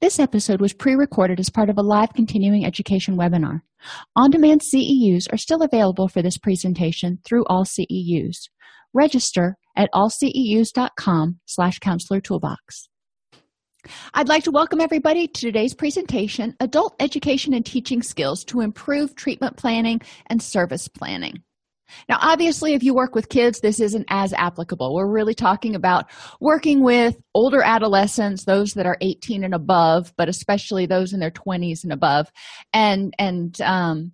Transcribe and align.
This 0.00 0.18
episode 0.18 0.62
was 0.62 0.72
pre 0.72 0.94
recorded 0.94 1.38
as 1.40 1.50
part 1.50 1.68
of 1.68 1.76
a 1.76 1.82
live 1.82 2.14
continuing 2.14 2.64
education 2.64 3.18
webinar. 3.18 3.60
On 4.16 4.30
demand 4.30 4.62
CEUs 4.62 5.30
are 5.30 5.36
still 5.36 5.60
available 5.62 6.08
for 6.08 6.22
this 6.22 6.38
presentation 6.38 7.18
through 7.22 7.44
all 7.48 7.66
CEUs. 7.66 8.48
Register 8.94 9.58
at 9.76 9.90
allceus.com 9.92 11.40
slash 11.44 11.78
counselor 11.80 12.22
toolbox. 12.22 12.88
I'd 14.14 14.28
like 14.28 14.44
to 14.44 14.50
welcome 14.50 14.80
everybody 14.80 15.28
to 15.28 15.40
today's 15.40 15.74
presentation 15.74 16.56
Adult 16.60 16.96
Education 16.98 17.52
and 17.52 17.66
Teaching 17.66 18.02
Skills 18.02 18.42
to 18.46 18.62
Improve 18.62 19.14
Treatment 19.14 19.58
Planning 19.58 20.00
and 20.28 20.42
Service 20.42 20.88
Planning. 20.88 21.42
Now, 22.08 22.18
obviously, 22.20 22.74
if 22.74 22.82
you 22.82 22.94
work 22.94 23.14
with 23.14 23.28
kids, 23.28 23.60
this 23.60 23.80
isn't 23.80 24.06
as 24.08 24.32
applicable. 24.32 24.94
We're 24.94 25.06
really 25.06 25.34
talking 25.34 25.74
about 25.74 26.06
working 26.40 26.82
with 26.82 27.16
older 27.34 27.62
adolescents, 27.62 28.44
those 28.44 28.74
that 28.74 28.86
are 28.86 28.98
18 29.00 29.44
and 29.44 29.54
above, 29.54 30.12
but 30.16 30.28
especially 30.28 30.86
those 30.86 31.12
in 31.12 31.20
their 31.20 31.30
20s 31.30 31.84
and 31.84 31.92
above, 31.92 32.30
and 32.72 33.14
and 33.18 33.60
um, 33.60 34.12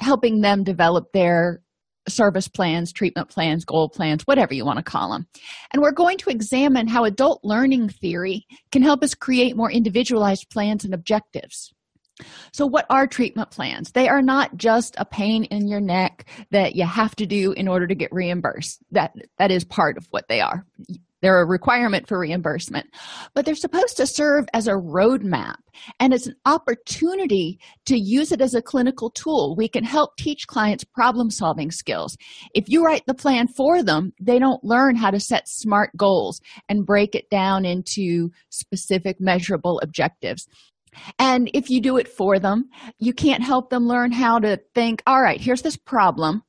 helping 0.00 0.40
them 0.40 0.64
develop 0.64 1.12
their 1.12 1.60
service 2.08 2.48
plans, 2.48 2.92
treatment 2.92 3.28
plans, 3.28 3.64
goal 3.64 3.88
plans, 3.88 4.22
whatever 4.22 4.54
you 4.54 4.64
want 4.64 4.78
to 4.78 4.82
call 4.82 5.12
them. 5.12 5.26
And 5.72 5.82
we're 5.82 5.92
going 5.92 6.18
to 6.18 6.30
examine 6.30 6.88
how 6.88 7.04
adult 7.04 7.40
learning 7.44 7.90
theory 7.90 8.46
can 8.72 8.82
help 8.82 9.02
us 9.02 9.14
create 9.14 9.56
more 9.56 9.70
individualized 9.70 10.48
plans 10.50 10.84
and 10.84 10.94
objectives. 10.94 11.72
So, 12.52 12.66
what 12.66 12.86
are 12.90 13.06
treatment 13.06 13.50
plans? 13.50 13.92
They 13.92 14.08
are 14.08 14.22
not 14.22 14.56
just 14.56 14.94
a 14.98 15.04
pain 15.04 15.44
in 15.44 15.68
your 15.68 15.80
neck 15.80 16.26
that 16.50 16.74
you 16.74 16.84
have 16.84 17.14
to 17.16 17.26
do 17.26 17.52
in 17.52 17.68
order 17.68 17.86
to 17.86 17.94
get 17.94 18.12
reimbursed. 18.12 18.82
That 18.92 19.14
that 19.38 19.50
is 19.50 19.64
part 19.64 19.96
of 19.96 20.06
what 20.10 20.28
they 20.28 20.40
are. 20.40 20.64
They're 21.20 21.40
a 21.40 21.46
requirement 21.46 22.06
for 22.06 22.20
reimbursement, 22.20 22.86
but 23.34 23.44
they're 23.44 23.56
supposed 23.56 23.96
to 23.96 24.06
serve 24.06 24.46
as 24.54 24.68
a 24.68 24.72
roadmap 24.72 25.56
and 25.98 26.14
as 26.14 26.28
an 26.28 26.36
opportunity 26.44 27.58
to 27.86 27.98
use 27.98 28.30
it 28.30 28.40
as 28.40 28.54
a 28.54 28.62
clinical 28.62 29.10
tool. 29.10 29.56
We 29.56 29.68
can 29.68 29.82
help 29.82 30.16
teach 30.16 30.46
clients 30.46 30.84
problem 30.84 31.30
solving 31.30 31.72
skills. 31.72 32.16
If 32.54 32.68
you 32.68 32.84
write 32.84 33.04
the 33.06 33.14
plan 33.14 33.48
for 33.48 33.82
them, 33.82 34.12
they 34.20 34.38
don't 34.38 34.62
learn 34.62 34.94
how 34.94 35.10
to 35.10 35.18
set 35.18 35.48
smart 35.48 35.90
goals 35.96 36.40
and 36.68 36.86
break 36.86 37.16
it 37.16 37.28
down 37.30 37.64
into 37.64 38.30
specific 38.50 39.20
measurable 39.20 39.80
objectives. 39.82 40.46
And 41.18 41.50
if 41.54 41.70
you 41.70 41.80
do 41.80 41.96
it 41.96 42.08
for 42.08 42.38
them, 42.38 42.68
you 42.98 43.12
can't 43.12 43.42
help 43.42 43.70
them 43.70 43.86
learn 43.86 44.12
how 44.12 44.38
to 44.38 44.58
think, 44.74 45.02
all 45.06 45.20
right, 45.20 45.40
here's 45.40 45.62
this 45.62 45.76
problem. 45.76 46.42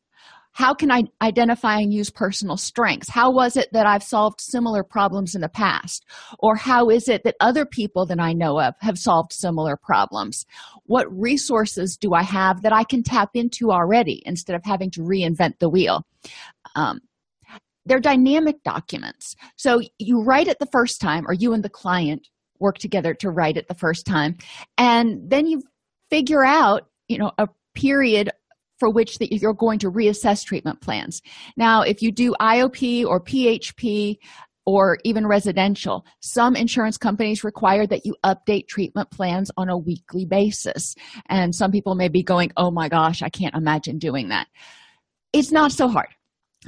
How 0.51 0.73
can 0.73 0.91
I 0.91 1.03
identify 1.21 1.77
and 1.77 1.93
use 1.93 2.09
personal 2.09 2.57
strengths? 2.57 3.09
How 3.09 3.31
was 3.31 3.55
it 3.55 3.69
that 3.71 3.85
I've 3.85 4.03
solved 4.03 4.41
similar 4.41 4.83
problems 4.83 5.35
in 5.35 5.41
the 5.41 5.47
past? 5.47 6.05
Or 6.39 6.55
how 6.55 6.89
is 6.89 7.07
it 7.07 7.23
that 7.23 7.35
other 7.39 7.65
people 7.65 8.05
that 8.07 8.19
I 8.19 8.33
know 8.33 8.59
of 8.59 8.73
have 8.81 8.97
solved 8.97 9.31
similar 9.31 9.77
problems? 9.77 10.45
What 10.85 11.07
resources 11.09 11.95
do 11.95 12.13
I 12.13 12.23
have 12.23 12.63
that 12.63 12.73
I 12.73 12.83
can 12.83 13.03
tap 13.03 13.29
into 13.35 13.71
already 13.71 14.21
instead 14.25 14.55
of 14.55 14.63
having 14.65 14.91
to 14.91 15.01
reinvent 15.01 15.59
the 15.59 15.69
wheel? 15.69 16.05
Um, 16.75 16.99
they're 17.85 17.99
dynamic 17.99 18.61
documents. 18.63 19.35
So 19.55 19.81
you 19.97 20.23
write 20.23 20.47
it 20.47 20.59
the 20.59 20.69
first 20.71 20.99
time, 20.99 21.25
or 21.27 21.33
you 21.33 21.53
and 21.53 21.63
the 21.63 21.69
client 21.69 22.27
work 22.59 22.77
together 22.77 23.13
to 23.15 23.29
write 23.29 23.57
it 23.57 23.67
the 23.67 23.73
first 23.73 24.05
time. 24.05 24.37
And 24.77 25.29
then 25.29 25.47
you 25.47 25.63
figure 26.09 26.43
out 26.43 26.87
you 27.07 27.17
know 27.17 27.31
a 27.37 27.47
period 27.75 28.31
for 28.77 28.89
which 28.89 29.17
that 29.19 29.33
you're 29.33 29.53
going 29.53 29.79
to 29.79 29.91
reassess 29.91 30.43
treatment 30.45 30.81
plans. 30.81 31.21
Now 31.57 31.81
if 31.81 32.01
you 32.01 32.11
do 32.11 32.33
iop 32.39 33.05
or 33.05 33.21
php 33.21 34.17
or 34.65 34.97
even 35.03 35.25
residential 35.25 36.05
some 36.21 36.55
insurance 36.55 36.97
companies 36.97 37.43
require 37.43 37.87
that 37.87 38.05
you 38.05 38.15
update 38.23 38.67
treatment 38.67 39.09
plans 39.11 39.51
on 39.57 39.69
a 39.69 39.77
weekly 39.77 40.25
basis. 40.25 40.95
And 41.27 41.53
some 41.53 41.71
people 41.71 41.95
may 41.95 42.07
be 42.07 42.23
going 42.23 42.51
oh 42.57 42.71
my 42.71 42.89
gosh 42.89 43.21
i 43.21 43.29
can't 43.29 43.55
imagine 43.55 43.97
doing 43.97 44.29
that. 44.29 44.47
It's 45.31 45.51
not 45.51 45.71
so 45.71 45.87
hard 45.87 46.09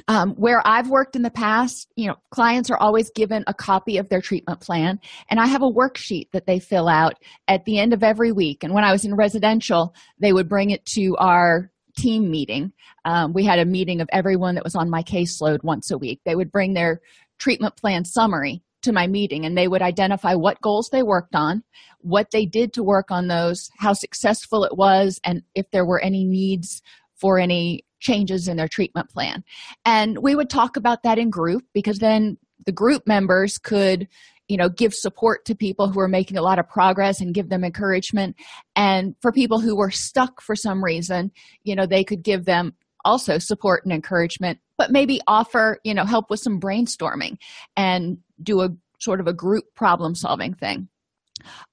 um, 0.08 0.32
where 0.36 0.66
I've 0.66 0.90
worked 0.90 1.16
in 1.16 1.22
the 1.22 1.30
past, 1.30 1.92
you 1.96 2.08
know, 2.08 2.16
clients 2.32 2.70
are 2.70 2.78
always 2.78 3.10
given 3.12 3.44
a 3.48 3.54
copy 3.54 3.98
of 3.98 4.10
their 4.10 4.22
treatment 4.22 4.62
plan, 4.62 5.00
and 5.30 5.40
I 5.40 5.48
have 5.48 5.62
a 5.62 5.70
worksheet 5.70 6.32
that 6.32 6.46
they 6.46 6.60
fill 6.60 6.88
out 6.88 7.16
at 7.48 7.66
the 7.66 7.80
end 7.80 7.94
of 7.94 8.04
every 8.04 8.32
week. 8.32 8.64
And 8.64 8.74
when 8.74 8.84
I 8.84 8.92
was 8.92 9.06
in 9.06 9.16
residential, 9.16 9.94
they 10.20 10.34
would 10.34 10.48
bring 10.48 10.70
it 10.70 10.86
to 10.94 11.16
our 11.18 11.72
team 11.98 12.32
meeting. 12.32 12.72
Um, 13.04 13.34
we 13.34 13.44
had 13.44 13.60
a 13.60 13.66
meeting 13.66 14.02
of 14.02 14.10
everyone 14.14 14.56
that 14.56 14.64
was 14.64 14.76
on 14.76 14.90
my 14.90 15.04
caseload 15.04 15.64
once 15.64 15.92
a 15.92 15.98
week. 15.98 16.22
They 16.26 16.36
would 16.36 16.52
bring 16.52 16.74
their 16.74 17.02
treatment 17.38 17.76
plan 17.76 18.06
summary 18.06 18.64
to 18.84 18.92
my 18.92 19.08
meeting 19.08 19.46
and 19.46 19.58
they 19.58 19.68
would 19.68 19.82
identify 19.82 20.34
what 20.34 20.62
goals 20.62 20.90
they 20.92 21.04
worked 21.04 21.36
on, 21.36 21.64
what 22.00 22.32
they 22.32 22.46
did 22.46 22.74
to 22.74 22.84
work 22.84 23.12
on 23.12 23.28
those, 23.28 23.70
how 23.78 23.94
successful 23.94 24.64
it 24.64 24.76
was, 24.76 25.20
and 25.24 25.44
if 25.54 25.70
there 25.72 25.86
were 25.86 26.00
any 26.00 26.24
needs 26.24 26.82
for 27.16 27.38
any 27.38 27.84
changes 28.02 28.48
in 28.48 28.58
their 28.58 28.68
treatment 28.68 29.10
plan. 29.10 29.44
And 29.86 30.18
we 30.18 30.36
would 30.36 30.50
talk 30.50 30.76
about 30.76 31.04
that 31.04 31.18
in 31.18 31.30
group 31.30 31.64
because 31.74 32.00
then 32.00 32.38
the 32.66 32.72
group 32.72 33.08
members 33.08 33.58
could 33.58 34.08
you 34.48 34.58
know 34.58 34.68
give 34.68 34.94
support 34.94 35.46
to 35.46 35.56
people 35.56 35.88
who 35.88 36.00
are 36.00 36.10
making 36.10 36.38
a 36.38 36.42
lot 36.42 36.60
of 36.60 36.68
progress 36.68 37.22
and 37.22 37.34
give 37.34 37.48
them 37.48 37.64
encouragement 37.64 38.36
and 38.76 39.16
for 39.22 39.32
people 39.32 39.60
who 39.60 39.76
were 39.76 39.90
stuck 39.90 40.42
for 40.42 40.56
some 40.56 40.84
reason 40.84 41.32
you 41.64 41.76
know 41.76 41.86
they 41.86 42.04
could 42.04 42.22
give 42.22 42.44
them 42.44 42.74
also 43.06 43.38
support 43.38 43.86
and 43.86 43.94
encouragement 43.94 44.60
but 44.78 44.92
maybe 44.92 45.22
offer 45.26 45.80
you 45.86 45.94
know 45.94 46.04
help 46.04 46.30
with 46.30 46.40
some 46.40 46.60
brainstorming 46.60 47.38
and 47.78 48.18
do 48.44 48.62
a 48.62 48.70
sort 49.00 49.22
of 49.22 49.28
a 49.28 49.34
group 49.34 49.64
problem 49.74 50.14
solving 50.16 50.54
thing 50.54 50.90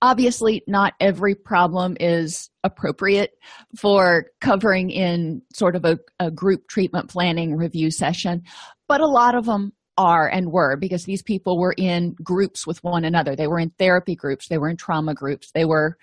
Obviously, 0.01 0.63
not 0.67 0.95
every 1.01 1.35
problem 1.35 1.97
is 2.01 2.51
appropriate 2.69 3.33
for 3.77 4.27
covering 4.41 4.91
in 4.91 5.43
sort 5.53 5.75
of 5.75 5.85
a, 5.85 5.99
a, 6.21 6.31
group 6.31 6.69
treatment 6.69 7.09
planning 7.09 7.57
review 7.57 7.91
session, 7.91 8.43
but 8.87 9.01
a 9.01 9.07
lot 9.07 9.35
of 9.35 9.47
them 9.47 9.73
are 9.97 10.29
and 10.29 10.53
were 10.53 10.77
because 10.77 11.05
these 11.05 11.23
people 11.23 11.59
were 11.59 11.75
in 11.77 12.15
groups 12.23 12.67
with 12.67 12.83
one 12.85 13.05
another. 13.05 13.35
They 13.35 13.49
were 13.49 13.59
in 13.59 13.71
therapy 13.79 14.15
groups, 14.15 14.49
they 14.49 14.59
were 14.59 14.69
in 14.69 14.77
trauma 14.77 15.15
groups, 15.15 15.51
they 15.53 15.65
were 15.65 15.97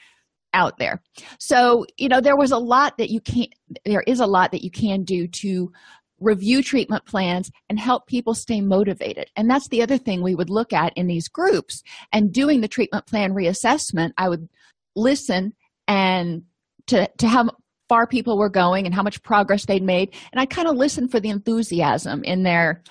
out 0.53 0.77
there. 0.77 1.01
So, 1.39 1.85
you 1.97 2.09
know, 2.09 2.21
there 2.21 2.37
was 2.37 2.51
a 2.51 2.57
lot 2.57 2.97
that 2.97 3.09
you 3.09 3.21
can't, 3.21 3.53
there 3.85 4.03
is 4.05 4.19
a 4.19 4.27
lot 4.27 4.51
that 4.51 4.63
you 4.63 4.71
can 4.71 5.03
do 5.03 5.27
to 5.27 5.71
review 6.19 6.63
treatment 6.63 7.05
plans 7.05 7.51
and 7.69 7.77
help 7.77 8.07
people 8.07 8.33
stay 8.33 8.61
motivated. 8.61 9.29
And 9.35 9.49
that's 9.49 9.67
the 9.67 9.81
other 9.81 9.97
thing 9.97 10.21
we 10.21 10.35
would 10.35 10.49
look 10.49 10.71
at 10.71 10.93
in 10.95 11.07
these 11.07 11.27
groups. 11.27 11.83
And 12.13 12.31
doing 12.31 12.61
the 12.61 12.69
treatment 12.69 13.05
plan 13.05 13.33
reassessment 13.33 14.11
i 14.17 14.29
would 14.29 14.47
listen 14.95 15.53
and 15.87 16.43
to 16.87 17.09
to 17.17 17.27
how 17.27 17.49
far 17.87 18.07
people 18.07 18.37
were 18.37 18.49
going 18.49 18.85
and 18.85 18.95
how 18.95 19.03
much 19.03 19.21
progress 19.21 19.65
they'd 19.65 19.83
made. 19.83 20.13
And 20.31 20.39
i 20.39 20.45
kind 20.45 20.67
of 20.67 20.75
listened 20.75 21.11
for 21.11 21.19
the 21.19 21.29
enthusiasm 21.29 22.23
in 22.23 22.43
their 22.43 22.83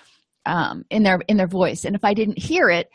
um, 0.47 0.85
in 0.91 1.03
their 1.03 1.21
in 1.29 1.37
their 1.37 1.49
voice. 1.49 1.85
And 1.85 1.97
if 1.97 2.05
i 2.05 2.15
didn't 2.15 2.39
hear 2.39 2.71
it 2.71 2.89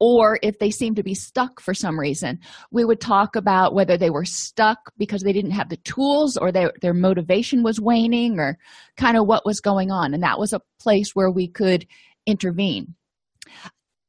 or 0.00 0.38
if 0.42 0.58
they 0.58 0.70
seemed 0.70 0.96
to 0.96 1.02
be 1.02 1.14
stuck 1.14 1.60
for 1.60 1.74
some 1.74 1.98
reason 1.98 2.38
we 2.70 2.84
would 2.84 3.00
talk 3.00 3.36
about 3.36 3.74
whether 3.74 3.96
they 3.96 4.10
were 4.10 4.24
stuck 4.24 4.92
because 4.96 5.22
they 5.22 5.32
didn't 5.32 5.50
have 5.50 5.68
the 5.68 5.76
tools 5.78 6.36
or 6.36 6.52
their, 6.52 6.72
their 6.82 6.94
motivation 6.94 7.62
was 7.62 7.80
waning 7.80 8.38
or 8.38 8.58
kind 8.96 9.16
of 9.16 9.26
what 9.26 9.44
was 9.44 9.60
going 9.60 9.90
on. 9.90 10.14
And 10.14 10.22
that 10.22 10.38
was 10.38 10.52
a 10.52 10.62
place 10.80 11.14
where 11.14 11.30
we 11.30 11.48
could 11.48 11.86
intervene. 12.26 12.94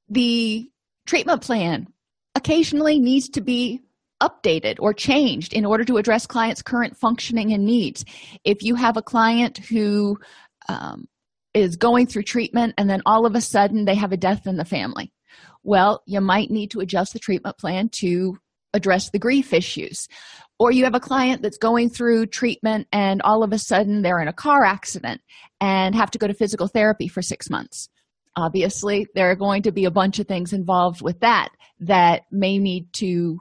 The 0.10 0.70
treatment 1.06 1.42
plan 1.42 1.88
occasionally 2.36 3.00
needs 3.00 3.30
to 3.30 3.42
be 3.42 3.82
updated 4.22 4.78
or 4.80 4.94
changed 4.94 5.54
in 5.54 5.66
order 5.66 5.86
to 5.86 5.98
address 5.98 6.28
clients 6.28 6.62
current 6.62 6.98
functioning 6.98 7.54
and 7.54 7.66
needs. 7.66 8.06
If 8.44 8.64
you 8.64 8.76
have 8.76 8.98
a 8.98 9.02
client 9.02 9.58
who 9.58 10.20
um, 10.68 11.08
is 11.54 11.76
going 11.76 12.08
through 12.08 12.24
treatment 12.24 12.74
and 12.78 12.90
then 12.90 13.02
all 13.06 13.26
of 13.26 13.36
a 13.36 13.42
sudden 13.42 13.86
they 13.86 13.96
have 13.96 14.12
a 14.12 14.18
death 14.18 14.46
in 14.46 14.58
the 14.58 14.66
family 14.66 15.12
well 15.64 16.04
you 16.06 16.22
might 16.22 16.52
need 16.52 16.72
to 16.72 16.80
adjust 16.80 17.12
the 17.12 17.20
treatment 17.20 17.58
plan 17.58 17.90
to 17.90 18.38
address 18.74 19.10
the 19.10 19.20
grief 19.20 19.54
issues. 19.54 20.08
Or 20.58 20.72
you 20.72 20.84
have 20.84 20.96
a 20.96 21.00
client 21.00 21.42
that's 21.42 21.58
going 21.58 21.90
through 21.90 22.28
treatment 22.28 22.88
and 22.92 23.22
all 23.22 23.44
of 23.44 23.54
a 23.54 23.58
sudden 23.58 24.02
they're 24.02 24.20
in 24.20 24.28
a 24.28 24.34
car 24.34 24.64
accident 24.64 25.22
and 25.62 25.96
have 25.96 26.12
to 26.12 26.18
go 26.18 26.28
to 26.28 26.34
physical 26.34 26.68
therapy 26.68 27.08
for 27.08 27.22
six 27.22 27.50
months. 27.50 27.90
Obviously 28.36 29.08
there 29.16 29.32
are 29.32 29.36
going 29.36 29.64
to 29.64 29.72
be 29.72 29.86
a 29.86 29.92
bunch 29.92 30.20
of 30.20 30.28
things 30.28 30.54
involved 30.54 31.02
with 31.02 31.20
that 31.22 31.50
that 31.80 32.24
may 32.32 32.58
need 32.58 32.92
to 32.94 33.40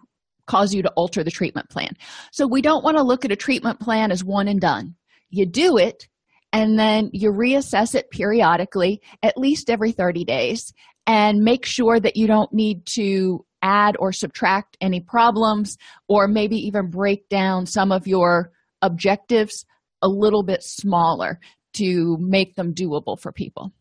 cause 0.48 0.74
you 0.74 0.82
to 0.82 0.90
alter 0.90 1.22
the 1.22 1.30
treatment 1.30 1.70
plan. 1.70 1.92
So 2.32 2.48
we 2.48 2.62
don't 2.62 2.82
want 2.82 2.96
to 2.96 3.04
look 3.04 3.24
at 3.24 3.30
a 3.30 3.36
treatment 3.36 3.78
plan 3.78 4.10
as 4.10 4.24
one 4.24 4.48
and 4.48 4.60
done. 4.60 4.96
You 5.30 5.46
do 5.46 5.76
it 5.76 6.08
and 6.52 6.78
then 6.78 7.10
you 7.12 7.30
reassess 7.30 7.94
it 7.94 8.10
periodically 8.10 9.00
at 9.22 9.36
least 9.36 9.70
every 9.70 9.92
30 9.92 10.24
days 10.24 10.72
and 11.06 11.44
make 11.44 11.64
sure 11.64 12.00
that 12.00 12.16
you 12.16 12.26
don't 12.26 12.52
need 12.52 12.86
to 12.86 13.44
add 13.62 13.96
or 13.98 14.12
subtract 14.12 14.76
any 14.80 15.00
problems 15.00 15.76
or 16.08 16.26
maybe 16.28 16.56
even 16.56 16.90
break 16.90 17.28
down 17.28 17.66
some 17.66 17.92
of 17.92 18.06
your 18.06 18.50
objectives 18.82 19.64
a 20.00 20.08
little 20.08 20.42
bit 20.42 20.62
smaller 20.62 21.40
to 21.74 22.16
make 22.20 22.54
them 22.54 22.72
doable 22.72 23.18
for 23.18 23.32
people 23.32 23.72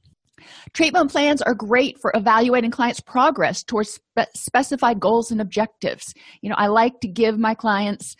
treatment 0.73 1.11
plans 1.11 1.41
are 1.41 1.53
great 1.53 1.99
for 1.99 2.11
evaluating 2.15 2.71
clients 2.71 2.99
progress 2.99 3.63
towards 3.63 3.93
spe- 3.93 4.29
specified 4.35 4.99
goals 4.99 5.31
and 5.31 5.41
objectives. 5.41 6.13
You 6.41 6.49
know 6.49 6.55
i 6.57 6.67
like 6.67 6.99
to 7.01 7.07
give 7.07 7.37
my 7.37 7.53
clients 7.53 8.15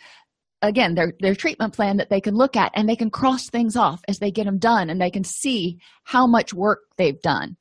again 0.62 0.94
their 0.94 1.12
their 1.20 1.34
treatment 1.34 1.74
plan 1.74 1.98
that 1.98 2.10
they 2.10 2.20
can 2.20 2.34
look 2.34 2.56
at 2.56 2.72
and 2.74 2.88
they 2.88 2.96
can 2.96 3.10
cross 3.10 3.48
things 3.48 3.76
off 3.76 4.00
as 4.08 4.18
they 4.18 4.30
get 4.30 4.44
them 4.44 4.58
done 4.58 4.90
and 4.90 5.00
they 5.00 5.10
can 5.10 5.24
see 5.24 5.78
how 6.04 6.26
much 6.26 6.52
work 6.52 6.80
they've 6.96 7.20
done. 7.20 7.56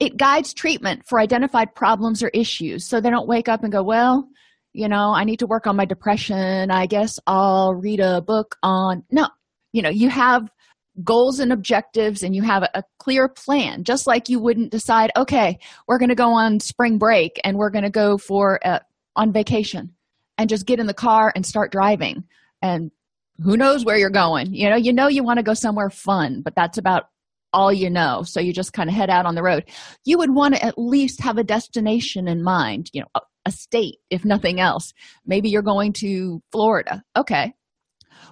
It 0.00 0.16
guides 0.16 0.54
treatment 0.54 1.04
for 1.06 1.20
identified 1.20 1.74
problems 1.74 2.22
or 2.22 2.28
issues 2.28 2.84
so 2.84 3.00
they 3.00 3.10
don't 3.10 3.28
wake 3.28 3.48
up 3.48 3.62
and 3.62 3.72
go 3.72 3.82
well 3.82 4.28
you 4.72 4.88
know 4.88 5.12
i 5.14 5.24
need 5.24 5.38
to 5.38 5.46
work 5.46 5.66
on 5.66 5.76
my 5.76 5.84
depression. 5.84 6.70
I 6.70 6.86
guess 6.86 7.18
i'll 7.26 7.74
read 7.74 8.00
a 8.00 8.20
book 8.20 8.56
on 8.62 9.04
no. 9.10 9.28
You 9.72 9.82
know 9.82 9.90
you 9.90 10.08
have 10.08 10.48
goals 11.02 11.40
and 11.40 11.52
objectives 11.52 12.22
and 12.22 12.36
you 12.36 12.42
have 12.42 12.62
a, 12.62 12.82
clear 12.98 13.28
plan 13.28 13.84
just 13.84 14.06
like 14.06 14.28
you 14.28 14.40
wouldn't 14.40 14.70
decide 14.70 15.10
okay 15.16 15.58
we're 15.88 15.98
going 15.98 16.08
to 16.08 16.14
go 16.14 16.30
on 16.30 16.58
spring 16.58 16.96
break 16.96 17.38
and 17.44 17.58
we're 17.58 17.68
going 17.68 17.84
to 17.84 17.90
go 17.90 18.16
for 18.16 18.58
a, 18.64 18.80
on 19.16 19.32
vacation 19.32 19.92
and 20.38 20.48
just 20.48 20.66
get 20.66 20.80
in 20.80 20.86
the 20.86 20.94
car 20.94 21.32
and 21.34 21.46
start 21.46 21.72
driving. 21.72 22.24
And 22.62 22.90
who 23.42 23.56
knows 23.56 23.84
where 23.84 23.96
you're 23.96 24.10
going. 24.10 24.54
You 24.54 24.70
know 24.70 24.76
you 24.76 24.92
know 24.92 25.08
you 25.08 25.24
want 25.24 25.38
to 25.38 25.42
go 25.42 25.54
somewhere 25.54 25.90
fun 25.90 26.42
but 26.42 26.54
that's 26.54 26.78
about 26.78 27.04
all 27.52 27.72
you 27.72 27.90
know. 27.90 28.22
So 28.24 28.40
you 28.40 28.52
just 28.52 28.72
kind 28.72 28.88
of 28.88 28.96
head 28.96 29.10
out 29.10 29.26
on 29.26 29.34
the 29.34 29.42
road. 29.42 29.64
You 30.04 30.18
would 30.18 30.34
want 30.34 30.54
to 30.54 30.64
at 30.64 30.74
least 30.76 31.20
have 31.22 31.38
a 31.38 31.44
destination 31.44 32.28
in 32.28 32.42
mind 32.42 32.90
you 32.92 33.02
know 33.02 33.22
a 33.46 33.50
state 33.50 33.98
if 34.10 34.24
nothing 34.24 34.60
else. 34.60 34.92
Maybe 35.26 35.50
you're 35.50 35.62
going 35.62 35.92
to 35.94 36.42
florida. 36.52 37.02
Okay 37.16 37.54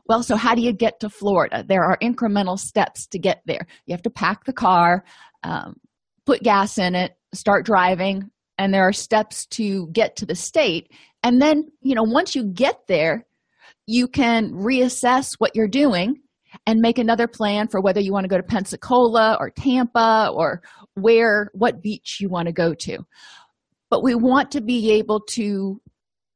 well 0.07 0.23
so 0.23 0.37
how 0.37 0.55
do 0.55 0.63
you 0.63 0.73
get 0.73 1.01
to 1.01 1.09
florida? 1.09 1.65
There 1.67 1.85
are 1.85 1.99
incremental 2.03 2.59
steps 2.59 3.07
to 3.09 3.19
get 3.19 3.43
there. 3.47 3.67
You 3.87 3.93
have 3.93 4.03
to 4.03 4.11
pack 4.11 4.45
the 4.45 4.53
car 4.53 5.05
um, 5.43 5.77
put 6.27 6.43
gas 6.43 6.79
in 6.79 6.95
it 6.95 7.17
start 7.35 7.65
driving 7.65 8.31
and 8.59 8.73
there 8.73 8.87
are 8.87 8.93
steps 8.93 9.47
to 9.47 9.89
get 9.89 10.17
to 10.17 10.27
the 10.27 10.35
state. 10.35 10.93
And 11.23 11.41
then 11.41 11.69
you 11.81 11.95
know 11.95 12.05
once 12.05 12.35
you 12.35 12.45
get 12.45 12.81
there 12.89 13.27
you 13.87 14.07
can 14.07 14.53
reassess 14.53 15.35
what 15.39 15.55
you're 15.55 15.69
doing 15.69 16.21
and 16.67 16.81
make 16.81 16.99
another 16.99 17.27
plan 17.27 17.69
for 17.69 17.81
whether 17.81 18.01
you 18.01 18.13
want 18.13 18.25
to 18.25 18.29
go 18.29 18.37
to 18.37 18.43
pensacola 18.43 19.37
or 19.41 19.51
tampa 19.51 20.31
or 20.35 20.63
where 20.95 21.51
what 21.55 21.83
beach 21.83 22.19
you 22.21 22.29
want 22.29 22.47
to 22.47 22.53
go 22.53 22.75
to. 22.75 22.99
But 23.91 24.03
we 24.03 24.15
want 24.15 24.51
to 24.53 24.61
be 24.61 24.93
able 24.93 25.21
to 25.31 25.81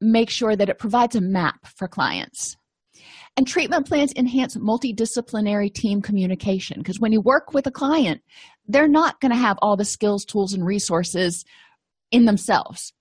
make 0.00 0.30
sure 0.30 0.56
that 0.56 0.68
it 0.68 0.78
provides 0.78 1.16
a 1.16 1.20
map 1.20 1.66
for 1.66 1.88
clients 1.88 2.56
and 3.36 3.46
treatment 3.46 3.86
plans 3.86 4.12
enhance 4.16 4.56
multidisciplinary 4.56 5.72
team 5.72 6.00
communication 6.00 6.78
because 6.78 7.00
when 7.00 7.12
you 7.12 7.20
work 7.20 7.52
with 7.52 7.66
a 7.66 7.70
client 7.70 8.22
they're 8.68 8.88
not 8.88 9.20
going 9.20 9.32
to 9.32 9.38
have 9.38 9.58
all 9.62 9.76
the 9.76 9.84
skills 9.84 10.24
tools 10.24 10.52
and 10.52 10.64
resources 10.64 11.44
in 12.10 12.24
themselves 12.24 12.92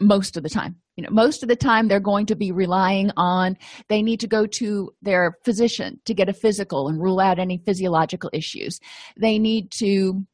most 0.00 0.36
of 0.36 0.42
the 0.42 0.48
time. 0.48 0.76
You 0.96 1.04
know 1.04 1.10
most 1.10 1.42
of 1.42 1.48
the 1.48 1.56
time 1.56 1.88
they're 1.88 2.00
going 2.00 2.26
to 2.26 2.36
be 2.36 2.52
relying 2.52 3.10
on 3.16 3.56
they 3.88 4.00
need 4.00 4.20
to 4.20 4.26
go 4.26 4.46
to 4.46 4.90
their 5.02 5.36
physician 5.44 6.00
to 6.06 6.14
get 6.14 6.30
a 6.30 6.32
physical 6.32 6.88
and 6.88 7.02
rule 7.02 7.20
out 7.20 7.38
any 7.38 7.58
physiological 7.58 8.30
issues. 8.32 8.80
They 9.18 9.38
need 9.38 9.70
to 9.72 10.24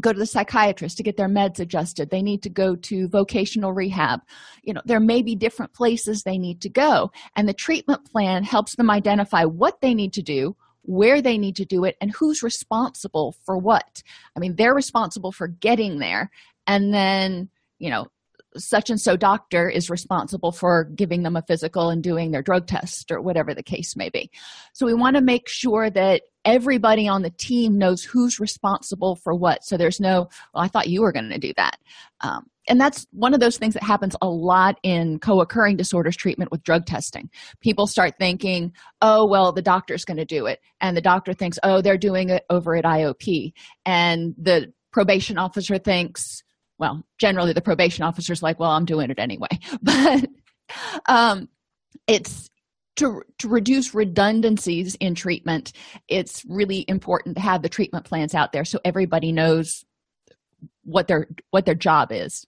go 0.00 0.12
to 0.12 0.18
the 0.18 0.26
psychiatrist 0.26 0.96
to 0.96 1.02
get 1.02 1.16
their 1.16 1.28
meds 1.28 1.58
adjusted. 1.58 2.10
They 2.10 2.22
need 2.22 2.42
to 2.42 2.50
go 2.50 2.76
to 2.76 3.08
vocational 3.08 3.72
rehab. 3.72 4.20
You 4.62 4.74
know 4.74 4.82
there 4.84 5.00
may 5.00 5.22
be 5.22 5.34
different 5.34 5.72
places 5.72 6.22
they 6.22 6.38
need 6.38 6.60
to 6.62 6.68
go. 6.68 7.10
And 7.34 7.48
the 7.48 7.54
treatment 7.54 8.10
plan 8.10 8.44
helps 8.44 8.76
them 8.76 8.90
identify 8.90 9.44
what 9.44 9.80
they 9.80 9.94
need 9.94 10.12
to 10.14 10.22
do 10.22 10.56
where 10.88 11.20
they 11.20 11.36
need 11.36 11.56
to 11.56 11.64
do 11.64 11.84
it 11.84 11.96
and 12.00 12.12
who's 12.12 12.44
responsible 12.44 13.34
for 13.44 13.58
what. 13.58 14.02
I 14.36 14.40
mean 14.40 14.54
they're 14.56 14.74
responsible 14.74 15.32
for 15.32 15.48
getting 15.48 15.98
there. 15.98 16.30
And 16.66 16.94
then 16.94 17.48
you 17.78 17.90
know 17.90 18.06
such 18.56 18.88
and 18.88 19.00
so 19.00 19.16
doctor 19.16 19.68
is 19.68 19.90
responsible 19.90 20.52
for 20.52 20.84
giving 20.84 21.22
them 21.22 21.36
a 21.36 21.42
physical 21.42 21.90
and 21.90 22.02
doing 22.02 22.30
their 22.30 22.42
drug 22.42 22.66
test 22.66 23.10
or 23.10 23.20
whatever 23.20 23.54
the 23.54 23.62
case 23.62 23.96
may 23.96 24.08
be. 24.08 24.30
So 24.72 24.86
we 24.86 24.94
want 24.94 25.16
to 25.16 25.22
make 25.22 25.48
sure 25.48 25.90
that 25.90 26.22
everybody 26.46 27.06
on 27.06 27.20
the 27.20 27.30
team 27.30 27.76
knows 27.76 28.02
who's 28.02 28.40
responsible 28.40 29.16
for 29.16 29.34
what. 29.34 29.64
So 29.64 29.76
there's 29.76 30.00
no, 30.00 30.28
well, 30.54 30.64
I 30.64 30.68
thought 30.68 30.88
you 30.88 31.02
were 31.02 31.12
going 31.12 31.28
to 31.28 31.38
do 31.38 31.52
that. 31.56 31.76
Um, 32.22 32.46
and 32.68 32.80
that's 32.80 33.06
one 33.12 33.34
of 33.34 33.40
those 33.40 33.58
things 33.58 33.74
that 33.74 33.82
happens 33.82 34.16
a 34.22 34.28
lot 34.28 34.78
in 34.82 35.18
co 35.18 35.40
occurring 35.40 35.76
disorders 35.76 36.16
treatment 36.16 36.50
with 36.50 36.62
drug 36.62 36.86
testing. 36.86 37.28
People 37.60 37.86
start 37.86 38.14
thinking, 38.18 38.72
oh, 39.02 39.26
well, 39.26 39.52
the 39.52 39.62
doctor's 39.62 40.04
going 40.04 40.16
to 40.16 40.24
do 40.24 40.46
it. 40.46 40.60
And 40.80 40.96
the 40.96 41.02
doctor 41.02 41.32
thinks, 41.34 41.58
oh, 41.62 41.82
they're 41.82 41.98
doing 41.98 42.30
it 42.30 42.44
over 42.48 42.74
at 42.74 42.84
IOP. 42.84 43.52
And 43.84 44.34
the 44.38 44.72
probation 44.90 45.38
officer 45.38 45.78
thinks, 45.78 46.42
well 46.78 47.02
generally 47.18 47.52
the 47.52 47.62
probation 47.62 48.04
officer's 48.04 48.42
like 48.42 48.60
well 48.60 48.70
i'm 48.70 48.84
doing 48.84 49.10
it 49.10 49.18
anyway 49.18 49.48
but 49.82 50.26
um 51.06 51.48
it's 52.06 52.50
to, 52.96 53.22
to 53.38 53.48
reduce 53.48 53.94
redundancies 53.94 54.94
in 54.96 55.14
treatment 55.14 55.72
it's 56.08 56.44
really 56.48 56.84
important 56.88 57.36
to 57.36 57.42
have 57.42 57.62
the 57.62 57.68
treatment 57.68 58.04
plans 58.04 58.34
out 58.34 58.52
there 58.52 58.64
so 58.64 58.78
everybody 58.84 59.32
knows 59.32 59.84
what 60.86 61.08
their 61.08 61.28
what 61.50 61.66
their 61.66 61.74
job 61.74 62.10
is. 62.12 62.46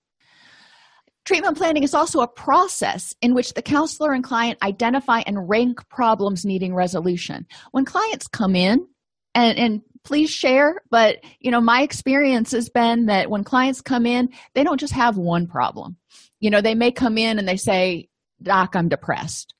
Treatment 1.25 1.59
planning 1.59 1.83
is 1.83 1.93
also 1.93 2.21
a 2.21 2.28
process 2.28 3.14
in 3.21 3.35
which 3.35 3.52
the 3.52 3.61
counselor 3.61 4.12
and 4.12 4.25
client 4.25 4.59
identify 4.62 5.21
and 5.26 5.49
rank 5.49 5.87
problems 5.90 6.47
needing 6.47 6.75
resolution. 6.75 7.47
When 7.73 7.85
clients 7.85 8.26
come 8.26 8.57
in 8.57 8.87
and, 9.35 9.59
and 9.59 9.83
please 10.05 10.31
share 10.31 10.81
but 10.90 11.19
you 11.40 11.50
know 11.50 11.61
my 11.61 11.83
experience 11.83 12.52
has 12.52 12.71
been 12.71 13.07
that 13.07 13.28
when 13.28 13.45
clients 13.45 13.83
come 13.83 14.07
in 14.07 14.31
they 14.55 14.64
don't 14.64 14.81
just 14.81 14.95
have 14.95 15.19
one 15.19 15.47
problem. 15.47 15.97
You 16.40 16.50
know 16.50 16.61
they 16.61 16.75
may 16.75 16.93
come 16.93 17.19
in 17.19 17.38
and 17.38 17.47
they 17.47 17.57
say 17.57 18.09
doc 18.40 18.76
i'm 18.76 18.88
depressed 18.88 19.52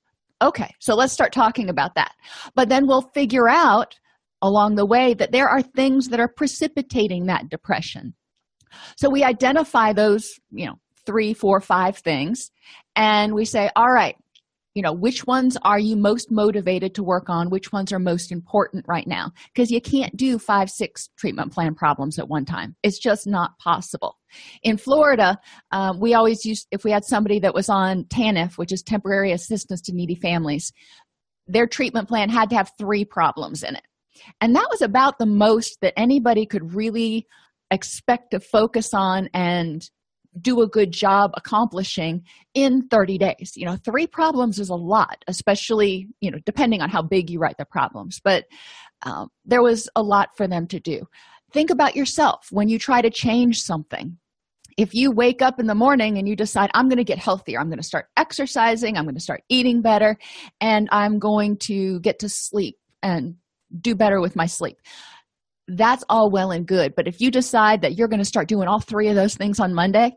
okay 0.42 0.75
so 0.80 0.95
let's 0.95 1.12
start 1.12 1.33
talking 1.33 1.68
about 1.68 1.95
that. 1.95 2.12
But 2.54 2.68
then 2.68 2.87
we'll 2.87 3.11
figure 3.14 3.49
out 3.49 3.99
along 4.42 4.76
the 4.76 4.87
way 4.87 5.14
that 5.14 5.33
there 5.33 5.49
are 5.49 5.62
things 5.62 6.09
that 6.09 6.21
are 6.21 6.28
precipitating 6.28 7.26
that 7.26 7.49
depression. 7.49 8.14
So 8.97 9.11
we 9.11 9.25
identify 9.25 9.92
those 9.92 10.38
you 10.50 10.66
know 10.66 10.78
three 11.07 11.35
four 11.35 11.61
five 11.61 11.97
things 11.99 12.50
and 12.95 13.35
we 13.35 13.45
say 13.45 13.71
all 13.76 13.90
right 13.90 14.16
you 14.78 14.82
know 14.82 14.92
which 14.92 15.26
ones 15.26 15.56
are 15.62 15.80
you 15.80 15.97
most 15.97 16.30
motivated 16.30 16.94
to 16.94 17.02
work 17.02 17.28
on? 17.28 17.50
Which 17.50 17.73
ones 17.73 17.92
are 17.92 17.99
most 17.99 18.30
important 18.30 18.85
right 18.87 19.08
now? 19.08 19.32
Because 19.52 19.73
you 19.73 19.80
can't 19.80 20.16
do 20.16 20.38
five 20.38 20.70
six 20.70 21.08
treatment 21.18 21.52
plan 21.52 21.75
problems 21.75 22.16
at 22.20 22.28
one 22.28 22.44
time. 22.44 22.76
It's 22.85 23.00
just 23.00 23.26
not 23.26 23.58
possible. 23.58 24.16
In 24.62 24.76
florida 24.76 25.38
um, 25.73 25.99
we 25.99 26.14
always 26.14 26.44
used 26.44 26.68
if 26.70 26.85
we 26.85 26.90
had 26.90 27.04
somebody 27.04 27.40
that 27.40 27.54
was 27.54 27.68
on 27.68 28.04
tanf 28.04 28.58
which 28.58 28.73
is 28.73 28.82
temporary 28.82 29.32
assistance 29.32 29.80
to 29.80 29.92
needy 29.94 30.14
families 30.14 30.70
their 31.49 31.66
treatment 31.66 32.08
plan 32.08 32.28
had 32.28 32.50
to 32.50 32.56
have 32.56 32.70
three 32.78 33.04
problems 33.04 33.62
in 33.62 33.75
it. 33.75 33.82
And 34.40 34.54
that 34.54 34.68
was 34.70 34.82
about 34.82 35.18
the 35.18 35.26
most 35.26 35.78
that 35.80 35.99
anybody 35.99 36.47
could 36.47 36.75
really 36.75 37.26
expect 37.70 38.30
to 38.30 38.40
focus 38.40 38.94
on 38.94 39.28
and 39.35 39.88
do 40.40 40.62
a 40.62 40.68
good 40.68 40.92
job 40.92 41.33
accomplishing 41.37 42.23
in 42.54 42.87
30 42.88 43.18
days. 43.18 43.52
You 43.57 43.66
know 43.66 43.76
three 43.76 44.07
problems 44.07 44.59
is 44.59 44.71
a 44.71 44.75
lot 44.75 45.25
especially 45.26 46.09
you 46.21 46.30
know 46.30 46.38
depending 46.45 46.80
on 46.83 46.90
how 46.90 47.02
big 47.02 47.30
you 47.30 47.38
write 47.38 47.59
the 47.59 47.64
problems 47.64 48.21
but 48.23 48.45
um, 49.02 49.28
there 49.45 49.62
was 49.62 49.88
a 49.95 50.02
lot 50.02 50.37
for 50.37 50.49
them 50.49 50.66
to 50.68 50.80
do. 50.80 51.07
Think 51.52 51.71
about 51.71 51.97
yourself. 51.97 52.49
When 52.50 52.68
you 52.68 52.78
try 52.78 53.00
to 53.00 53.11
change 53.11 53.62
something 53.62 54.18
if 54.78 54.95
you 54.95 55.11
wake 55.11 55.42
up 55.42 55.59
in 55.59 55.66
the 55.66 55.75
morning 55.75 56.16
and 56.18 56.28
you 56.28 56.37
decide 56.37 56.71
i'm 56.73 56.88
going 56.88 56.99
to 56.99 57.04
get 57.04 57.18
healthier. 57.18 57.61
I'm 57.61 57.68
going 57.68 57.78
to 57.78 57.85
start 57.85 58.07
exercising. 58.16 58.97
I'm 58.97 59.04
going 59.04 59.16
to 59.16 59.21
start 59.21 59.42
eating 59.50 59.83
better 59.83 60.16
and 60.61 60.88
i'm 60.92 61.18
going 61.18 61.59
to 61.64 62.00
get 62.00 62.21
to 62.21 62.28
sleep 62.28 62.78
and 63.02 63.35
do 63.80 63.95
better 63.95 64.21
with 64.21 64.35
my 64.35 64.47
sleep. 64.47 64.78
That's 65.66 66.04
all 66.09 66.30
well 66.30 66.52
and 66.52 66.64
good 66.64 66.95
but 66.95 67.07
if 67.09 67.21
you 67.21 67.30
decide 67.30 67.83
that 67.83 67.99
you're 67.99 68.09
going 68.09 68.21
to 68.21 68.25
start 68.25 68.49
doing 68.49 68.68
all 68.68 68.80
three 68.80 69.09
of 69.09 69.16
those 69.16 69.35
things 69.35 69.61
on 69.61 69.75
monday 69.75 70.16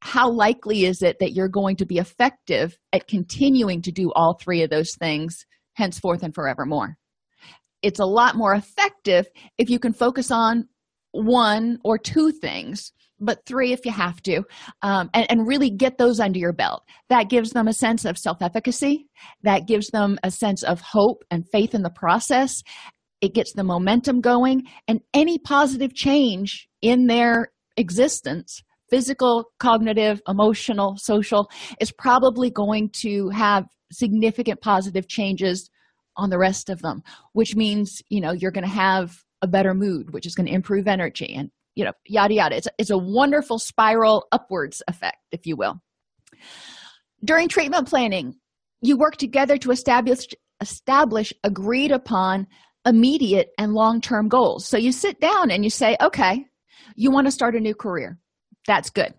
how 0.00 0.30
likely 0.30 0.84
is 0.84 1.02
it 1.02 1.18
that 1.20 1.32
you're 1.32 1.48
going 1.48 1.76
to 1.76 1.86
be 1.86 1.98
effective 1.98 2.76
at 2.92 3.08
continuing 3.08 3.82
to 3.82 3.92
do 3.92 4.12
all 4.14 4.34
three 4.34 4.62
of 4.62 4.70
those 4.70 4.94
things 4.98 5.44
henceforth 5.74 6.22
and 6.22 6.34
forevermore? 6.34 6.96
It's 7.82 8.00
a 8.00 8.04
lot 8.04 8.36
more 8.36 8.54
effective 8.54 9.26
if 9.58 9.70
you 9.70 9.78
can 9.78 9.92
focus 9.92 10.30
on 10.30 10.68
one 11.12 11.78
or 11.84 11.98
two 11.98 12.30
things 12.30 12.92
but 13.18 13.44
three 13.46 13.72
if 13.72 13.84
you 13.84 13.92
have 13.92 14.20
to 14.22 14.42
um, 14.82 15.10
and, 15.14 15.30
and 15.30 15.48
really 15.48 15.70
get 15.70 15.98
those 15.98 16.20
under 16.20 16.38
your 16.38 16.52
belt. 16.52 16.82
That 17.08 17.28
gives 17.28 17.50
them 17.50 17.68
a 17.68 17.72
sense 17.72 18.04
of 18.04 18.18
self-efficacy. 18.18 19.06
That 19.42 19.66
gives 19.66 19.88
them 19.88 20.18
a 20.22 20.30
sense 20.30 20.62
of 20.62 20.80
hope 20.80 21.24
and 21.30 21.48
faith 21.50 21.74
in 21.74 21.82
the 21.82 21.90
process. 21.90 22.62
It 23.20 23.34
gets 23.34 23.52
the 23.54 23.64
momentum 23.64 24.20
going 24.20 24.64
and 24.86 25.00
any 25.14 25.38
positive 25.38 25.94
change 25.94 26.68
in 26.82 27.06
their 27.06 27.52
existence 27.76 28.62
physical 28.90 29.50
cognitive 29.58 30.20
emotional 30.28 30.96
social 30.96 31.50
is 31.80 31.92
probably 31.92 32.50
going 32.50 32.90
to 32.90 33.28
have 33.30 33.66
significant 33.92 34.60
positive 34.60 35.08
changes 35.08 35.70
on 36.16 36.30
the 36.30 36.38
rest 36.38 36.70
of 36.70 36.80
them 36.82 37.02
which 37.32 37.54
means 37.54 38.02
you 38.08 38.20
know 38.20 38.32
you're 38.32 38.50
going 38.50 38.64
to 38.64 38.70
have 38.70 39.22
a 39.42 39.46
better 39.46 39.74
mood 39.74 40.12
which 40.12 40.26
is 40.26 40.34
going 40.34 40.46
to 40.46 40.52
improve 40.52 40.88
energy 40.88 41.34
and 41.34 41.50
you 41.74 41.84
know 41.84 41.92
yada 42.06 42.34
yada. 42.34 42.56
It's, 42.56 42.68
it's 42.78 42.90
a 42.90 42.98
wonderful 42.98 43.58
spiral 43.58 44.26
upwards 44.32 44.82
effect 44.88 45.18
if 45.30 45.46
you 45.46 45.56
will. 45.56 45.80
During 47.24 47.48
treatment 47.48 47.88
planning 47.88 48.34
you 48.82 48.96
work 48.96 49.16
together 49.16 49.56
to 49.58 49.70
establish 49.70 50.26
establish 50.60 51.32
agreed 51.44 51.92
upon 51.92 52.46
immediate 52.86 53.50
and 53.58 53.72
long-term 53.72 54.28
goals. 54.28 54.66
So 54.66 54.76
you 54.76 54.92
sit 54.92 55.20
down 55.20 55.50
and 55.50 55.62
you 55.62 55.70
say 55.70 55.96
okay 56.00 56.46
you 56.96 57.10
want 57.10 57.26
to 57.26 57.30
start 57.30 57.54
a 57.54 57.60
new 57.60 57.74
career 57.74 58.18
that's 58.66 58.90
good. 58.90 59.14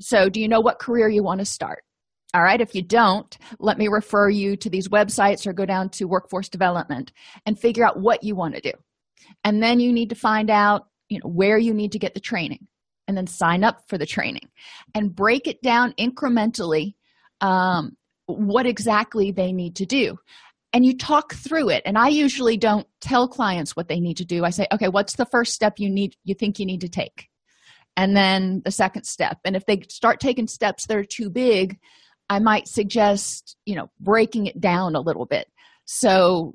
So 0.00 0.28
do 0.28 0.40
you 0.40 0.48
know 0.48 0.60
what 0.60 0.78
career 0.78 1.08
you 1.08 1.22
want 1.22 1.40
to 1.40 1.44
start? 1.44 1.84
All 2.32 2.42
right 2.42 2.60
if 2.60 2.74
you 2.74 2.82
don't 2.82 3.36
let 3.58 3.76
me 3.76 3.88
refer 3.88 4.28
you 4.28 4.56
to 4.56 4.70
these 4.70 4.88
websites 4.88 5.46
or 5.46 5.52
go 5.52 5.66
down 5.66 5.88
to 5.90 6.04
workforce 6.04 6.48
development 6.48 7.12
and 7.44 7.58
figure 7.58 7.84
out 7.84 7.98
what 7.98 8.22
you 8.22 8.36
want 8.36 8.54
to 8.54 8.60
do. 8.60 8.72
And 9.42 9.62
then 9.62 9.80
you 9.80 9.92
need 9.92 10.10
to 10.10 10.14
find 10.14 10.48
out 10.48 10.86
you 11.08 11.18
know 11.18 11.28
where 11.28 11.58
you 11.58 11.74
need 11.74 11.92
to 11.92 11.98
get 11.98 12.14
the 12.14 12.20
training 12.20 12.66
and 13.08 13.16
then 13.16 13.26
sign 13.26 13.64
up 13.64 13.82
for 13.88 13.98
the 13.98 14.06
training 14.06 14.48
and 14.94 15.14
break 15.14 15.48
it 15.48 15.60
down 15.62 15.92
incrementally 15.98 16.94
um, 17.40 17.96
what 18.26 18.66
exactly 18.66 19.32
they 19.32 19.52
need 19.52 19.74
to 19.76 19.86
do. 19.86 20.16
And 20.72 20.86
you 20.86 20.96
talk 20.96 21.34
through 21.34 21.70
it. 21.70 21.82
And 21.84 21.98
i 21.98 22.06
usually 22.06 22.56
don't 22.56 22.86
tell 23.00 23.26
clients 23.26 23.74
what 23.74 23.88
they 23.88 23.98
need 23.98 24.18
to 24.18 24.24
do. 24.24 24.44
I 24.44 24.50
say 24.50 24.66
okay 24.72 24.88
what's 24.88 25.16
the 25.16 25.26
first 25.26 25.52
step 25.52 25.74
you 25.78 25.90
need 25.90 26.14
you 26.24 26.34
think 26.34 26.60
you 26.60 26.66
need 26.66 26.82
to 26.82 26.88
take 26.88 27.28
and 27.96 28.16
then 28.16 28.62
the 28.64 28.70
second 28.70 29.04
step. 29.04 29.38
And 29.44 29.56
if 29.56 29.66
they 29.66 29.82
start 29.88 30.20
taking 30.20 30.46
steps 30.46 30.86
that 30.86 30.96
are 30.96 31.04
too 31.04 31.30
big 31.30 31.78
i 32.30 32.38
might 32.38 32.66
suggest 32.66 33.56
you 33.66 33.74
know 33.74 33.90
breaking 34.00 34.46
it 34.46 34.58
down 34.58 34.94
a 34.94 35.00
little 35.00 35.26
bit 35.26 35.48
so 35.84 36.54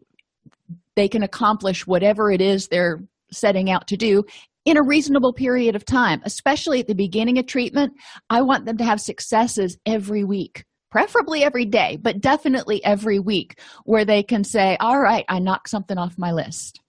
they 0.96 1.08
can 1.08 1.22
accomplish 1.22 1.86
whatever 1.86 2.32
it 2.32 2.42
is 2.42 2.68
they're 2.68 3.04
setting 3.32 3.70
out 3.70 3.88
to 3.88 3.98
do 3.98 4.24
in 4.64 4.78
a 4.78 4.84
reasonable 4.84 5.34
period 5.34 5.76
of 5.76 5.86
time 5.86 6.22
especially 6.26 6.80
at 6.80 6.88
the 6.88 6.96
beginning 6.96 7.38
of 7.38 7.46
treatment. 7.46 7.94
I 8.30 8.42
want 8.42 8.66
them 8.66 8.78
to 8.78 8.84
have 8.84 9.00
successes 9.00 9.78
every 9.86 10.24
week 10.24 10.64
preferably 10.90 11.44
every 11.44 11.66
day 11.66 11.98
but 12.02 12.22
definitely 12.22 12.84
every 12.86 13.20
week 13.20 13.60
where 13.84 14.06
they 14.06 14.24
can 14.24 14.44
say 14.44 14.78
all 14.80 15.00
right 15.00 15.26
i 15.28 15.38
knocked 15.38 15.70
something 15.70 15.98
off 15.98 16.18
my 16.18 16.32
list. 16.32 16.80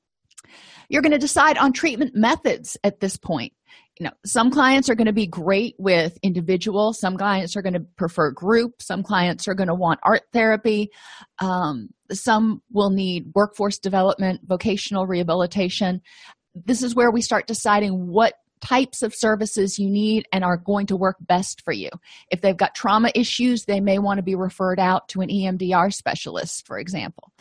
You're 0.88 1.02
going 1.02 1.12
to 1.12 1.18
decide 1.18 1.58
on 1.58 1.72
treatment 1.72 2.14
methods 2.14 2.76
at 2.84 3.00
this 3.00 3.16
point 3.16 3.52
you 3.98 4.04
know 4.04 4.12
some 4.24 4.50
clients 4.50 4.90
are 4.90 4.94
going 4.94 5.06
to 5.06 5.12
be 5.12 5.26
great 5.26 5.74
with 5.78 6.18
individual 6.22 6.92
some 6.92 7.16
clients 7.16 7.56
are 7.56 7.62
going 7.62 7.72
to 7.72 7.84
prefer 7.96 8.30
group 8.30 8.82
some 8.82 9.02
clients 9.02 9.48
are 9.48 9.54
going 9.54 9.68
to 9.68 9.74
want 9.74 10.00
art 10.02 10.22
therapy. 10.32 10.90
Um, 11.38 11.88
some 12.12 12.62
will 12.70 12.90
need 12.90 13.32
workforce 13.34 13.78
development 13.78 14.40
vocational 14.44 15.06
rehabilitation. 15.06 16.02
This 16.54 16.82
is 16.82 16.94
where 16.94 17.10
we 17.10 17.20
start 17.20 17.46
deciding 17.46 18.08
what 18.08 18.34
types 18.60 19.02
of 19.02 19.14
services 19.14 19.78
you 19.78 19.90
need 19.90 20.24
and 20.32 20.42
are 20.42 20.56
going 20.56 20.86
to 20.86 20.96
work 20.96 21.16
best 21.20 21.62
for 21.62 21.72
you. 21.72 21.90
If 22.30 22.40
they've 22.40 22.56
got 22.56 22.74
trauma 22.74 23.10
issues 23.14 23.64
they 23.64 23.80
may 23.80 23.98
want 23.98 24.18
to 24.18 24.22
be 24.22 24.34
referred 24.34 24.80
out 24.80 25.08
to 25.10 25.20
an 25.20 25.28
emdr 25.28 25.92
specialist 25.92 26.66
for 26.66 26.78
example. 26.78 27.32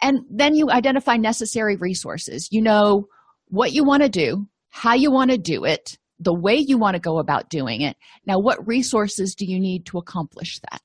And 0.00 0.20
then 0.30 0.54
you 0.54 0.70
identify 0.70 1.16
necessary 1.16 1.76
resources. 1.76 2.48
You 2.52 2.62
know 2.62 3.08
what 3.48 3.72
you 3.72 3.82
want 3.82 4.02
to 4.04 4.08
do 4.08 4.46
how 4.70 4.94
you 4.94 5.10
want 5.10 5.30
to 5.30 5.38
do 5.38 5.64
it 5.64 5.98
the 6.20 6.34
way 6.34 6.56
you 6.56 6.78
want 6.78 6.94
to 6.94 7.00
go 7.00 7.18
about 7.18 7.48
doing 7.48 7.80
it. 7.80 7.96
Now 8.26 8.38
what 8.38 8.66
resources 8.66 9.34
do 9.34 9.44
you 9.44 9.60
need 9.60 9.86
to 9.86 9.98
accomplish 9.98 10.58
that? 10.70 10.80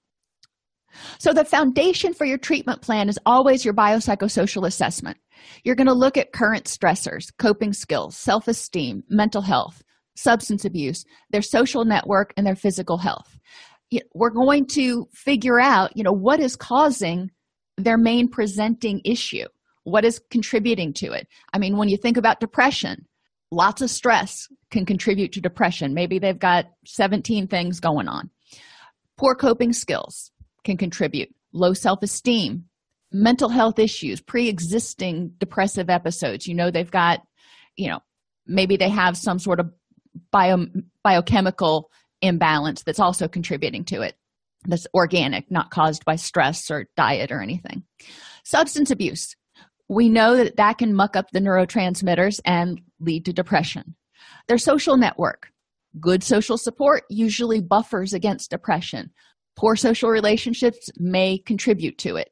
So 1.17 1.33
the 1.33 1.43
foundation 1.43 2.13
for 2.13 2.25
your 2.25 2.37
treatment 2.37 2.81
plan 2.81 3.09
is 3.09 3.17
always 3.25 3.65
your 3.65 3.73
biopsychosocial 3.73 4.67
assessment. 4.67 5.17
You're 5.63 5.75
going 5.75 5.87
to 5.87 5.93
look 5.93 6.17
at 6.17 6.33
current 6.33 6.65
stressors 6.65 7.31
coping 7.39 7.73
skills 7.73 8.15
self-esteem 8.15 9.03
mental 9.09 9.41
health 9.41 9.81
substance 10.15 10.63
abuse 10.63 11.03
their 11.31 11.41
social 11.41 11.83
network 11.85 12.31
and 12.37 12.45
their 12.45 12.55
physical 12.55 12.97
health. 12.97 13.39
We're 14.13 14.29
going 14.29 14.67
to 14.73 15.07
figure 15.13 15.59
out 15.59 15.97
you 15.97 16.03
know 16.03 16.13
what 16.13 16.39
is 16.39 16.55
causing 16.55 17.31
their 17.77 17.97
main 17.97 18.29
presenting 18.29 19.01
issue. 19.03 19.45
What 19.85 20.05
is 20.05 20.21
contributing 20.29 20.93
to 20.93 21.11
it? 21.13 21.27
I 21.53 21.57
mean 21.57 21.75
when 21.75 21.89
you 21.89 21.97
think 21.97 22.17
about 22.17 22.39
depression 22.39 23.07
lots 23.53 23.81
of 23.81 23.89
stress 23.89 24.47
can 24.71 24.85
contribute 24.85 25.31
to 25.33 25.41
depression. 25.41 25.93
Maybe 25.93 26.19
they've 26.19 26.37
got 26.37 26.65
17 26.85 27.47
things 27.47 27.79
going 27.79 28.07
on. 28.07 28.29
Poor 29.17 29.35
coping 29.35 29.73
skills 29.73 30.31
can 30.63 30.77
contribute. 30.77 31.33
Low 31.53 31.73
self-esteem 31.73 32.65
mental 33.13 33.47
health 33.47 33.77
issues 33.77 34.19
pre-existing 34.19 35.31
depressive 35.37 35.89
episodes. 35.89 36.47
You 36.47 36.55
know 36.55 36.71
they've 36.71 36.89
got 36.89 37.21
you 37.77 37.89
know 37.89 37.99
maybe 38.47 38.75
they 38.75 38.89
have 38.89 39.15
some 39.15 39.39
sort 39.39 39.59
of 39.59 39.71
bio 40.31 40.65
biochemical 41.03 41.91
imbalance 42.21 42.83
that's 42.83 42.99
also 42.99 43.27
contributing 43.27 43.85
to 43.85 44.01
it. 44.01 44.15
That's 44.65 44.87
organic 44.93 45.49
not 45.51 45.69
caused 45.69 46.03
by 46.05 46.15
stress 46.15 46.71
or 46.71 46.87
diet 46.97 47.31
or 47.31 47.41
anything. 47.41 47.83
Substance 48.43 48.91
abuse. 48.91 49.35
We 49.89 50.09
know 50.09 50.37
that 50.37 50.55
that 50.55 50.79
can 50.79 50.95
muck 50.95 51.15
up 51.15 51.29
the 51.31 51.39
neurotransmitters 51.39 52.39
and 52.45 52.81
lead 53.03 53.25
to 53.25 53.33
depression. 53.33 53.95
Their 54.47 54.57
social 54.57 54.97
network 54.97 55.49
good 55.99 56.23
social 56.23 56.57
support 56.57 57.03
usually 57.09 57.61
buffers 57.61 58.13
against 58.13 58.49
depression. 58.49 59.11
Poor 59.55 59.75
social 59.75 60.09
relationships 60.09 60.89
may 60.97 61.37
contribute 61.37 61.97
to 61.99 62.15
it. 62.15 62.29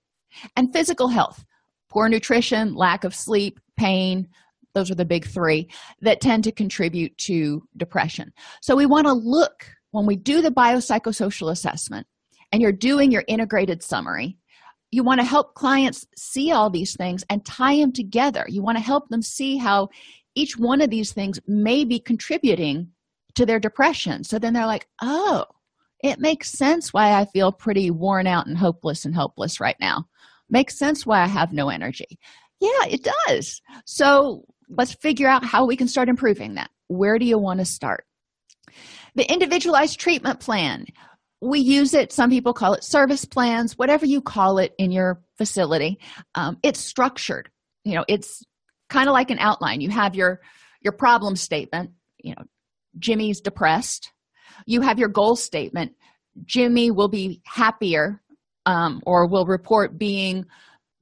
And 0.56 0.74
physical 0.74 1.08
health 1.08 1.44
poor 1.90 2.08
nutrition 2.08 2.74
lack 2.74 3.04
of 3.04 3.14
sleep 3.14 3.60
pain 3.78 4.28
those 4.74 4.90
are 4.90 4.96
the 4.96 5.04
big 5.04 5.26
three 5.26 5.70
that 6.00 6.22
tend 6.22 6.46
to 6.46 6.52
contribute 6.52 7.18
to 7.18 7.62
depression. 7.76 8.32
So 8.62 8.74
we 8.74 8.86
want 8.86 9.06
to 9.06 9.12
look 9.12 9.66
when 9.92 10.06
we 10.06 10.16
do 10.16 10.42
the 10.42 10.50
biopsychosocial 10.50 11.52
assessment 11.52 12.08
and 12.54 12.62
you're 12.62 12.72
doing 12.72 13.12
your 13.12 13.26
integrated 13.28 13.84
summary 13.84 14.38
you 14.92 15.04
want 15.04 15.22
to 15.22 15.26
help 15.26 15.56
clients 15.56 16.06
see 16.18 16.52
all 16.52 16.70
these 16.70 16.96
things 16.96 17.24
and 17.30 17.46
tie 17.46 17.78
them 17.78 17.94
together. 17.94 18.46
You 18.48 18.62
want 18.62 18.78
to 18.78 18.84
help 18.84 19.08
them 19.08 19.22
see 19.22 19.58
how 19.58 19.88
each 20.36 20.58
one 20.58 20.82
of 20.82 20.90
these 20.90 21.14
things 21.14 21.40
may 21.48 21.86
be 21.86 22.00
contributing 22.00 22.90
to 23.36 23.46
their 23.46 23.60
depression. 23.60 24.24
So 24.24 24.40
then 24.40 24.54
they're 24.54 24.66
like 24.66 24.88
oh 25.02 25.46
it 26.04 26.20
makes 26.20 26.52
sense 26.52 26.92
why 26.92 27.14
i 27.14 27.26
feel 27.26 27.52
pretty 27.52 27.92
worn 27.92 28.26
out 28.26 28.48
and 28.48 28.58
hopeless 28.58 29.06
and 29.06 29.16
helpless 29.16 29.60
right 29.60 29.78
now. 29.80 30.06
Makes 30.50 30.78
sense 30.78 31.06
why 31.06 31.22
i 31.22 31.28
have 31.28 31.54
no 31.54 31.70
energy. 31.70 32.20
Yeah 32.60 32.86
it 32.88 33.08
does. 33.28 33.62
So 33.86 34.46
let's 34.70 34.94
figure 34.96 35.28
out 35.28 35.46
how 35.46 35.66
we 35.66 35.76
can 35.76 35.88
start 35.88 36.10
improving 36.10 36.56
that. 36.56 36.70
Where 36.88 37.20
do 37.20 37.26
you 37.26 37.38
want 37.38 37.60
to 37.60 37.66
start? 37.66 38.06
The 39.16 39.30
individualized 39.32 40.00
treatment 40.00 40.40
plan. 40.40 40.86
We 41.44 41.60
use 41.60 41.96
it. 41.96 42.12
Some 42.12 42.30
people 42.30 42.54
call 42.54 42.74
it 42.74 42.84
service 42.84 43.26
plans 43.26 43.78
whatever 43.78 44.06
you 44.06 44.22
call 44.22 44.60
it 44.60 44.74
in 44.78 44.92
your 44.92 45.22
facility. 45.38 46.00
Um, 46.36 46.58
it's 46.62 46.80
structured. 46.80 47.50
You 47.84 47.96
know 47.96 48.06
it's 48.08 48.44
kind 48.92 49.08
of 49.08 49.14
like 49.14 49.32
an 49.32 49.40
outline. 49.40 49.82
You 49.82 49.90
have 49.90 50.14
your 50.14 50.42
your 50.82 50.94
problem 50.94 51.36
statement 51.36 51.92
you 52.20 52.36
know 52.36 52.44
jimmy's 53.00 53.42
depressed. 53.42 54.12
You 54.66 54.82
have 54.82 55.00
your 55.00 55.10
goal 55.10 55.36
statement 55.36 55.94
jimmy 56.46 56.92
will 56.92 57.10
be 57.10 57.42
happier 57.46 58.22
um, 58.66 59.02
or 59.06 59.28
will 59.28 59.46
report 59.46 59.98
being 59.98 60.46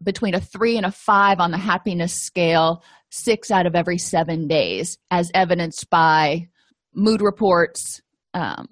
between 0.02 0.34
a 0.34 0.40
three 0.40 0.78
and 0.78 0.86
a 0.86 0.92
five 0.92 1.40
on 1.40 1.52
the 1.52 1.58
happiness 1.58 2.14
scale 2.14 2.84
six 3.12 3.52
out 3.52 3.68
of 3.68 3.76
every 3.76 3.98
seven 3.98 4.48
days 4.48 4.98
as 5.12 5.30
evidenced 5.34 5.90
by 5.90 6.48
mood 6.96 7.22
reports 7.22 8.02
um, 8.34 8.66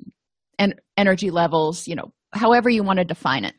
and 0.57 0.81
energy 0.95 1.29
levels 1.29 1.87
you 1.87 1.95
know 1.95 2.11
however 2.33 2.69
you 2.69 2.83
want 2.83 2.99
to 2.99 3.05
define 3.05 3.45
it. 3.45 3.55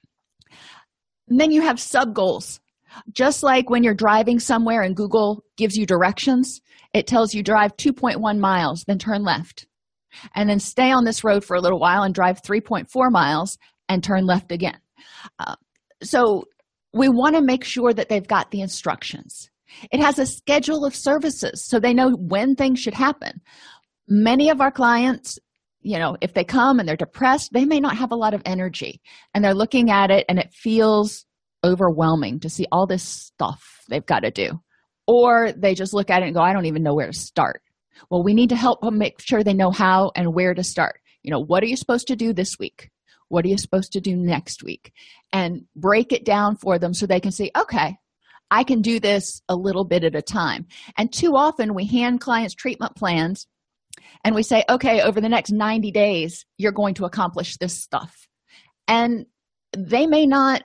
And 1.29 1.39
then 1.39 1.51
you 1.51 1.63
have 1.63 1.79
sub 1.79 2.15
goals 2.15 2.61
just 3.13 3.43
like 3.43 3.71
when 3.71 3.83
you're 3.83 3.95
driving 3.95 4.39
somewhere 4.39 4.83
and 4.83 4.97
google 4.97 5.43
gives 5.57 5.77
you 5.77 5.87
directions 5.87 6.61
it 6.95 7.07
tells 7.07 7.35
you 7.35 7.43
drive 7.43 7.77
2.1 7.77 8.39
miles 8.39 8.85
then 8.87 8.99
turn 8.99 9.23
left. 9.23 9.67
And 10.35 10.49
then 10.49 10.59
stay 10.59 10.91
on 10.91 11.05
this 11.05 11.23
road 11.23 11.45
for 11.45 11.57
a 11.57 11.61
little 11.61 11.79
while 11.79 12.03
and 12.03 12.15
drive 12.15 12.43
3.4 12.43 13.11
miles 13.11 13.59
and 13.89 14.03
turn 14.03 14.27
left 14.27 14.53
again. 14.53 14.79
Uh, 15.39 15.57
so 16.03 16.45
we 16.93 17.09
want 17.09 17.37
to 17.37 17.43
make 17.43 17.65
sure 17.65 17.93
that 17.93 18.09
they've 18.09 18.27
got 18.27 18.51
the 18.51 18.63
instructions. 18.63 19.51
It 19.93 20.01
has 20.01 20.19
a 20.19 20.27
schedule 20.27 20.85
of 20.85 20.97
services 20.97 21.65
so 21.65 21.79
they 21.79 21.93
know 21.93 22.11
when 22.13 22.55
things 22.55 22.81
should 22.81 22.95
happen. 22.95 23.41
Many 24.09 24.51
of 24.51 24.61
our 24.61 24.71
clients 24.71 25.39
you 25.81 25.97
know 25.97 26.17
if 26.21 26.35
they 26.35 26.43
come 26.43 26.81
and 26.81 26.89
they're 26.89 26.97
depressed 26.97 27.53
they 27.53 27.65
may 27.65 27.79
not 27.79 27.97
have 27.97 28.11
a 28.11 28.17
lot 28.17 28.35
of 28.35 28.43
energy 28.45 29.01
and 29.33 29.45
they're 29.45 29.55
looking 29.55 29.93
at 29.93 30.11
it 30.11 30.27
and 30.29 30.37
it 30.37 30.53
feels 30.53 31.25
overwhelming 31.65 32.41
to 32.41 32.49
see 32.49 32.67
all 32.71 32.87
this 32.87 33.03
stuff 33.03 33.83
they've 33.89 34.07
got 34.07 34.21
to 34.21 34.31
do. 34.31 34.61
Or 35.07 35.53
they 35.53 35.75
just 35.75 35.95
look 35.95 36.11
at 36.11 36.23
it 36.23 36.27
and 36.27 36.35
go 36.35 36.41
i 36.41 36.53
don't 36.53 36.67
even 36.67 36.83
know 36.83 36.95
where 36.95 37.07
to 37.07 37.13
start. 37.13 37.63
Well 38.11 38.23
we 38.23 38.35
need 38.35 38.51
to 38.51 38.57
help 38.57 38.81
them 38.81 38.99
make 38.99 39.21
sure 39.21 39.43
they 39.43 39.55
know 39.55 39.71
how 39.71 40.13
and 40.15 40.35
where 40.35 40.55
to 40.55 40.63
start. 40.63 41.01
You 41.23 41.31
know 41.31 41.41
what 41.41 41.63
are 41.63 41.67
you 41.67 41.77
supposed 41.77 42.09
to 42.09 42.17
do 42.17 42.33
this 42.33 42.59
week? 42.59 42.91
What 43.29 43.45
are 43.45 43.49
you 43.49 43.59
supposed 43.59 43.93
to 43.93 44.01
do 44.01 44.17
next 44.17 44.63
week? 44.63 44.93
And 45.33 45.67
break 45.77 46.13
it 46.13 46.25
down 46.25 46.57
for 46.57 46.79
them 46.79 46.95
so 46.95 47.07
they 47.07 47.21
can 47.21 47.33
say 47.33 47.51
okay 47.57 47.97
i 48.51 48.65
can 48.65 48.81
do 48.81 48.99
this 48.99 49.43
a 49.49 49.57
little 49.57 49.85
bit 49.85 50.05
at 50.05 50.15
a 50.15 50.23
time. 50.23 50.67
And 50.97 51.13
too 51.13 51.37
often 51.37 51.75
we 51.75 51.87
hand 51.87 52.21
clients 52.21 52.55
treatment 52.55 52.97
plans 52.97 53.47
and 54.25 54.35
we 54.35 54.43
say 54.43 54.65
okay 54.69 55.01
over 55.01 55.21
the 55.21 55.29
next 55.29 55.51
90 55.51 55.91
days 55.91 56.45
you're 56.57 56.73
going 56.73 56.95
to 56.95 57.05
accomplish 57.05 57.57
this 57.57 57.75
stuff. 57.75 58.27
And 58.87 59.27
they 59.77 60.07
may 60.07 60.27
not 60.27 60.63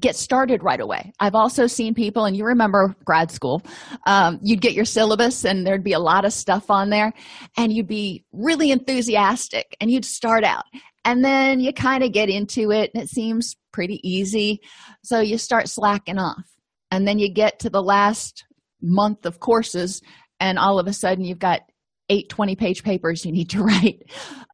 get 0.00 0.16
started 0.16 0.62
right 0.62 0.80
away. 0.80 1.12
I've 1.20 1.34
also 1.34 1.66
seen 1.66 1.94
people 1.94 2.24
and 2.24 2.36
you 2.36 2.44
remember 2.44 2.94
grad 3.04 3.30
school 3.30 3.62
um, 4.06 4.38
you'd 4.42 4.60
get 4.60 4.74
your 4.74 4.84
syllabus 4.84 5.44
and 5.44 5.66
there'd 5.66 5.84
be 5.84 5.92
a 5.92 5.98
lot 5.98 6.24
of 6.24 6.32
stuff 6.32 6.70
on 6.70 6.90
there 6.90 7.12
and 7.56 7.72
you'd 7.72 7.88
be 7.88 8.24
really 8.32 8.70
enthusiastic 8.70 9.76
and 9.80 9.90
you'd 9.90 10.04
start 10.04 10.44
out 10.44 10.64
and 11.04 11.24
then 11.24 11.60
you 11.60 11.72
kind 11.72 12.04
of 12.04 12.12
get 12.12 12.28
into 12.28 12.70
it 12.70 12.90
and 12.94 13.02
it 13.02 13.08
seems 13.08 13.56
pretty 13.72 14.00
easy. 14.08 14.60
So 15.02 15.20
you 15.20 15.38
start 15.38 15.68
slacking 15.68 16.18
off 16.18 16.44
and 16.90 17.06
then 17.06 17.18
you 17.18 17.32
get 17.32 17.60
to 17.60 17.70
the 17.70 17.82
last 17.82 18.44
month 18.80 19.26
of 19.26 19.40
courses 19.40 20.02
and 20.40 20.58
all 20.58 20.78
of 20.78 20.86
a 20.86 20.92
sudden 20.92 21.24
you've 21.24 21.38
got 21.38 21.62
eight 22.10 22.28
20 22.28 22.56
page 22.56 22.82
papers 22.82 23.24
you 23.24 23.32
need 23.32 23.50
to 23.50 23.62
write. 23.62 24.02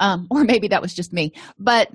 Um, 0.01 0.27
or 0.31 0.45
maybe 0.45 0.69
that 0.69 0.83
was 0.83 0.95
just 0.95 1.13
me. 1.13 1.33
But 1.59 1.91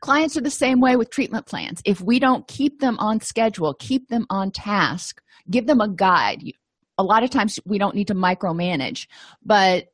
clients 0.00 0.36
are 0.36 0.42
the 0.42 0.50
same 0.50 0.80
way 0.80 0.96
with 0.96 1.10
treatment 1.10 1.46
plans. 1.46 1.82
If 1.84 2.00
we 2.00 2.18
don't 2.18 2.46
keep 2.48 2.80
them 2.80 2.98
on 2.98 3.20
schedule 3.20 3.74
keep 3.74 4.08
them 4.08 4.26
on 4.30 4.50
task 4.50 5.20
give 5.50 5.66
them 5.66 5.80
a 5.80 5.88
guide. 5.88 6.42
A 6.96 7.02
lot 7.02 7.22
of 7.22 7.30
times 7.30 7.58
we 7.64 7.78
don't 7.78 7.94
need 7.94 8.08
to 8.08 8.14
micromanage 8.14 9.06
but 9.44 9.86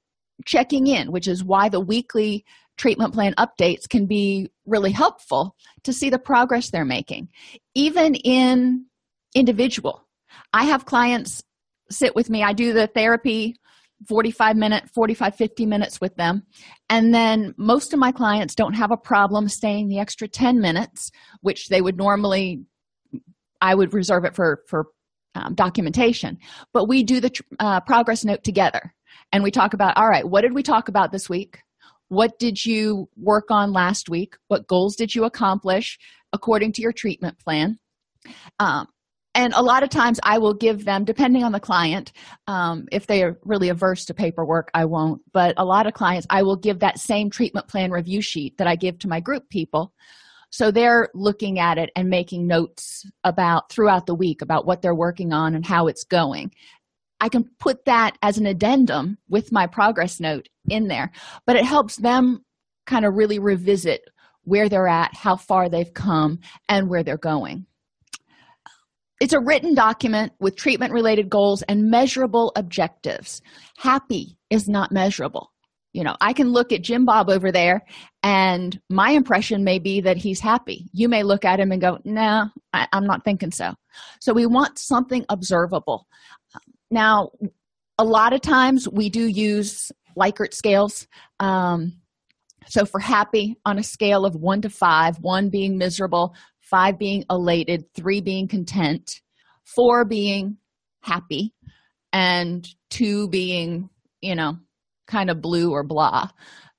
checking 0.47 0.87
in 0.87 1.13
which 1.13 1.29
is 1.29 1.45
why 1.45 1.69
the 1.69 1.81
weekly 1.81 2.45
treatment 2.77 3.13
plan 3.13 3.35
updates 3.39 3.89
can 3.89 4.07
be 4.07 4.51
really 4.65 4.93
helpful 4.93 5.55
to 5.85 5.93
see 5.93 6.09
the 6.09 6.19
progress 6.19 6.71
they're 6.71 6.85
making. 6.85 7.29
Even 7.75 8.15
in 8.15 8.87
individual 9.35 10.07
i 10.53 10.65
have 10.65 10.85
clients 10.85 11.43
sit 11.91 12.15
with 12.15 12.31
me. 12.31 12.43
I 12.43 12.53
do 12.53 12.73
the 12.73 12.87
therapy 12.87 13.57
45 14.09 14.57
minute 14.57 14.89
45 14.95 15.35
50 15.35 15.67
minutes 15.67 16.01
with 16.01 16.15
them. 16.17 16.43
And 16.89 17.15
then 17.15 17.55
most 17.57 17.93
of 17.93 17.99
my 17.99 18.13
clients 18.13 18.55
don't 18.55 18.75
have 18.75 18.91
a 18.91 18.97
problem 18.97 19.49
staying 19.49 19.89
the 19.89 19.99
extra 19.99 20.29
10 20.29 20.61
minutes 20.61 21.11
which 21.41 21.69
they 21.69 21.81
would 21.81 21.97
normally 21.97 22.63
i 23.61 23.75
would 23.75 23.93
reserve 23.93 24.25
it 24.25 24.35
for 24.35 24.63
for 24.67 24.87
um, 25.35 25.55
documentation. 25.55 26.39
But 26.73 26.87
we 26.87 27.03
do 27.03 27.21
the 27.21 27.31
uh, 27.59 27.81
progress 27.81 28.25
note 28.25 28.43
together. 28.43 28.95
And 29.33 29.45
we 29.45 29.51
talk 29.51 29.75
about 29.75 29.97
all 29.97 30.09
right 30.09 30.29
what 30.29 30.43
did 30.43 30.55
we 30.55 30.63
talk 30.63 30.89
about 30.89 31.13
this 31.13 31.29
week? 31.29 31.59
What 32.09 32.39
did 32.39 32.65
you 32.65 33.09
work 33.17 33.51
on 33.51 33.73
last 33.73 34.09
week? 34.09 34.35
What 34.49 34.67
goals 34.67 34.97
did 34.97 35.15
you 35.15 35.25
accomplish 35.25 35.99
according 36.33 36.73
to 36.73 36.83
your 36.83 36.93
treatment 36.93 37.39
plan? 37.39 37.79
Um, 38.59 38.89
and 39.35 39.53
a 39.55 39.63
lot 39.63 39.83
of 39.83 39.89
times 39.89 40.19
i 40.23 40.39
will 40.39 40.55
give 40.55 40.85
them 40.85 41.05
depending 41.05 41.45
on 41.45 41.53
the 41.53 41.61
client 41.61 42.13
um, 42.47 42.87
if 42.91 43.07
they 43.07 43.23
are 43.23 43.39
really 43.45 43.69
averse 43.69 44.05
to 44.05 44.15
paperwork 44.15 44.71
i 44.75 44.85
won't. 44.85 45.21
But 45.33 45.55
a 45.57 45.65
lot 45.65 45.87
of 45.87 45.95
clients 45.95 46.27
i 46.31 46.43
will 46.43 46.57
give 46.57 46.81
that 46.81 46.99
same 46.99 47.31
treatment 47.31 47.69
plan 47.69 47.91
review 47.91 48.21
sheet 48.21 48.59
that 48.59 48.67
i 48.67 48.77
give 48.77 48.99
to 49.01 49.09
my 49.09 49.21
group 49.21 49.49
people. 49.49 49.93
So 50.53 50.73
they're 50.73 51.09
looking 51.15 51.61
at 51.61 51.79
it 51.79 51.91
and 51.95 52.09
making 52.11 52.49
notes 52.49 53.07
about 53.23 53.71
throughout 53.71 54.07
the 54.07 54.17
week 54.17 54.43
about 54.43 54.67
what 54.67 54.83
they're 54.83 54.97
working 54.97 55.33
on 55.33 55.55
and 55.55 55.65
how 55.65 55.87
it's 55.87 56.03
going. 56.03 56.51
I 57.21 57.29
can 57.29 57.45
put 57.61 57.85
that 57.85 58.19
as 58.21 58.37
an 58.37 58.47
addendum 58.47 59.19
with 59.29 59.53
my 59.53 59.69
progress 59.69 60.19
note 60.19 60.49
in 60.69 60.89
there 60.89 61.13
but 61.47 61.57
it 61.57 61.65
helps 61.65 61.97
them 61.97 62.45
kind 62.87 63.05
of 63.05 63.15
really 63.15 63.39
revisit 63.39 64.03
where 64.43 64.69
they're 64.69 64.89
at 64.89 65.15
how 65.15 65.37
far 65.37 65.69
they've 65.69 65.95
come 65.95 66.41
and 66.69 66.89
where 66.89 67.03
they're 67.03 67.19
going 67.19 67.67
it's 69.21 69.35
a 69.35 69.41
written 69.41 69.75
document 69.75 70.33
with 70.41 70.57
treatment 70.57 70.93
related 70.93 71.29
goals 71.29 71.63
and 71.63 71.91
measurable 71.91 72.53
objectives. 72.57 73.43
Happy 73.77 74.39
is 74.49 74.69
not 74.69 74.91
measurable. 74.91 75.53
You 75.93 76.05
know 76.05 76.17
i 76.21 76.33
can 76.33 76.53
look 76.53 76.71
at 76.71 76.83
jim 76.83 77.05
bob 77.05 77.29
over 77.29 77.51
there 77.51 77.83
and 78.23 78.81
my 78.89 79.11
impression 79.11 79.65
may 79.65 79.81
be 79.81 80.01
that 80.03 80.17
he's 80.17 80.39
happy. 80.39 80.89
You 80.93 81.09
may 81.09 81.25
look 81.25 81.45
at 81.45 81.59
him 81.59 81.73
and 81.73 81.81
go 81.81 81.99
no 82.05 82.49
nah, 82.73 82.87
i'm 82.93 83.07
not 83.07 83.25
thinking 83.25 83.51
so. 83.51 83.75
So 84.21 84.33
we 84.33 84.47
want 84.47 84.79
something 84.79 85.25
observable. 85.29 86.07
Now 86.93 87.31
a 87.99 88.05
lot 88.05 88.33
of 88.33 88.41
times 88.41 88.89
we 88.89 89.11
do 89.11 89.27
use 89.27 89.91
likert 90.17 90.55
scales 90.55 91.09
um, 91.41 91.93
so 92.69 92.85
for 92.85 93.01
happy 93.01 93.57
on 93.67 93.79
a 93.79 93.83
scale 93.83 94.25
of 94.25 94.37
one 94.37 94.63
to 94.63 94.71
five 94.71 95.19
one 95.19 95.49
being 95.51 95.77
miserable 95.77 96.35
five 96.71 96.99
being 96.99 97.25
elated, 97.29 97.93
three 97.95 98.21
being 98.21 98.49
content, 98.49 99.21
four 99.65 100.05
being 100.05 100.57
happy, 101.03 101.53
and 102.13 102.67
two 102.91 103.29
being, 103.29 103.91
you 104.21 104.35
know, 104.35 104.59
kind 105.07 105.31
of 105.31 105.41
blue 105.43 105.73
or 105.73 105.83
blah. 105.83 106.29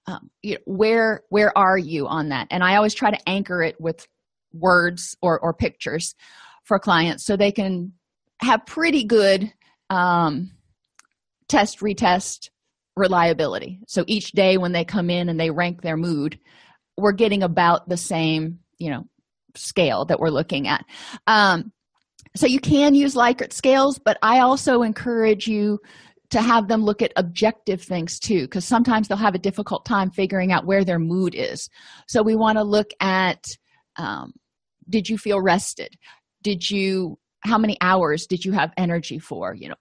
Um, 0.07 0.31
you 0.41 0.55
know, 0.55 0.61
where 0.65 1.23
where 1.29 1.55
are 1.57 1.77
you 1.77 2.07
on 2.07 2.29
that? 2.29 2.47
And 2.49 2.63
I 2.63 2.75
always 2.75 2.93
try 2.93 3.11
to 3.11 3.29
anchor 3.29 3.61
it 3.61 3.79
with 3.79 4.07
words 4.53 5.15
or 5.21 5.39
or 5.39 5.53
pictures 5.53 6.15
for 6.63 6.79
clients 6.79 7.25
so 7.25 7.35
they 7.35 7.51
can 7.51 7.93
have 8.39 8.65
pretty 8.65 9.03
good 9.03 9.51
um, 9.89 10.51
test 11.47 11.79
retest 11.79 12.49
reliability. 12.95 13.79
So 13.87 14.03
each 14.07 14.31
day 14.31 14.57
when 14.57 14.71
they 14.71 14.85
come 14.85 15.09
in 15.09 15.29
and 15.29 15.39
they 15.39 15.51
rank 15.51 15.81
their 15.81 15.97
mood, 15.97 16.39
we're 16.97 17.11
getting 17.11 17.43
about 17.43 17.87
the 17.87 17.97
same, 17.97 18.59
you 18.77 18.89
know, 18.89 19.05
scale 19.55 20.05
that 20.05 20.19
we're 20.19 20.29
looking 20.29 20.67
at. 20.67 20.85
Um, 21.27 21.71
so 22.35 22.47
you 22.47 22.61
can 22.61 22.95
use 22.95 23.13
likert 23.13 23.51
scales 23.51 23.99
but 23.99 24.17
i 24.21 24.39
also 24.39 24.83
encourage 24.83 25.47
you 25.47 25.77
to 26.31 26.41
have 26.41 26.69
them 26.69 26.83
look 26.83 27.01
at 27.01 27.13
objective 27.17 27.81
things 27.81 28.17
too 28.17 28.41
because 28.43 28.65
sometimes 28.65 29.07
they'll 29.07 29.17
have 29.17 29.35
a 29.35 29.39
difficult 29.39 29.85
time 29.85 30.09
figuring 30.09 30.51
out 30.51 30.65
where 30.65 30.83
their 30.83 30.99
mood 30.99 31.35
is. 31.35 31.69
So 32.07 32.23
we 32.23 32.35
want 32.35 32.57
to 32.57 32.63
look 32.63 32.91
at 32.99 33.43
um, 33.97 34.33
did 34.89 35.09
you 35.09 35.17
feel 35.17 35.41
rested? 35.41 35.95
Did 36.41 36.69
you 36.69 37.19
how 37.41 37.57
many 37.57 37.77
hours 37.81 38.27
did 38.27 38.45
you 38.45 38.53
have 38.53 38.71
energy 38.77 39.19
for? 39.19 39.53
You 39.53 39.69
know 39.69 39.75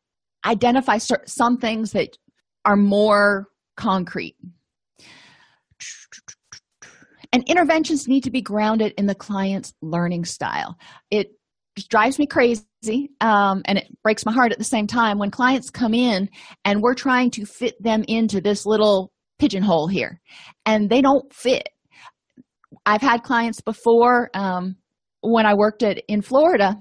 identify 0.45 0.99
some 0.99 1.59
things 1.59 1.93
that 1.93 2.17
are 2.65 2.77
more 2.77 3.49
concrete 3.77 4.37
and 7.33 7.45
interventions 7.47 8.09
need 8.09 8.25
to 8.25 8.31
be 8.31 8.43
grounded 8.43 8.93
in 8.99 9.07
the 9.07 9.15
client's 9.15 9.73
learning 9.83 10.25
style. 10.25 10.77
It 11.11 11.29
drives 11.89 12.19
me 12.19 12.27
crazy 12.27 13.11
um, 13.21 13.63
and 13.65 13.79
it 13.79 13.87
breaks 14.03 14.27
my 14.27 14.33
heart 14.33 14.53
at 14.53 14.59
the 14.59 14.65
same 14.65 14.87
time 14.87 15.19
when 15.19 15.31
clients 15.31 15.71
come 15.71 15.95
in 15.95 16.29
and 16.65 16.83
we're 16.83 16.95
trying 16.95 17.31
to 17.33 17.45
fit 17.45 17.81
them 17.81 18.05
into 18.09 18.41
this 18.41 18.67
little 18.67 19.13
pigeonhole 19.39 19.87
here 19.87 20.21
and 20.67 20.91
they 20.91 21.01
don't 21.01 21.33
fit. 21.33 21.69
I've 22.85 23.01
had 23.01 23.23
clients 23.23 23.61
before 23.61 24.31
um, 24.35 24.77
when 25.23 25.47
i 25.47 25.55
worked 25.55 25.83
at 25.83 26.03
in 26.09 26.23
florida 26.23 26.77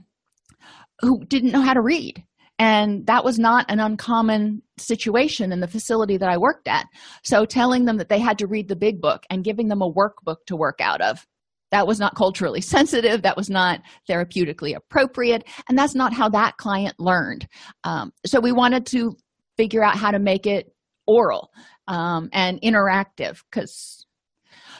who 1.01 1.23
didn't 1.25 1.51
know 1.51 1.61
how 1.61 1.73
to 1.73 1.81
read 1.81 2.23
And 2.59 3.07
that 3.07 3.23
was 3.23 3.39
not 3.39 3.65
an 3.69 3.79
uncommon 3.79 4.61
situation 4.77 5.51
in 5.51 5.61
the 5.61 5.67
facility 5.67 6.17
that 6.17 6.29
I 6.29 6.37
worked 6.37 6.67
at. 6.67 6.85
So 7.23 7.45
telling 7.45 7.85
them 7.85 7.97
that 7.97 8.09
they 8.09 8.19
had 8.19 8.37
to 8.39 8.47
read 8.47 8.67
the 8.67 8.75
big 8.75 9.01
book 9.01 9.23
and 9.29 9.43
giving 9.43 9.69
them 9.69 9.81
a 9.81 9.91
workbook 9.91 10.45
to 10.47 10.57
work 10.57 10.79
out 10.81 11.01
of 11.01 11.25
that 11.71 11.87
was 11.87 11.99
not 11.99 12.15
culturally 12.15 12.61
sensitive. 12.75 13.21
That 13.21 13.37
was 13.37 13.49
not 13.49 13.81
therapeutically 14.09 14.75
appropriate. 14.75 15.45
And 15.67 15.77
that's 15.77 15.95
not 15.95 16.13
how 16.13 16.29
that 16.29 16.57
client 16.57 16.95
learned. 16.99 17.47
Um, 17.83 18.11
so 18.25 18.39
we 18.39 18.51
wanted 18.51 18.85
to 18.87 19.15
figure 19.57 19.83
out 19.83 19.95
how 19.95 20.11
to 20.11 20.19
make 20.19 20.45
it 20.45 20.73
oral 21.07 21.51
um, 21.87 22.29
and 22.33 22.61
interactive 22.61 23.41
because 23.49 24.05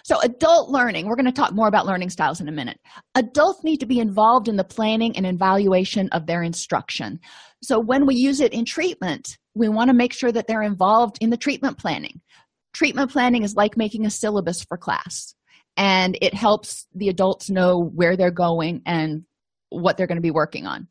so 0.04 0.20
adult 0.22 0.70
learning 0.70 1.08
we're 1.08 1.16
going 1.16 1.26
to 1.26 1.32
talk 1.32 1.54
more 1.54 1.68
about 1.68 1.86
learning 1.86 2.10
styles 2.10 2.40
in 2.40 2.48
a 2.48 2.52
minute. 2.52 2.80
Adults 3.16 3.64
need 3.64 3.78
to 3.78 3.86
be 3.86 4.00
involved 4.00 4.48
in 4.48 4.56
the 4.56 4.64
planning 4.64 5.18
and 5.18 5.26
evaluation 5.26 6.08
of 6.10 6.28
their 6.28 6.44
instruction 6.44 7.20
so 7.62 7.80
when 7.80 8.06
we 8.06 8.16
use 8.16 8.40
it 8.40 8.54
in 8.54 8.66
treatment 8.66 9.38
we 9.56 9.68
want 9.68 9.90
to 9.90 9.96
make 9.96 10.14
sure 10.14 10.32
that 10.32 10.48
they're 10.48 10.62
involved 10.62 11.18
in 11.22 11.30
the 11.30 11.38
treatment 11.38 11.78
planning 11.78 12.22
treatment 12.74 13.12
planning 13.12 13.44
is 13.44 13.56
like 13.56 13.78
making 13.78 14.06
a 14.06 14.10
syllabus 14.10 14.64
for 14.64 14.78
class 14.78 15.34
and 15.80 16.18
it 16.22 16.34
helps 16.34 16.86
the 16.94 17.08
adults 17.08 17.50
know 17.50 17.90
where 17.96 18.18
they're 18.18 18.32
going 18.32 18.82
and 18.86 19.24
what 19.70 19.96
they're 19.96 20.08
going 20.08 20.18
to 20.18 20.22
be 20.22 20.30
working 20.30 20.68
on. 20.68 20.88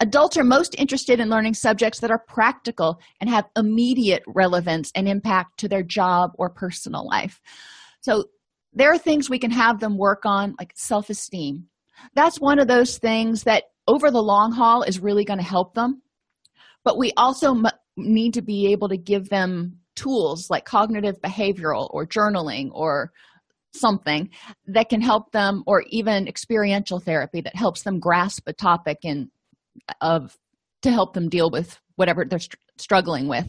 Adults 0.00 0.36
are 0.36 0.44
most 0.44 0.74
interested 0.78 1.20
in 1.20 1.28
learning 1.28 1.54
subjects 1.54 2.00
that 2.00 2.10
are 2.10 2.24
practical 2.28 3.00
and 3.20 3.28
have 3.28 3.44
immediate 3.56 4.22
relevance 4.26 4.90
and 4.94 5.08
impact 5.08 5.58
to 5.58 5.68
their 5.68 5.82
job 5.82 6.30
or 6.38 6.50
personal 6.50 7.06
life. 7.06 7.40
So, 8.00 8.24
there 8.74 8.90
are 8.90 8.98
things 8.98 9.28
we 9.28 9.38
can 9.38 9.50
have 9.50 9.80
them 9.80 9.98
work 9.98 10.24
on, 10.24 10.54
like 10.58 10.72
self 10.74 11.10
esteem. 11.10 11.68
That's 12.14 12.40
one 12.40 12.58
of 12.58 12.68
those 12.68 12.98
things 12.98 13.44
that 13.44 13.64
over 13.86 14.10
the 14.10 14.22
long 14.22 14.52
haul 14.52 14.82
is 14.82 15.00
really 15.00 15.24
going 15.24 15.38
to 15.38 15.44
help 15.44 15.74
them. 15.74 16.02
But 16.84 16.98
we 16.98 17.12
also 17.16 17.54
m- 17.54 17.66
need 17.96 18.34
to 18.34 18.42
be 18.42 18.72
able 18.72 18.88
to 18.88 18.96
give 18.96 19.28
them 19.28 19.78
tools 19.94 20.48
like 20.50 20.64
cognitive 20.64 21.20
behavioral 21.20 21.88
or 21.92 22.06
journaling 22.06 22.70
or 22.72 23.12
something 23.74 24.30
that 24.66 24.88
can 24.88 25.00
help 25.00 25.32
them 25.32 25.62
or 25.66 25.82
even 25.88 26.28
experiential 26.28 27.00
therapy 27.00 27.40
that 27.40 27.56
helps 27.56 27.82
them 27.82 28.00
grasp 28.00 28.46
a 28.46 28.52
topic 28.52 28.98
and 29.04 29.28
uh, 29.88 29.94
of 30.00 30.36
to 30.82 30.90
help 30.90 31.14
them 31.14 31.28
deal 31.28 31.50
with 31.50 31.78
whatever 31.96 32.24
they're 32.24 32.38
str- 32.38 32.56
struggling 32.76 33.28
with. 33.28 33.46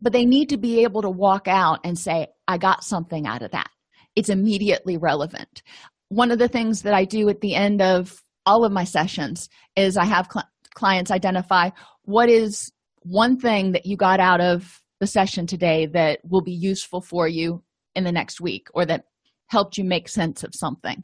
But 0.00 0.12
they 0.12 0.24
need 0.24 0.50
to 0.50 0.56
be 0.56 0.82
able 0.82 1.02
to 1.02 1.10
walk 1.10 1.48
out 1.48 1.80
and 1.84 1.98
say 1.98 2.28
i 2.46 2.58
got 2.58 2.84
something 2.84 3.26
out 3.26 3.42
of 3.42 3.50
that. 3.52 3.70
It's 4.16 4.28
immediately 4.28 4.96
relevant 4.96 5.62
one 6.10 6.30
of 6.30 6.38
the 6.38 6.48
things 6.48 6.82
that 6.82 6.94
i 6.94 7.04
do 7.04 7.28
at 7.28 7.40
the 7.40 7.54
end 7.54 7.82
of 7.82 8.22
all 8.46 8.64
of 8.64 8.70
my 8.70 8.84
sessions 8.84 9.48
is 9.74 9.96
i 9.96 10.04
have 10.04 10.28
cl- 10.30 10.48
clients 10.74 11.10
identify 11.10 11.70
what 12.04 12.28
is 12.28 12.70
one 13.02 13.38
thing 13.38 13.72
that 13.72 13.86
you 13.86 13.96
got 13.96 14.20
out 14.20 14.40
of 14.40 14.80
the 15.00 15.06
session 15.06 15.46
today 15.46 15.86
that 15.86 16.20
will 16.28 16.42
be 16.42 16.52
useful 16.52 17.00
for 17.00 17.26
you 17.26 17.62
in 17.94 18.04
the 18.04 18.12
next 18.12 18.40
week 18.40 18.68
or 18.74 18.84
that 18.86 19.04
helped 19.48 19.78
you 19.78 19.84
make 19.84 20.08
sense 20.08 20.44
of 20.44 20.54
something. 20.54 21.02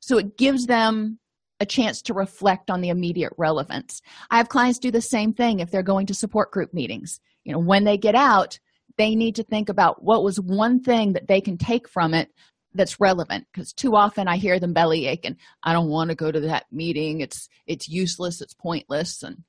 So 0.00 0.18
it 0.18 0.36
gives 0.36 0.66
them 0.66 1.18
a 1.60 1.66
chance 1.66 2.02
to 2.02 2.14
reflect 2.14 2.70
on 2.70 2.80
the 2.80 2.90
immediate 2.90 3.32
relevance. 3.36 4.00
I 4.30 4.36
have 4.36 4.48
clients 4.48 4.78
do 4.78 4.90
the 4.90 5.00
same 5.00 5.32
thing 5.32 5.60
if 5.60 5.70
they're 5.70 5.82
going 5.82 6.06
to 6.06 6.14
support 6.14 6.52
group 6.52 6.72
meetings. 6.72 7.20
You 7.44 7.52
know, 7.52 7.58
when 7.58 7.84
they 7.84 7.96
get 7.96 8.14
out, 8.14 8.58
they 8.96 9.14
need 9.14 9.34
to 9.36 9.42
think 9.42 9.68
about 9.68 10.02
what 10.02 10.22
was 10.22 10.40
one 10.40 10.80
thing 10.80 11.14
that 11.14 11.28
they 11.28 11.40
can 11.40 11.56
take 11.56 11.88
from 11.88 12.14
it 12.14 12.30
that's 12.78 13.00
relevant 13.00 13.46
because 13.52 13.72
too 13.74 13.94
often 13.94 14.26
i 14.26 14.38
hear 14.38 14.58
them 14.58 14.72
bellyache 14.72 15.24
and 15.24 15.36
i 15.62 15.74
don't 15.74 15.90
want 15.90 16.08
to 16.08 16.16
go 16.16 16.30
to 16.30 16.40
that 16.40 16.64
meeting. 16.72 17.20
It's 17.20 17.48
it's 17.66 17.88
useless 17.88 18.40
it's 18.40 18.54
pointless 18.54 19.22
and 19.22 19.42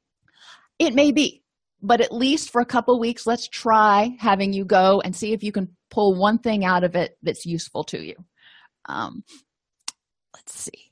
it 0.78 0.94
may 0.94 1.12
be 1.12 1.44
but 1.82 2.02
at 2.02 2.12
least 2.12 2.52
for 2.52 2.62
a 2.62 2.66
couple 2.66 3.00
weeks 3.00 3.26
let's 3.26 3.48
try 3.48 4.16
having 4.20 4.54
you 4.54 4.66
go 4.66 5.02
and 5.02 5.16
see 5.16 5.34
if 5.34 5.44
you 5.44 5.52
can 5.52 5.70
pull 5.90 6.16
one 6.16 6.38
thing 6.40 6.66
out 6.66 6.84
of 6.84 6.96
it 6.96 7.18
that's 7.24 7.46
useful 7.46 7.84
to 7.86 8.00
you. 8.00 8.16
Um, 8.86 9.24
let's 10.36 10.54
see. 10.54 10.92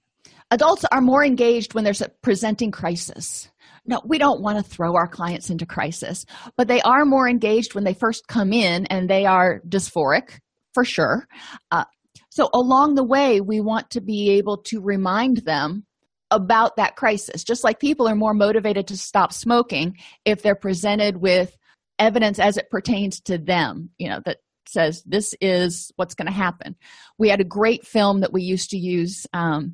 Adults 0.49 0.85
are 0.91 1.01
more 1.01 1.23
engaged 1.23 1.73
when 1.73 1.83
there's 1.83 2.01
a 2.01 2.11
presenting 2.21 2.71
crisis. 2.71 3.49
No 3.85 4.01
we 4.05 4.17
don't 4.17 4.41
want 4.41 4.57
to 4.57 4.63
throw 4.63 4.95
our 4.95 5.07
clients 5.07 5.49
into 5.49 5.65
crisis 5.65 6.25
but 6.55 6.67
they 6.67 6.81
are 6.81 7.05
more 7.05 7.27
engaged 7.27 7.75
when 7.75 7.83
they 7.83 7.93
first 7.93 8.27
come 8.27 8.53
in 8.53 8.85
and 8.87 9.09
they 9.09 9.25
are 9.25 9.61
dysphoric 9.67 10.39
for 10.73 10.85
sure. 10.85 11.27
Uh, 11.71 11.85
so 12.37 12.51
along 12.53 12.93
the 12.93 13.03
way 13.03 13.41
we 13.41 13.59
want 13.59 13.89
to 13.89 13.99
be 13.99 14.29
able 14.29 14.57
to 14.57 14.79
remind 14.79 15.37
them 15.37 15.83
about 16.29 16.75
that 16.75 16.95
crisis. 16.95 17.43
Just 17.43 17.63
like 17.63 17.79
people 17.79 18.07
are 18.07 18.15
more 18.15 18.35
motivated 18.35 18.85
to 18.89 18.97
stop 18.97 19.33
smoking 19.33 19.97
if 20.23 20.43
they're 20.43 20.53
presented 20.53 21.17
with 21.17 21.57
evidence 21.97 22.37
as 22.37 22.57
it 22.57 22.69
pertains 22.69 23.19
to 23.21 23.39
them 23.39 23.89
you 23.97 24.07
know 24.07 24.21
that 24.23 24.37
says 24.67 25.01
this 25.03 25.33
is 25.41 25.91
what's 25.95 26.13
going 26.13 26.27
to 26.27 26.31
happen. 26.31 26.75
We 27.17 27.29
had 27.29 27.41
a 27.41 27.55
great 27.59 27.87
film 27.87 28.19
that 28.19 28.31
we 28.31 28.43
used 28.43 28.69
to 28.69 28.77
use 28.77 29.25
um, 29.33 29.73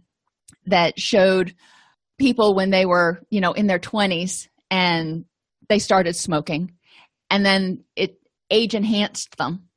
that 0.65 0.97
showed 0.97 1.53
people 2.17 2.55
when 2.55 2.69
they 2.69 2.85
were 2.85 3.19
you 3.29 3.41
know 3.41 3.51
in 3.51 3.67
their 3.67 3.79
20s 3.79 4.47
and 4.71 5.25
they 5.67 5.79
started 5.79 6.15
smoking 6.15 6.71
and 7.29 7.45
then 7.45 7.83
it 7.97 8.21
age 8.49 8.73
enhanced 8.73 9.35
them 9.35 9.67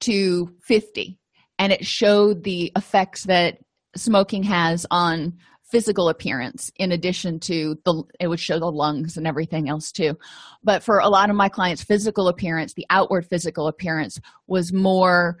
to 0.00 0.52
50 0.62 1.16
and 1.64 1.72
it 1.72 1.86
showed 1.86 2.44
the 2.44 2.70
effects 2.76 3.24
that 3.24 3.56
smoking 3.96 4.42
has 4.42 4.84
on 4.90 5.32
physical 5.62 6.10
appearance 6.10 6.70
in 6.76 6.92
addition 6.92 7.40
to 7.40 7.74
the 7.86 8.02
it 8.20 8.28
would 8.28 8.38
show 8.38 8.58
the 8.58 8.70
lungs 8.70 9.16
and 9.16 9.26
everything 9.26 9.70
else 9.70 9.90
too. 9.90 10.14
But 10.62 10.82
for 10.82 10.98
a 10.98 11.08
lot 11.08 11.30
of 11.30 11.36
my 11.36 11.48
clients 11.48 11.82
physical 11.82 12.28
appearance 12.28 12.74
the 12.74 12.84
outward 12.90 13.24
physical 13.24 13.66
appearance 13.66 14.20
was 14.46 14.74
more 14.74 15.38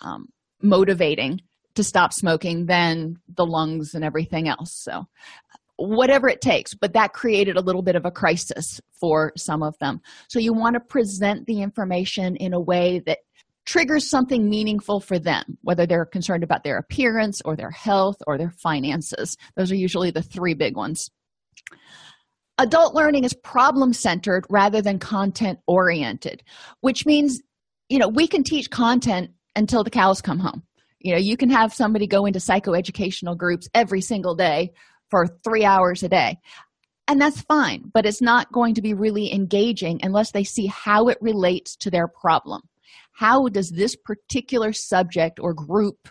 um, 0.00 0.28
motivating 0.62 1.42
to 1.74 1.84
stop 1.84 2.14
smoking 2.14 2.64
than 2.64 3.16
the 3.36 3.44
lungs 3.44 3.92
and 3.92 4.02
everything 4.02 4.48
else. 4.48 4.72
So 4.72 5.04
whatever 5.76 6.26
it 6.26 6.40
takes 6.40 6.72
but 6.72 6.94
that 6.94 7.12
created 7.12 7.58
a 7.58 7.60
little 7.60 7.82
bit 7.82 7.96
of 7.96 8.06
a 8.06 8.10
crisis 8.10 8.80
for 8.98 9.30
some 9.36 9.62
of 9.62 9.78
them. 9.78 10.00
So 10.28 10.38
you 10.38 10.54
want 10.54 10.72
to 10.72 10.80
present 10.80 11.46
the 11.46 11.60
information 11.60 12.34
in 12.36 12.54
a 12.54 12.60
way 12.60 13.00
that 13.00 13.18
triggers 13.66 14.08
something 14.08 14.48
meaningful 14.48 15.00
for 15.00 15.18
them, 15.18 15.58
whether 15.62 15.86
they're 15.86 16.06
concerned 16.06 16.44
about 16.44 16.64
their 16.64 16.78
appearance 16.78 17.42
or 17.44 17.56
their 17.56 17.70
health 17.70 18.16
or 18.26 18.38
their 18.38 18.52
finances. 18.52 19.36
Those 19.56 19.70
are 19.72 19.76
usually 19.76 20.12
the 20.12 20.22
three 20.22 20.54
big 20.54 20.76
ones. 20.76 21.10
Adult 22.58 22.94
learning 22.94 23.24
is 23.24 23.34
problem 23.34 23.92
centered 23.92 24.46
rather 24.48 24.80
than 24.80 24.98
content 24.98 25.58
oriented, 25.66 26.42
which 26.80 27.04
means, 27.04 27.42
you 27.90 27.98
know, 27.98 28.08
we 28.08 28.26
can 28.26 28.44
teach 28.44 28.70
content 28.70 29.30
until 29.56 29.84
the 29.84 29.90
cows 29.90 30.22
come 30.22 30.38
home. 30.38 30.62
You 31.00 31.12
know, 31.12 31.18
you 31.18 31.36
can 31.36 31.50
have 31.50 31.74
somebody 31.74 32.06
go 32.06 32.24
into 32.24 32.38
psychoeducational 32.38 33.36
groups 33.36 33.68
every 33.74 34.00
single 34.00 34.34
day 34.34 34.72
for 35.10 35.26
three 35.44 35.64
hours 35.64 36.02
a 36.02 36.08
day. 36.08 36.38
And 37.08 37.20
that's 37.20 37.42
fine, 37.42 37.90
but 37.92 38.06
it's 38.06 38.22
not 38.22 38.50
going 38.50 38.74
to 38.74 38.82
be 38.82 38.94
really 38.94 39.32
engaging 39.32 40.00
unless 40.02 40.32
they 40.32 40.42
see 40.42 40.66
how 40.66 41.08
it 41.08 41.18
relates 41.20 41.76
to 41.76 41.90
their 41.90 42.08
problem 42.08 42.62
how 43.16 43.48
does 43.48 43.70
this 43.70 43.96
particular 43.96 44.74
subject 44.74 45.40
or 45.40 45.54
group 45.54 46.08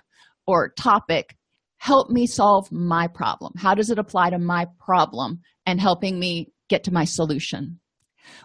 or 0.47 0.69
topic 0.69 1.35
help 1.77 2.09
me 2.09 2.25
solve 2.25 2.71
my 2.71 3.07
problem? 3.07 3.53
How 3.57 3.75
does 3.75 3.91
it 3.91 3.99
apply 3.99 4.31
to 4.31 4.39
my 4.39 4.65
problem 4.79 5.41
and 5.67 5.79
helping 5.79 6.19
me 6.19 6.51
get 6.67 6.83
to 6.85 6.91
my 6.91 7.05
solution? 7.05 7.79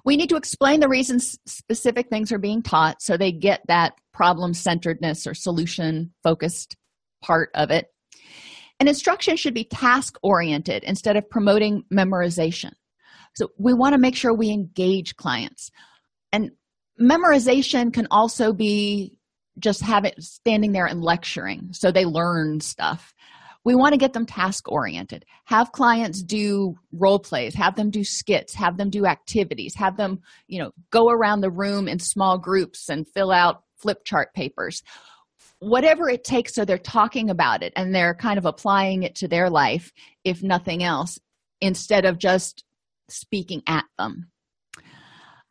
We 0.05 0.19
need 0.19 0.29
to 0.29 0.37
explain 0.37 0.81
the 0.81 0.91
reasons 0.91 1.39
specific 1.47 2.11
things 2.11 2.33
are 2.33 2.39
being 2.39 2.63
taught 2.63 3.01
so 3.01 3.17
they 3.17 3.33
get 3.33 3.63
that 3.69 3.95
problem 4.13 4.53
centeredness 4.53 5.27
or 5.27 5.33
solution 5.33 6.13
focused 6.23 6.77
part 7.23 7.49
of 7.55 7.71
it. 7.71 7.87
And 8.79 8.91
instruction 8.91 9.39
should 9.39 9.55
be 9.55 9.65
task 9.65 10.19
oriented 10.23 10.85
instead 10.85 11.17
of 11.17 11.31
promoting 11.31 11.85
memorization. 11.91 12.73
So 13.37 13.49
we 13.59 13.73
want 13.73 13.95
to 13.95 13.99
make 13.99 14.17
sure 14.17 14.35
we 14.35 14.51
engage 14.51 15.17
clients. 15.17 15.71
And 16.31 16.51
memorization 17.01 17.93
can 17.93 18.07
also 18.11 18.53
be 18.53 19.15
just 19.59 19.83
have 19.83 20.05
it 20.05 20.23
standing 20.23 20.73
there 20.73 20.87
and 20.87 21.03
lecturing 21.03 21.69
so 21.73 21.91
they 21.91 22.05
learn 22.05 22.61
stuff. 22.61 23.15
We 23.65 23.75
want 23.75 23.93
to 23.93 23.99
get 23.99 24.15
them 24.15 24.25
task 24.25 24.71
oriented. 24.71 25.27
Have 25.45 25.73
clients 25.73 26.23
do 26.23 26.77
role 26.93 27.19
plays 27.19 27.55
have 27.55 27.77
them 27.77 27.91
do 27.91 28.05
skits 28.05 28.55
have 28.55 28.77
them 28.77 28.91
do 28.91 29.07
activities 29.07 29.75
have 29.75 29.97
them 29.97 30.21
you 30.47 30.59
know 30.59 30.73
go 30.91 31.11
around 31.11 31.41
the 31.41 31.51
room 31.51 31.89
in 31.89 31.99
small 31.99 32.39
groups 32.39 32.89
and 32.89 33.09
fill 33.09 33.31
out 33.31 33.63
flip 33.77 34.05
chart 34.05 34.33
papers. 34.35 34.83
Whatever 35.59 36.09
it 36.09 36.25
takes 36.25 36.55
so 36.55 36.65
they're 36.65 36.79
talking 36.79 37.29
about 37.29 37.63
it 37.63 37.73
and 37.77 37.95
they're 37.95 38.15
kind 38.15 38.39
of 38.39 38.47
applying 38.47 39.03
it 39.03 39.15
to 39.17 39.29
their 39.29 39.51
life 39.51 39.93
if 40.25 40.43
nothing 40.43 40.83
else 40.83 41.19
instead 41.61 42.07
of 42.07 42.19
just 42.19 42.65
speaking 43.09 43.63
at 43.67 43.85
them 43.99 44.31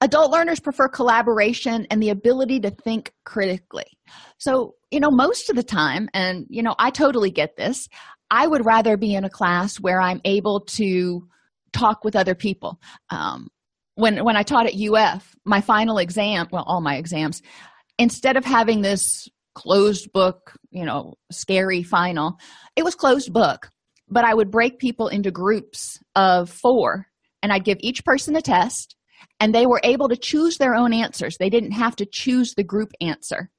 adult 0.02 0.32
learners 0.32 0.60
prefer 0.60 0.88
collaboration 0.88 1.86
and 1.90 2.02
the 2.02 2.10
ability 2.10 2.60
to 2.62 2.72
think 2.72 3.14
critically. 3.26 3.86
So 4.38 4.76
you 4.92 5.00
know 5.00 5.12
most 5.12 5.50
of 5.50 5.56
the 5.56 5.64
time 5.64 6.10
and 6.14 6.46
you 6.50 6.64
know 6.64 6.76
i 6.80 6.90
totally 6.90 7.32
get 7.32 7.56
this 7.58 7.88
i 8.32 8.48
would 8.48 8.66
rather 8.66 8.98
be 8.98 9.14
in 9.14 9.24
a 9.24 9.30
class 9.30 9.78
where 9.78 10.02
i'm 10.02 10.22
able 10.26 10.62
to 10.62 11.28
talk 11.74 12.04
with 12.04 12.16
other 12.16 12.36
people. 12.36 12.80
Um, 13.10 13.50
when 13.96 14.24
when 14.24 14.38
i 14.38 14.44
taught 14.44 14.66
at 14.66 14.74
uf 14.74 15.36
my 15.46 15.62
final 15.62 15.98
exam 15.98 16.48
well 16.52 16.64
all 16.66 16.80
my 16.82 16.96
exams 16.96 17.42
instead 17.98 18.38
of 18.38 18.46
having 18.46 18.82
this 18.82 19.28
closed 19.56 20.12
book 20.14 20.54
you 20.72 20.86
know 20.86 21.16
scary 21.32 21.84
final 21.84 22.38
it 22.78 22.84
was 22.86 22.96
closed 22.96 23.34
book 23.34 23.70
but 24.08 24.24
i 24.24 24.34
would 24.34 24.50
break 24.50 24.80
people 24.80 25.10
into 25.10 25.32
groups 25.32 26.00
of 26.16 26.50
four 26.50 27.08
and 27.44 27.52
i'd 27.52 27.66
give 27.66 27.78
each 27.82 28.06
person 28.06 28.38
a 28.38 28.42
test 28.42 28.96
and 29.40 29.54
they 29.54 29.66
were 29.66 29.82
able 29.84 30.10
to 30.10 30.18
choose 30.18 30.58
their 30.58 30.76
own 30.76 30.94
answers. 30.94 31.38
They 31.38 31.50
didn't 31.50 31.72
have 31.72 31.96
to 31.98 32.06
choose 32.06 32.54
the 32.54 32.64
group 32.64 32.92
answer 33.02 33.50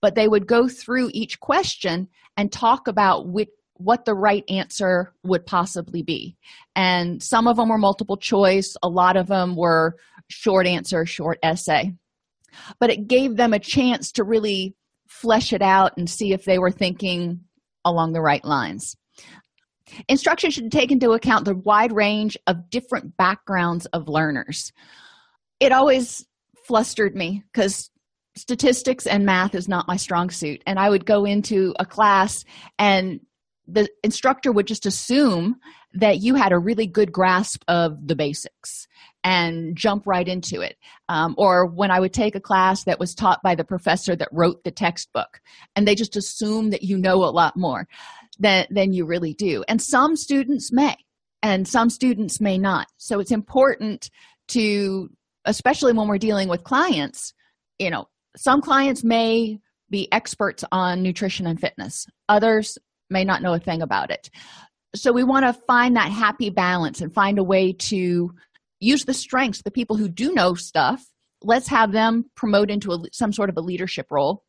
but 0.00 0.14
they 0.14 0.28
would 0.28 0.46
go 0.46 0.68
through 0.68 1.10
each 1.12 1.40
question 1.40 2.08
and 2.36 2.52
talk 2.52 2.88
about 2.88 3.28
which, 3.28 3.50
what 3.74 4.04
the 4.04 4.14
right 4.14 4.44
answer 4.48 5.12
would 5.22 5.46
possibly 5.46 6.02
be. 6.02 6.36
And 6.74 7.22
some 7.22 7.46
of 7.46 7.56
them 7.56 7.68
were 7.68 7.78
multiple 7.78 8.16
choice. 8.16 8.76
A 8.82 8.88
lot 8.88 9.16
of 9.16 9.28
them 9.28 9.54
were 9.54 9.96
short 10.28 10.66
answer 10.66 11.06
short 11.06 11.38
essay. 11.42 11.92
But 12.80 12.90
it 12.90 13.06
gave 13.06 13.36
them 13.36 13.52
a 13.52 13.58
chance 13.58 14.10
to 14.12 14.24
really 14.24 14.74
flesh 15.06 15.52
it 15.52 15.62
out 15.62 15.96
and 15.96 16.10
see 16.10 16.32
if 16.32 16.44
they 16.44 16.58
were 16.58 16.70
thinking 16.70 17.40
along 17.84 18.12
the 18.12 18.20
right 18.20 18.44
lines. 18.44 18.96
Instruction 20.08 20.50
should 20.50 20.72
take 20.72 20.90
into 20.90 21.12
account 21.12 21.44
the 21.44 21.54
wide 21.54 21.92
range 21.92 22.36
of 22.46 22.68
different 22.68 23.16
backgrounds 23.16 23.86
of 23.86 24.08
learners 24.08 24.72
it 25.60 25.72
always 25.72 26.24
flustered 26.66 27.14
me 27.14 27.42
because 27.52 27.90
statistics 28.36 29.06
and 29.06 29.26
math 29.26 29.54
is 29.54 29.68
not 29.68 29.88
my 29.88 29.96
strong 29.96 30.30
suit. 30.30 30.62
And 30.66 30.78
i 30.78 30.88
would 30.88 31.06
go 31.06 31.24
into 31.24 31.74
a 31.78 31.86
class 31.86 32.44
and 32.78 33.20
the 33.66 33.88
instructor 34.02 34.50
would 34.50 34.66
just 34.66 34.86
assume 34.86 35.56
that 35.92 36.20
you 36.20 36.34
had 36.34 36.52
a 36.52 36.58
really 36.58 36.86
good 36.86 37.12
grasp 37.12 37.62
of 37.68 38.06
the 38.06 38.16
basics 38.16 38.86
and 39.24 39.76
jump 39.76 40.06
right 40.06 40.26
into 40.26 40.60
it. 40.60 40.76
Um, 41.08 41.34
or 41.36 41.66
when 41.66 41.90
i 41.90 42.00
would 42.00 42.12
take 42.12 42.34
a 42.34 42.40
class 42.40 42.84
that 42.84 43.00
was 43.00 43.14
taught 43.14 43.42
by 43.42 43.54
the 43.54 43.64
professor 43.64 44.14
that 44.16 44.28
wrote 44.32 44.62
the 44.64 44.70
textbook 44.70 45.40
and 45.74 45.86
they 45.86 45.94
just 45.94 46.16
assume 46.16 46.70
that 46.70 46.82
you 46.82 46.96
know 46.96 47.24
a 47.24 47.32
lot 47.40 47.56
more 47.56 47.88
than, 48.38 48.66
than 48.70 48.92
you 48.92 49.04
really 49.04 49.34
do. 49.34 49.64
And 49.68 49.82
some 49.82 50.16
students 50.16 50.72
may 50.72 50.96
and 51.42 51.66
some 51.66 51.90
students 51.90 52.40
may 52.40 52.58
not. 52.58 52.86
So 52.96 53.20
it's 53.20 53.32
important 53.32 54.10
to 54.48 55.10
especially 55.48 55.92
when 55.92 56.06
we're 56.06 56.18
dealing 56.18 56.48
with 56.48 56.62
clients 56.62 57.34
you 57.78 57.90
know 57.90 58.06
some 58.36 58.60
clients 58.60 59.02
may 59.02 59.58
be 59.90 60.10
experts 60.12 60.64
on 60.70 61.02
nutrition 61.02 61.46
and 61.46 61.60
fitness. 61.60 62.06
Others 62.28 62.78
may 63.10 63.24
not 63.24 63.42
know 63.42 63.54
a 63.54 63.58
thing 63.58 63.82
about 63.82 64.10
it. 64.10 64.30
So 64.94 65.12
we 65.12 65.24
want 65.24 65.46
to 65.46 65.60
find 65.66 65.96
that 65.96 66.12
happy 66.12 66.50
balance 66.50 67.00
and 67.00 67.12
find 67.12 67.38
a 67.38 67.44
way 67.44 67.72
to 67.72 68.30
use 68.80 69.04
the 69.04 69.14
strengths 69.14 69.62
the 69.62 69.70
people 69.70 69.96
who 69.96 70.08
do 70.08 70.32
know 70.32 70.54
stuff. 70.54 71.04
Let's 71.42 71.68
have 71.68 71.92
them 71.92 72.24
promote 72.36 72.70
into 72.70 72.92
a, 72.92 72.98
some 73.12 73.32
sort 73.32 73.50
of 73.50 73.56
a 73.56 73.60
leadership 73.60 74.06
role. 74.10 74.44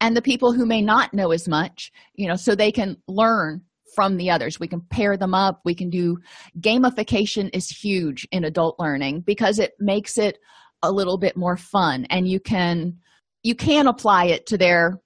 And 0.00 0.16
the 0.16 0.22
people 0.22 0.52
who 0.52 0.66
may 0.66 0.82
not 0.82 1.14
know 1.14 1.32
as 1.32 1.48
much 1.48 1.90
you 2.14 2.28
know 2.28 2.36
so 2.36 2.54
they 2.54 2.70
can 2.70 2.96
learn 3.08 3.62
from 3.94 4.16
the 4.16 4.30
others. 4.30 4.60
We 4.60 4.68
can 4.68 4.80
pair 4.80 5.16
them 5.16 5.34
up. 5.34 5.60
We 5.64 5.74
can 5.74 5.90
do 5.90 6.18
gamification 6.60 7.50
is 7.52 7.68
huge 7.68 8.26
in 8.32 8.44
adult 8.44 8.78
learning 8.78 9.22
because 9.22 9.58
it 9.58 9.74
makes 9.78 10.18
it 10.18 10.38
a 10.82 10.90
little 10.92 11.18
bit 11.18 11.36
more 11.36 11.56
fun 11.56 12.06
and 12.10 12.28
you 12.28 12.40
can 12.40 12.98
you 13.42 13.54
can 13.54 13.86
apply 13.86 14.26
it 14.26 14.46
to 14.46 14.58
their 14.58 15.00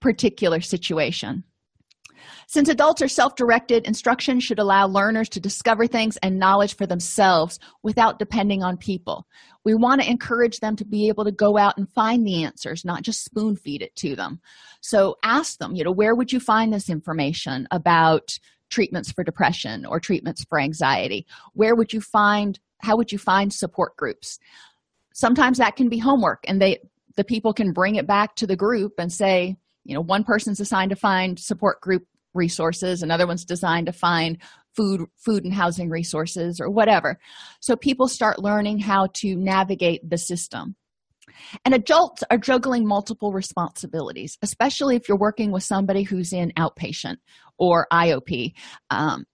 particular 0.00 0.60
situation 0.60 1.44
since 2.54 2.68
adults 2.68 3.02
are 3.02 3.08
self 3.08 3.34
directed, 3.34 3.84
instruction 3.84 4.38
should 4.38 4.60
allow 4.60 4.86
learners 4.86 5.28
to 5.30 5.40
discover 5.40 5.88
things 5.88 6.16
and 6.18 6.38
knowledge 6.38 6.76
for 6.76 6.86
themselves 6.86 7.58
without 7.82 8.20
depending 8.20 8.62
on 8.62 8.76
people. 8.76 9.26
We 9.64 9.74
want 9.74 10.00
to 10.00 10.08
encourage 10.08 10.60
them 10.60 10.76
to 10.76 10.84
be 10.84 11.08
able 11.08 11.24
to 11.24 11.32
go 11.32 11.58
out 11.58 11.76
and 11.76 11.90
find 11.90 12.24
the 12.24 12.44
answers, 12.44 12.84
not 12.84 13.02
just 13.02 13.24
spoon 13.24 13.56
feed 13.56 13.82
it 13.82 13.96
to 13.96 14.14
them. 14.14 14.38
So 14.80 15.16
ask 15.24 15.58
them, 15.58 15.74
you 15.74 15.82
know, 15.82 15.90
where 15.90 16.14
would 16.14 16.32
you 16.32 16.38
find 16.38 16.72
this 16.72 16.88
information 16.88 17.66
about 17.72 18.38
treatments 18.70 19.10
for 19.10 19.24
depression 19.24 19.84
or 19.84 19.98
treatments 19.98 20.44
for 20.44 20.60
anxiety? 20.60 21.26
Where 21.54 21.74
would 21.74 21.92
you 21.92 22.00
find, 22.00 22.60
how 22.82 22.96
would 22.96 23.10
you 23.10 23.18
find 23.18 23.52
support 23.52 23.96
groups? 23.96 24.38
Sometimes 25.12 25.58
that 25.58 25.74
can 25.74 25.88
be 25.88 25.98
homework 25.98 26.44
and 26.46 26.62
they, 26.62 26.78
the 27.16 27.24
people 27.24 27.52
can 27.52 27.72
bring 27.72 27.96
it 27.96 28.06
back 28.06 28.36
to 28.36 28.46
the 28.46 28.54
group 28.54 28.92
and 28.98 29.12
say, 29.12 29.56
you 29.82 29.94
know, 29.94 30.00
one 30.00 30.22
person's 30.22 30.60
assigned 30.60 30.90
to 30.90 30.96
find 30.96 31.36
support 31.38 31.80
group 31.80 32.06
resources. 32.34 33.02
Another 33.02 33.26
one's 33.26 33.44
designed 33.44 33.86
to 33.86 33.92
find 33.92 34.38
food 34.76 35.06
food 35.16 35.44
and 35.44 35.54
housing 35.54 35.88
resources 35.88 36.60
or 36.60 36.70
whatever. 36.70 37.18
So 37.60 37.76
people 37.76 38.08
start 38.08 38.38
learning 38.38 38.80
how 38.80 39.08
to 39.14 39.36
navigate 39.36 40.08
the 40.08 40.18
system. 40.18 40.76
And 41.64 41.74
adults 41.74 42.22
are 42.30 42.38
juggling 42.38 42.86
multiple 42.86 43.32
responsibilities 43.32 44.36
especially 44.42 44.94
if 44.94 45.08
you're 45.08 45.18
working 45.18 45.50
with 45.50 45.62
somebody 45.62 46.02
who's 46.02 46.32
in 46.32 46.52
outpatient 46.52 47.16
or 47.58 47.86
iop 47.92 48.52
um, 48.90 49.24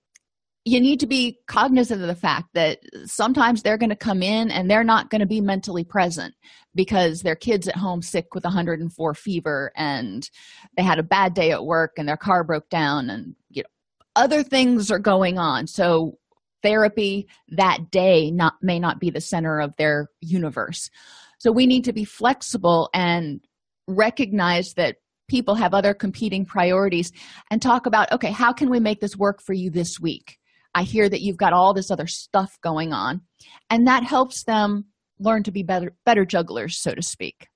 you 0.65 0.81
need 0.81 1.01
to 1.01 1.07
be 1.07 1.39
cognizant 1.47 2.03
of 2.03 2.09
the 2.09 2.15
fact 2.15 2.49
that 2.53 2.81
sometimes 3.07 3.63
they're 3.63 3.79
going 3.79 3.91
to 3.91 3.97
come 3.97 4.23
in 4.23 4.51
and 4.51 4.71
they're 4.71 4.85
not 4.85 5.09
going 5.09 5.21
to 5.21 5.27
be 5.27 5.41
mentally 5.41 5.85
present 5.85 6.35
because 6.75 7.23
their 7.23 7.35
kids 7.35 7.67
at 7.67 7.77
home 7.77 8.03
sick 8.03 8.35
with 8.35 8.45
104 8.45 9.15
fever 9.15 9.73
and 9.75 10.29
they 10.77 10.83
had 10.83 10.99
a 10.99 11.03
bad 11.03 11.33
day 11.33 11.51
at 11.51 11.65
work 11.65 11.93
and 11.97 12.07
their 12.07 12.17
car 12.17 12.45
broke 12.45 12.69
down 12.69 13.09
and 13.09 13.35
you 13.49 13.63
know 13.63 13.69
other 14.17 14.43
things 14.43 14.91
are 14.91 14.99
going 14.99 15.39
on. 15.39 15.67
So 15.67 16.19
therapy 16.63 17.27
that 17.49 17.91
day 17.91 18.31
not 18.31 18.55
may 18.61 18.79
not 18.79 19.01
be 19.01 19.09
the 19.09 19.21
center 19.21 19.61
of 19.61 19.75
their 19.77 20.09
universe. 20.21 20.91
So 21.39 21.53
we 21.53 21.67
need 21.67 21.85
to 21.85 21.95
be 21.95 22.05
flexible 22.05 22.91
and 22.93 23.41
recognize 23.89 24.75
that 24.75 24.97
people 25.27 25.55
have 25.55 25.73
other 25.73 25.95
competing 25.95 26.45
priorities 26.45 27.13
and 27.51 27.63
talk 27.63 27.87
about 27.87 28.13
okay 28.13 28.33
how 28.33 28.53
can 28.53 28.69
we 28.69 28.81
make 28.81 29.01
this 29.01 29.17
work 29.17 29.41
for 29.41 29.53
you 29.53 29.71
this 29.71 29.99
week 30.01 30.40
I 30.75 30.83
hear 30.83 31.09
that 31.09 31.21
you've 31.21 31.37
got 31.37 31.53
all 31.53 31.75
this 31.75 31.91
other 31.91 32.07
stuff 32.07 32.59
going 32.63 32.93
on. 32.93 33.23
And 33.71 33.87
that 33.87 34.05
helps 34.05 34.45
them 34.45 34.85
learn 35.19 35.43
to 35.45 35.53
be 35.53 35.63
better, 35.63 35.93
better 36.05 36.25
jugglers, 36.25 36.79
so 36.79 36.95
to 36.95 37.03
speak. 37.03 37.49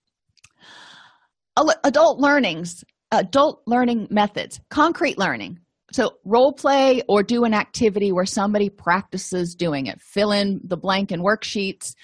Adult 1.85 2.18
learnings, 2.18 2.83
adult 3.12 3.62
learning 3.66 4.09
methods, 4.11 4.61
concrete 4.70 5.18
learning. 5.18 5.61
So, 5.92 6.16
role 6.24 6.53
play 6.53 7.03
or 7.09 7.22
do 7.22 7.44
an 7.44 7.55
activity 7.55 8.11
where 8.11 8.27
somebody 8.27 8.68
practices 8.68 9.55
doing 9.55 9.87
it. 9.87 10.00
Fill 10.00 10.33
in 10.33 10.61
the 10.64 10.77
blank 10.77 11.12
in 11.12 11.20
worksheets, 11.20 11.94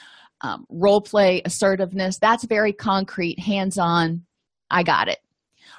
um, 0.43 0.65
role 0.71 1.01
play 1.01 1.43
assertiveness. 1.45 2.19
That's 2.21 2.45
very 2.45 2.73
concrete, 2.73 3.41
hands 3.41 3.79
on. 3.79 4.23
I 4.71 4.85
got 4.85 5.09
it. 5.09 5.19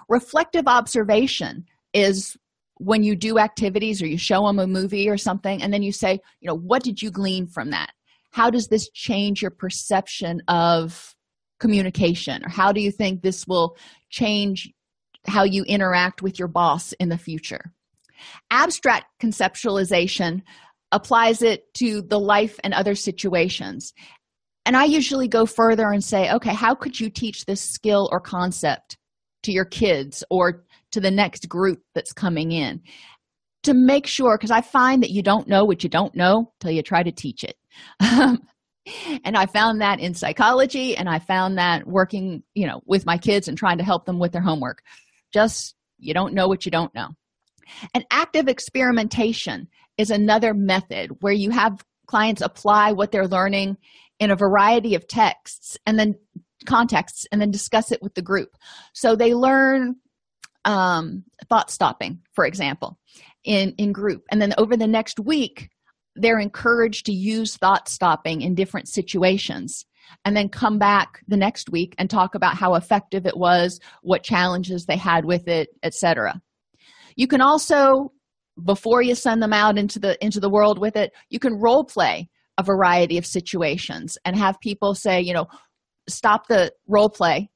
Reflective 0.09 0.67
observation 0.67 1.65
is 1.93 2.35
when 2.83 3.03
you 3.03 3.15
do 3.15 3.37
activities 3.37 4.01
or 4.01 4.07
you 4.07 4.17
show 4.17 4.47
them 4.47 4.57
a 4.57 4.65
movie 4.65 5.07
or 5.07 5.15
something 5.15 5.61
and 5.61 5.71
then 5.71 5.83
you 5.83 5.91
say 5.91 6.19
you 6.39 6.47
know 6.47 6.55
what 6.55 6.83
did 6.83 7.01
you 7.01 7.11
glean 7.11 7.45
from 7.45 7.69
that? 7.69 7.91
How 8.31 8.49
does 8.49 8.67
this 8.67 8.89
change 8.89 9.41
your 9.41 9.51
perception 9.51 10.41
of 10.47 11.13
communication? 11.59 12.43
Or 12.43 12.49
how 12.49 12.71
do 12.71 12.81
you 12.81 12.91
think 12.91 13.21
this 13.21 13.45
will 13.45 13.77
change 14.09 14.71
how 15.27 15.43
you 15.43 15.63
interact 15.65 16.23
with 16.23 16.39
your 16.39 16.47
boss 16.47 16.93
in 16.93 17.09
the 17.09 17.19
future? 17.19 17.71
Abstract 18.49 19.05
conceptualization 19.21 20.41
applies 20.91 21.43
it 21.43 21.71
to 21.75 22.01
the 22.01 22.19
life 22.19 22.59
and 22.63 22.73
other 22.73 22.95
situations. 22.95 23.93
And 24.65 24.75
i 24.75 24.85
usually 24.85 25.27
go 25.27 25.45
further 25.45 25.91
and 25.91 26.03
say 26.03 26.31
okay 26.31 26.53
how 26.53 26.73
could 26.75 26.99
you 26.99 27.09
teach 27.09 27.45
this 27.45 27.61
skill 27.61 28.09
or 28.11 28.19
concept 28.19 28.97
to 29.43 29.51
your 29.51 29.65
kids 29.65 30.23
or 30.29 30.65
to 30.91 30.99
the 30.99 31.11
next 31.11 31.47
group 31.49 31.81
that's 31.95 32.13
coming 32.13 32.51
in 32.51 32.81
to 33.63 33.73
make 33.73 34.07
sure 34.07 34.37
because 34.37 34.51
i 34.51 34.61
find 34.61 35.03
that 35.03 35.11
you 35.11 35.21
don't 35.21 35.47
know 35.47 35.65
what 35.65 35.83
you 35.83 35.89
don't 35.89 36.15
know 36.15 36.51
till 36.59 36.71
you 36.71 36.81
try 36.81 37.03
to 37.03 37.11
teach 37.11 37.43
it. 37.43 37.55
Um, 37.99 38.39
and 39.23 39.37
i 39.37 39.45
found 39.45 39.81
that 39.81 39.99
in 39.99 40.13
psychology 40.13 40.97
and 40.97 41.07
i 41.07 41.19
found 41.19 41.57
that 41.57 41.85
working 41.87 42.41
you 42.55 42.65
know 42.65 42.81
with 42.85 43.05
my 43.05 43.17
kids 43.17 43.47
and 43.47 43.57
trying 43.57 43.77
to 43.77 43.83
help 43.83 44.05
them 44.05 44.19
with 44.19 44.31
their 44.31 44.41
homework. 44.41 44.81
Just 45.31 45.75
you 45.99 46.13
don't 46.13 46.33
know 46.33 46.47
what 46.47 46.65
you 46.65 46.71
don't 46.71 46.93
know. 46.93 47.09
And 47.93 48.05
active 48.11 48.47
experimentation 48.47 49.67
is 49.97 50.09
another 50.09 50.53
method 50.53 51.11
where 51.21 51.33
you 51.33 51.51
have 51.51 51.85
clients 52.07 52.41
apply 52.41 52.91
what 52.91 53.11
they're 53.11 53.27
learning 53.27 53.77
in 54.19 54.31
a 54.31 54.35
variety 54.35 54.95
of 54.95 55.07
texts 55.07 55.77
and 55.85 55.97
then 55.97 56.15
contexts 56.65 57.25
and 57.31 57.41
then 57.41 57.51
discuss 57.51 57.91
it 57.91 58.01
with 58.01 58.13
the 58.15 58.21
group. 58.21 58.49
So 58.93 59.15
they 59.15 59.33
learn 59.33 59.95
um, 60.65 61.23
thought 61.49 61.71
stopping 61.71 62.19
for 62.33 62.45
example 62.45 62.97
in 63.43 63.73
in 63.77 63.91
group. 63.91 64.23
And 64.31 64.41
then 64.41 64.53
over 64.57 64.77
the 64.77 64.87
next 64.87 65.19
week 65.19 65.69
they're 66.15 66.39
encouraged 66.39 67.05
to 67.05 67.13
use 67.13 67.55
thought 67.57 67.87
stopping 67.87 68.41
in 68.41 68.55
different 68.55 68.87
situations 68.87 69.85
and 70.25 70.35
then 70.35 70.49
come 70.49 70.77
back 70.77 71.21
the 71.27 71.37
next 71.37 71.69
week 71.69 71.95
and 71.97 72.09
talk 72.09 72.35
about 72.35 72.57
how 72.57 72.75
effective 72.75 73.25
it 73.25 73.37
was 73.37 73.79
what 74.01 74.23
challenges 74.23 74.85
they 74.85 74.97
had 74.97 75.25
with 75.25 75.47
it 75.47 75.69
etc 75.83 76.41
you 77.15 77.27
can 77.27 77.41
also 77.41 78.11
before 78.65 79.01
you 79.01 79.15
send 79.15 79.41
them 79.41 79.53
out 79.53 79.77
into 79.77 79.99
the 79.99 80.17
into 80.23 80.39
the 80.39 80.49
world 80.49 80.79
with 80.79 80.95
it 80.95 81.11
you 81.29 81.39
can 81.39 81.53
role 81.59 81.85
play 81.85 82.27
a 82.57 82.63
variety 82.63 83.17
of 83.17 83.25
situations 83.25 84.17
and 84.25 84.35
have 84.35 84.59
people 84.59 84.93
say 84.93 85.21
you 85.21 85.33
know 85.33 85.47
stop 86.09 86.47
the 86.47 86.71
role 86.87 87.09
play 87.09 87.49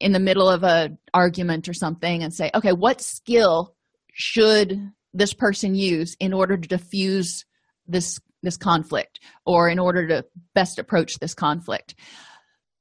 in 0.00 0.12
the 0.12 0.20
middle 0.20 0.48
of 0.48 0.62
a 0.62 0.96
argument 1.14 1.68
or 1.68 1.74
something 1.74 2.22
and 2.22 2.34
say 2.34 2.50
okay 2.54 2.72
what 2.72 3.00
skill 3.00 3.74
should 4.12 4.92
this 5.12 5.32
person 5.32 5.74
use 5.74 6.16
in 6.20 6.32
order 6.32 6.56
to 6.56 6.68
diffuse 6.68 7.44
this 7.86 8.20
this 8.42 8.56
conflict 8.56 9.20
or 9.44 9.68
in 9.68 9.78
order 9.78 10.06
to 10.06 10.24
best 10.54 10.78
approach 10.78 11.18
this 11.18 11.34
conflict? 11.34 11.94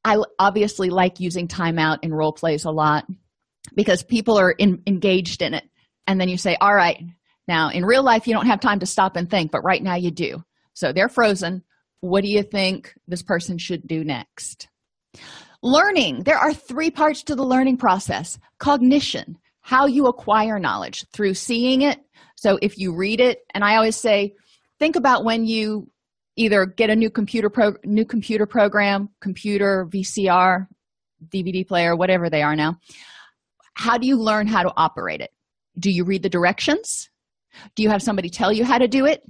I 0.03 0.21
obviously 0.37 0.89
like 0.89 1.19
using 1.19 1.47
timeout 1.47 1.99
in 2.03 2.13
role 2.13 2.33
plays 2.33 2.65
a 2.65 2.71
lot 2.71 3.05
because 3.73 4.03
people 4.03 4.37
are 4.37 4.51
in, 4.51 4.83
engaged 4.85 5.41
in 5.41 5.53
it. 5.55 5.63
And 6.05 6.21
then 6.21 6.29
you 6.29 6.37
say 6.37 6.55
all 6.61 6.75
right 6.75 7.01
now 7.47 7.69
in 7.69 7.85
real 7.85 8.03
life 8.03 8.27
you 8.27 8.33
don't 8.33 8.45
have 8.45 8.59
time 8.59 8.79
to 8.79 8.85
stop 8.85 9.15
and 9.15 9.29
think 9.29 9.51
but 9.51 9.63
right 9.63 9.81
now 9.81 9.95
you 9.95 10.11
do. 10.11 10.43
So 10.73 10.93
they're 10.93 11.09
frozen. 11.09 11.63
What 12.01 12.21
do 12.21 12.27
you 12.27 12.43
think 12.43 12.93
this 13.07 13.23
person 13.23 13.57
should 13.57 13.87
do 13.87 14.03
next 14.03 14.67
learning. 15.65 16.23
There 16.23 16.37
are 16.37 16.53
three 16.53 16.91
parts 16.91 17.23
to 17.23 17.35
the 17.35 17.43
learning 17.43 17.77
process. 17.77 18.39
Cognition 18.59 19.37
how 19.65 19.87
you 19.87 20.05
acquire 20.05 20.59
knowledge 20.59 21.07
through 21.11 21.33
seeing 21.33 21.81
it. 21.81 21.99
So 22.35 22.59
if 22.61 22.77
you 22.77 22.95
read 22.95 23.19
it 23.19 23.39
and 23.55 23.63
i 23.63 23.75
always 23.75 23.95
say 23.95 24.35
think 24.77 24.95
about 24.95 25.25
when 25.25 25.43
you 25.45 25.89
either 26.35 26.67
get 26.67 26.91
a 26.91 26.95
new 26.95 27.09
computer 27.09 27.49
pro 27.49 27.73
new 27.83 28.05
computer 28.05 28.45
program 28.45 29.09
computer 29.21 29.87
vcr 29.89 30.67
dvd 31.29 31.67
player 31.67 31.95
whatever 31.95 32.29
they 32.29 32.43
are 32.43 32.55
now. 32.55 32.75
How 33.73 33.97
do 33.97 34.05
you 34.05 34.17
learn 34.17 34.45
how 34.45 34.61
to 34.61 34.71
operate 34.77 35.21
it? 35.21 35.31
Do 35.79 35.89
you 35.89 36.03
read 36.03 36.21
the 36.21 36.29
directions? 36.29 37.09
Do 37.75 37.81
you 37.81 37.89
have 37.89 38.03
somebody 38.03 38.29
tell 38.29 38.53
you 38.53 38.65
how 38.65 38.77
to 38.77 38.87
do 38.87 39.07
it? 39.07 39.23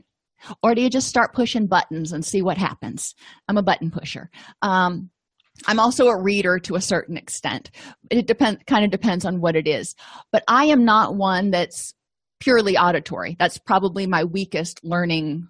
Or 0.62 0.76
do 0.76 0.82
you 0.82 0.89
just 0.89 1.08
start 1.08 1.34
pushing 1.34 1.65
buttons 1.65 2.12
and 2.12 2.26
see 2.26 2.41
what 2.41 2.58
happens? 2.58 3.15
I'm 3.48 3.58
a 3.58 3.63
button 3.63 3.89
pusher. 3.89 4.30
Um, 4.62 5.10
i'm 5.67 5.79
also 5.79 6.07
a 6.07 6.21
reader 6.21 6.59
to 6.59 6.75
a 6.75 6.81
certain 6.81 7.17
extent. 7.17 7.71
It 8.09 8.27
depends 8.27 8.61
kind 8.67 8.85
of 8.85 8.91
depends 8.91 9.25
on 9.25 9.41
what 9.41 9.55
it 9.55 9.67
is. 9.67 9.95
But 10.31 10.43
i 10.47 10.65
am 10.65 10.85
not 10.85 11.15
one 11.15 11.51
that's 11.51 11.93
purely 12.39 12.77
auditory. 12.77 13.35
That's 13.39 13.57
probably 13.57 14.07
my 14.07 14.23
weakest 14.23 14.81
learning 14.83 15.47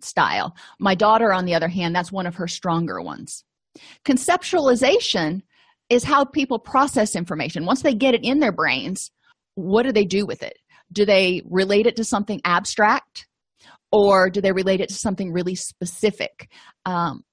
style. 0.00 0.54
My 0.78 0.94
daughter 0.94 1.32
on 1.32 1.44
the 1.44 1.54
other 1.54 1.68
hand 1.68 1.94
that's 1.94 2.12
one 2.12 2.26
of 2.26 2.36
her 2.36 2.48
stronger 2.48 3.00
ones. 3.00 3.44
Conceptualization 4.04 5.42
is 5.88 6.04
how 6.04 6.24
people 6.24 6.58
process 6.58 7.16
information. 7.16 7.64
Once 7.64 7.82
they 7.82 7.94
get 7.94 8.14
it 8.14 8.24
in 8.24 8.40
their 8.40 8.52
brains 8.52 9.10
what 9.58 9.82
do 9.82 9.92
they 9.92 10.04
do 10.04 10.24
with 10.24 10.42
it? 10.42 10.56
Do 10.92 11.04
they 11.04 11.42
relate 11.44 11.86
it 11.86 11.96
to 11.96 12.04
something 12.04 12.40
abstract 12.44 13.26
or 13.90 14.30
do 14.30 14.40
they 14.40 14.52
relate 14.52 14.80
it 14.80 14.88
to 14.90 14.94
something 14.94 15.32
really 15.32 15.56
specific? 15.56 16.48
Um, 16.86 17.24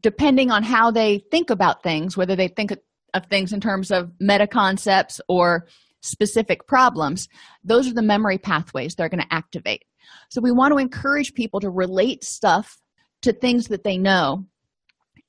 depending 0.00 0.50
on 0.50 0.62
how 0.62 0.90
they 0.90 1.22
think 1.30 1.50
about 1.50 1.82
things 1.82 2.16
whether 2.16 2.36
they 2.36 2.48
think 2.48 2.72
of 3.14 3.26
things 3.26 3.52
in 3.52 3.60
terms 3.60 3.90
of 3.90 4.10
meta 4.20 4.46
concepts 4.46 5.20
or 5.28 5.66
specific 6.02 6.66
problems 6.66 7.28
those 7.64 7.88
are 7.88 7.94
the 7.94 8.02
memory 8.02 8.38
pathways 8.38 8.94
they're 8.94 9.08
going 9.08 9.22
to 9.22 9.34
activate. 9.34 9.84
So 10.30 10.40
we 10.40 10.52
want 10.52 10.72
to 10.72 10.78
encourage 10.78 11.34
people 11.34 11.60
to 11.60 11.70
relate 11.70 12.24
stuff 12.24 12.78
to 13.22 13.32
things 13.32 13.68
that 13.68 13.84
they 13.84 13.98
know 13.98 14.46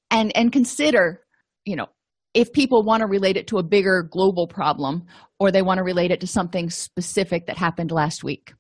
and 0.10 0.36
and 0.36 0.52
consider 0.52 1.22
you 1.66 1.76
know 1.76 1.88
if 2.34 2.54
people 2.54 2.84
want 2.84 3.02
to 3.02 3.08
relate 3.08 3.36
it 3.36 3.48
to 3.48 3.58
a 3.58 3.64
bigger 3.64 4.04
global 4.04 4.48
problem 4.48 5.06
or 5.40 5.52
they 5.52 5.62
want 5.62 5.78
to 5.80 5.84
relate 5.84 6.12
it 6.12 6.22
to 6.22 6.28
something 6.28 6.70
specific 6.70 7.48
that 7.48 7.58
happened 7.58 7.92
last 7.92 8.24
week. 8.24 8.54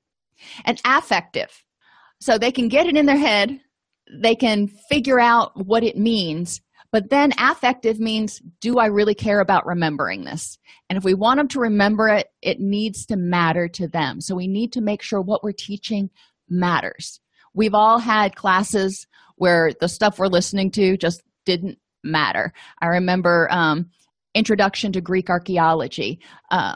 And 0.66 0.82
affective. 0.84 1.64
So 2.20 2.38
they 2.38 2.52
can 2.52 2.68
get 2.68 2.88
it 2.88 2.98
in 2.98 3.06
their 3.06 3.18
head 3.18 3.62
they 4.12 4.36
can 4.36 4.68
figure 4.90 5.20
out 5.20 5.52
what 5.66 5.84
it 5.84 5.98
means 5.98 6.62
but 6.92 7.10
then 7.10 7.32
affective 7.38 8.00
means 8.00 8.42
do 8.60 8.78
i 8.78 8.86
really 8.86 9.16
care 9.16 9.40
about 9.40 9.66
remembering 9.66 10.26
this? 10.26 10.58
And 10.90 10.98
if 10.98 11.04
we 11.04 11.14
want 11.14 11.38
them 11.38 11.48
to 11.50 11.60
remember 11.60 12.10
it 12.10 12.28
it 12.42 12.60
needs 12.60 13.06
to 13.08 13.16
matter 13.16 13.68
to 13.70 13.88
them. 13.88 14.22
So 14.22 14.36
we 14.36 14.48
need 14.48 14.74
to 14.74 14.82
make 14.82 15.02
sure 15.02 15.22
what 15.22 15.44
we're 15.44 15.54
teaching 15.54 16.10
matters. 16.50 17.20
We've 17.54 17.74
all 17.74 18.00
had 18.00 18.36
classes 18.36 19.08
where 19.36 19.72
the 19.80 19.88
stuff 19.88 20.20
we're 20.20 20.28
listening 20.28 20.72
to 20.72 20.98
just 20.98 21.24
didn't 21.46 21.80
matter. 22.04 22.54
I 22.82 22.88
remember 22.88 23.48
um, 23.52 23.90
introduction 24.36 24.92
to 24.94 25.02
greek 25.02 25.30
archaeology. 25.30 26.20
Um, 26.52 26.76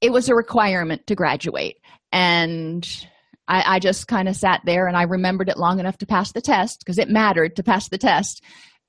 it 0.00 0.12
was 0.12 0.28
a 0.28 0.34
requirement 0.34 1.06
to 1.06 1.14
graduate. 1.14 1.78
And 2.12 2.86
I, 3.48 3.76
I 3.76 3.78
just 3.78 4.08
kind 4.08 4.28
of 4.28 4.36
sat 4.36 4.60
there 4.64 4.86
and 4.86 4.96
I 4.96 5.02
remembered 5.02 5.48
it 5.48 5.58
long 5.58 5.78
enough 5.80 5.98
to 5.98 6.06
pass 6.06 6.32
the 6.32 6.40
test 6.40 6.80
because 6.80 6.98
it 6.98 7.08
mattered 7.08 7.56
to 7.56 7.62
pass 7.62 7.88
the 7.88 7.98
test. 7.98 8.42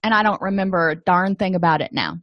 And 0.04 0.14
I 0.14 0.24
don't 0.24 0.42
remember 0.42 0.90
a 0.90 0.96
darn 0.96 1.36
thing 1.36 1.56
about 1.56 1.82
it 1.82 1.92
now. 1.94 2.18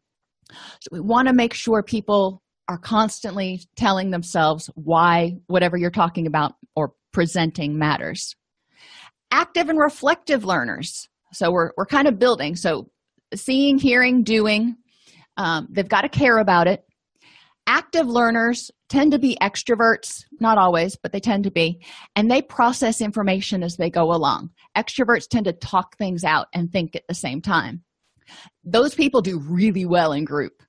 So 0.50 0.88
we 0.92 1.00
want 1.00 1.28
to 1.28 1.34
make 1.34 1.54
sure 1.54 1.82
people 1.82 2.42
are 2.68 2.78
constantly 2.78 3.60
telling 3.76 4.10
themselves 4.10 4.70
why 4.74 5.36
whatever 5.46 5.76
you're 5.76 5.90
talking 5.90 6.26
about 6.26 6.54
or 6.74 6.92
presenting 7.12 7.78
matters. 7.78 8.34
Active 9.30 9.68
and 9.68 9.78
reflective 9.78 10.44
learners. 10.44 11.08
So 11.32 11.50
we're, 11.50 11.72
we're 11.76 11.86
kind 11.86 12.08
of 12.08 12.18
building. 12.18 12.56
So 12.56 12.90
seeing, 13.34 13.78
hearing, 13.78 14.22
doing, 14.22 14.76
um, 15.36 15.68
they've 15.70 15.88
got 15.88 16.02
to 16.02 16.08
care 16.08 16.38
about 16.38 16.68
it 16.68 16.84
active 17.66 18.06
learners 18.06 18.70
tend 18.88 19.12
to 19.12 19.18
be 19.18 19.36
extroverts 19.40 20.24
not 20.40 20.58
always 20.58 20.96
but 20.96 21.12
they 21.12 21.20
tend 21.20 21.44
to 21.44 21.50
be 21.50 21.80
and 22.16 22.30
they 22.30 22.42
process 22.42 23.00
information 23.00 23.62
as 23.62 23.76
they 23.76 23.90
go 23.90 24.12
along. 24.12 24.50
Extroverts 24.76 25.28
tend 25.28 25.46
to 25.46 25.52
talk 25.52 25.96
things 25.96 26.24
out 26.24 26.46
and 26.54 26.70
think 26.70 26.94
at 26.94 27.06
the 27.08 27.14
same 27.14 27.40
time. 27.40 27.82
Those 28.64 28.94
people 28.94 29.20
do 29.20 29.38
really 29.38 29.84
well 29.84 30.12
in 30.12 30.24
group. 30.24 30.62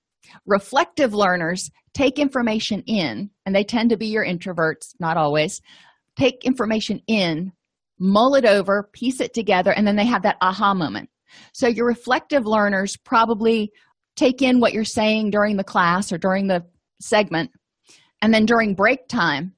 Reflective 0.45 1.13
learners 1.13 1.69
take 1.93 2.19
information 2.19 2.81
in 2.87 3.29
and 3.45 3.55
they 3.55 3.63
tend 3.63 3.89
to 3.89 3.97
be 3.97 4.07
your 4.07 4.25
introverts 4.25 4.95
not 4.99 5.17
always 5.17 5.61
take 6.17 6.43
information 6.45 7.01
in 7.07 7.51
mull 7.99 8.35
it 8.35 8.45
over 8.45 8.89
piece 8.93 9.21
it 9.21 9.33
together 9.33 9.71
and 9.71 9.87
then 9.87 9.95
they 9.95 10.05
have 10.05 10.23
that 10.23 10.37
aha 10.41 10.73
moment. 10.73 11.09
So 11.53 11.67
your 11.67 11.85
reflective 11.85 12.45
learners 12.45 12.97
probably 12.97 13.71
take 14.15 14.41
in 14.41 14.59
what 14.59 14.73
you're 14.73 14.83
saying 14.83 15.31
during 15.31 15.57
the 15.57 15.63
class 15.63 16.11
or 16.11 16.17
during 16.17 16.47
the 16.47 16.65
segment. 16.99 17.51
And 18.21 18.33
then 18.33 18.45
during 18.45 18.75
break 18.75 19.07
time 19.07 19.53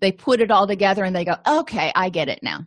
they 0.00 0.10
put 0.10 0.40
it 0.40 0.50
all 0.50 0.66
together 0.66 1.04
and 1.04 1.14
they 1.14 1.24
go 1.24 1.36
okay 1.46 1.92
i 1.94 2.08
get 2.08 2.28
it 2.28 2.40
now. 2.42 2.60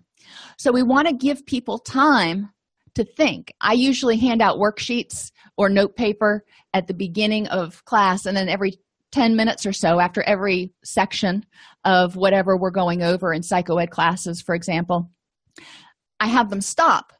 So 0.57 0.71
we 0.71 0.83
want 0.83 1.07
to 1.07 1.13
give 1.13 1.45
people 1.45 1.79
time 1.79 2.49
to 2.95 3.03
think. 3.03 3.53
I 3.61 3.73
usually 3.73 4.17
hand 4.17 4.41
out 4.41 4.57
worksheets 4.57 5.31
or 5.57 5.69
note 5.69 5.95
paper 5.95 6.43
at 6.73 6.87
the 6.87 6.93
beginning 6.93 7.47
of 7.47 7.83
class 7.85 8.25
and 8.25 8.35
then 8.35 8.49
every 8.49 8.79
10 9.11 9.35
minutes 9.35 9.65
or 9.65 9.73
so 9.73 9.99
after 9.99 10.21
every 10.23 10.71
section 10.83 11.45
of 11.83 12.15
whatever 12.15 12.57
we're 12.57 12.69
going 12.69 13.01
over 13.01 13.33
in 13.33 13.41
psychoed 13.41 13.89
classes 13.89 14.39
for 14.39 14.53
example 14.53 15.09
i 16.19 16.27
have 16.27 16.51
them 16.51 16.61
stop 16.61 17.13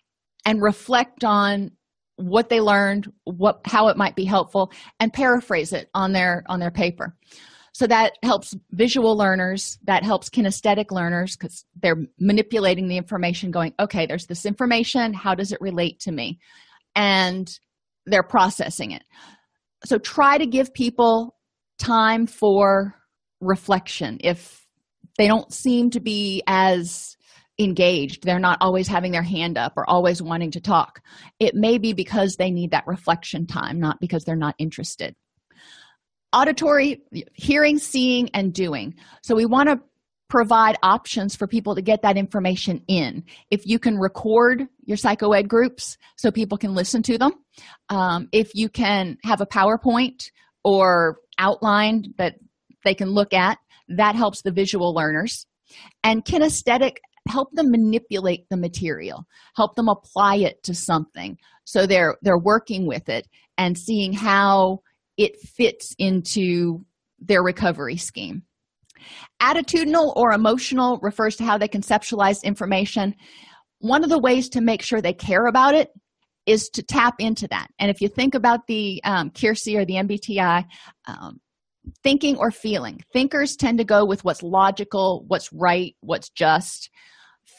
and 0.45 0.61
reflect 0.61 1.23
on 1.23 1.71
what 2.19 2.49
they 2.49 2.59
learned 2.59 3.11
what 3.23 3.61
how 3.65 3.87
it 3.87 3.97
might 3.97 4.15
be 4.15 4.25
helpful 4.25 4.71
and 4.99 5.13
paraphrase 5.13 5.71
it 5.71 5.89
on 5.93 6.11
their 6.11 6.43
on 6.47 6.59
their 6.59 6.71
paper. 6.71 7.15
So 7.71 7.87
that 7.87 8.13
helps 8.23 8.55
visual 8.71 9.17
learners 9.17 9.79
that 9.85 10.03
helps 10.03 10.29
kinesthetic 10.29 10.91
learners 10.91 11.37
because 11.37 11.63
they're 11.81 12.03
manipulating 12.19 12.87
the 12.89 12.97
information 12.97 13.51
going 13.51 13.73
okay 13.79 14.05
there's 14.05 14.25
this 14.25 14.45
information 14.45 15.13
how 15.13 15.33
does 15.33 15.51
it 15.51 15.61
relate 15.61 15.99
to 16.01 16.11
me? 16.11 16.39
And 16.95 17.49
they're 18.05 18.23
processing 18.23 18.91
it. 18.91 19.03
So 19.85 19.97
try 19.97 20.37
to 20.37 20.45
give 20.45 20.73
people 20.73 21.37
time 21.77 22.27
for 22.27 22.95
reflection. 23.39 24.17
If 24.21 24.65
they 25.17 25.27
don't 25.27 25.53
seem 25.53 25.89
to 25.91 25.99
be 25.99 26.43
as 26.47 27.15
engaged. 27.59 28.23
They're 28.23 28.39
not 28.39 28.57
always 28.61 28.87
having 28.87 29.11
their 29.11 29.23
hand 29.23 29.57
up 29.57 29.73
or 29.75 29.89
always 29.89 30.21
wanting 30.21 30.51
to 30.51 30.61
talk. 30.61 31.01
It 31.39 31.55
may 31.55 31.77
be 31.77 31.93
because 31.93 32.35
they 32.35 32.51
need 32.51 32.71
that 32.71 32.87
reflection 32.87 33.45
time 33.45 33.79
not 33.79 33.99
because 33.99 34.23
they're 34.23 34.35
not 34.35 34.55
interested. 34.57 35.15
Auditory 36.31 37.01
hearing 37.33 37.79
seeing 37.79 38.29
and 38.33 38.53
doing. 38.53 38.95
So 39.23 39.35
we 39.35 39.45
want 39.45 39.69
to 39.69 39.79
provide 40.29 40.77
options 40.83 41.35
for 41.35 41.47
people 41.47 41.73
to 41.73 41.81
get 41.81 42.03
that 42.03 42.15
information 42.15 42.83
in. 42.87 43.23
If 43.49 43.65
you 43.65 43.79
can 43.79 43.97
record 43.97 44.67
your 44.85 44.97
psychoed 44.97 45.47
groups 45.47 45.97
so 46.17 46.31
people 46.31 46.57
can 46.57 46.75
listen 46.75 47.01
to 47.03 47.17
them 47.17 47.33
um, 47.89 48.29
if 48.31 48.51
you 48.53 48.69
can 48.69 49.17
have 49.23 49.41
a 49.41 49.45
powerpoint 49.45 50.31
or 50.63 51.17
outline 51.39 52.13
that 52.17 52.35
they 52.85 52.93
can 52.93 53.09
look 53.09 53.33
at 53.33 53.57
that 53.89 54.15
helps 54.15 54.41
the 54.41 54.51
visual 54.51 54.93
learners. 54.93 55.45
And 56.03 56.23
kinesthetic 56.23 56.97
help 57.29 57.49
them 57.53 57.71
manipulate 57.71 58.45
the 58.49 58.57
material 58.57 59.25
help 59.55 59.75
them 59.75 59.89
apply 59.89 60.35
it 60.35 60.61
to 60.63 60.73
something. 60.73 61.37
So 61.65 61.85
they're 61.85 62.17
they're 62.21 62.39
working 62.39 62.87
with 62.87 63.09
it 63.09 63.27
and 63.57 63.77
seeing 63.77 64.13
how 64.13 64.79
it 65.17 65.39
fits 65.41 65.93
into 65.99 66.85
their 67.19 67.43
recovery 67.43 67.97
scheme. 67.97 68.43
Attitudinal 69.41 70.15
or 70.15 70.31
emotional 70.31 70.99
refers 71.01 71.35
to 71.37 71.43
how 71.43 71.57
they 71.57 71.67
conceptualize 71.67 72.43
information. 72.43 73.15
One 73.79 74.03
of 74.03 74.09
the 74.09 74.19
ways 74.19 74.49
to 74.49 74.61
make 74.61 74.81
sure 74.81 75.01
they 75.01 75.13
care 75.13 75.47
about 75.47 75.73
it 75.73 75.89
is 76.45 76.69
to 76.69 76.83
tap 76.83 77.15
into 77.19 77.47
that. 77.49 77.67
And 77.79 77.91
if 77.91 78.01
you 78.01 78.07
think 78.07 78.33
about 78.33 78.67
the 78.67 79.01
um, 79.03 79.29
keirsey 79.31 79.77
or 79.77 79.85
the 79.85 79.95
mbti 79.95 80.65
um, 81.05 81.39
thinking 82.03 82.37
or 82.37 82.51
feeling 82.51 83.01
thinkers 83.13 83.55
tend 83.55 83.77
to 83.77 83.83
go 83.83 84.05
with 84.05 84.23
what's 84.23 84.43
logical 84.43 85.23
what's 85.27 85.51
right 85.53 85.95
what's 86.01 86.29
just 86.29 86.89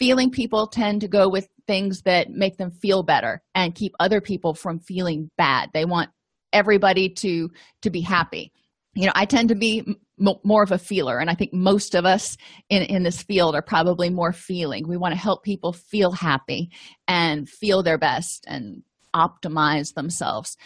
feeling 0.00 0.30
people 0.30 0.66
tend 0.66 1.02
to 1.02 1.08
go 1.08 1.28
with 1.28 1.46
things 1.66 2.02
that 2.02 2.30
make 2.30 2.56
them 2.56 2.70
feel 2.70 3.02
better 3.02 3.42
and 3.54 3.74
keep 3.74 3.92
other 4.00 4.20
people 4.20 4.54
from 4.54 4.80
feeling 4.80 5.30
bad. 5.36 5.68
They 5.74 5.84
want 5.84 6.08
everybody 6.52 7.10
to 7.10 7.50
to 7.82 7.90
be 7.90 8.00
happy. 8.00 8.50
You 8.94 9.06
know 9.06 9.12
i 9.14 9.24
tend 9.24 9.50
to 9.50 9.54
be 9.54 9.84
m- 9.86 10.34
more 10.42 10.64
of 10.64 10.72
a 10.72 10.78
feeler 10.78 11.20
and 11.20 11.30
i 11.30 11.34
think 11.34 11.52
most 11.52 11.94
of 11.94 12.04
us 12.04 12.36
in 12.68 12.82
in 12.82 13.04
this 13.04 13.22
field 13.22 13.54
are 13.54 13.62
probably 13.62 14.10
more 14.10 14.32
feeling. 14.32 14.88
We 14.88 14.96
want 14.96 15.14
to 15.14 15.20
help 15.20 15.44
people 15.44 15.72
feel 15.72 16.10
happy 16.10 16.70
and 17.06 17.48
feel 17.48 17.84
their 17.84 17.98
best 17.98 18.44
and 18.48 18.82
optimize 19.14 19.94
themselves. 19.94 20.56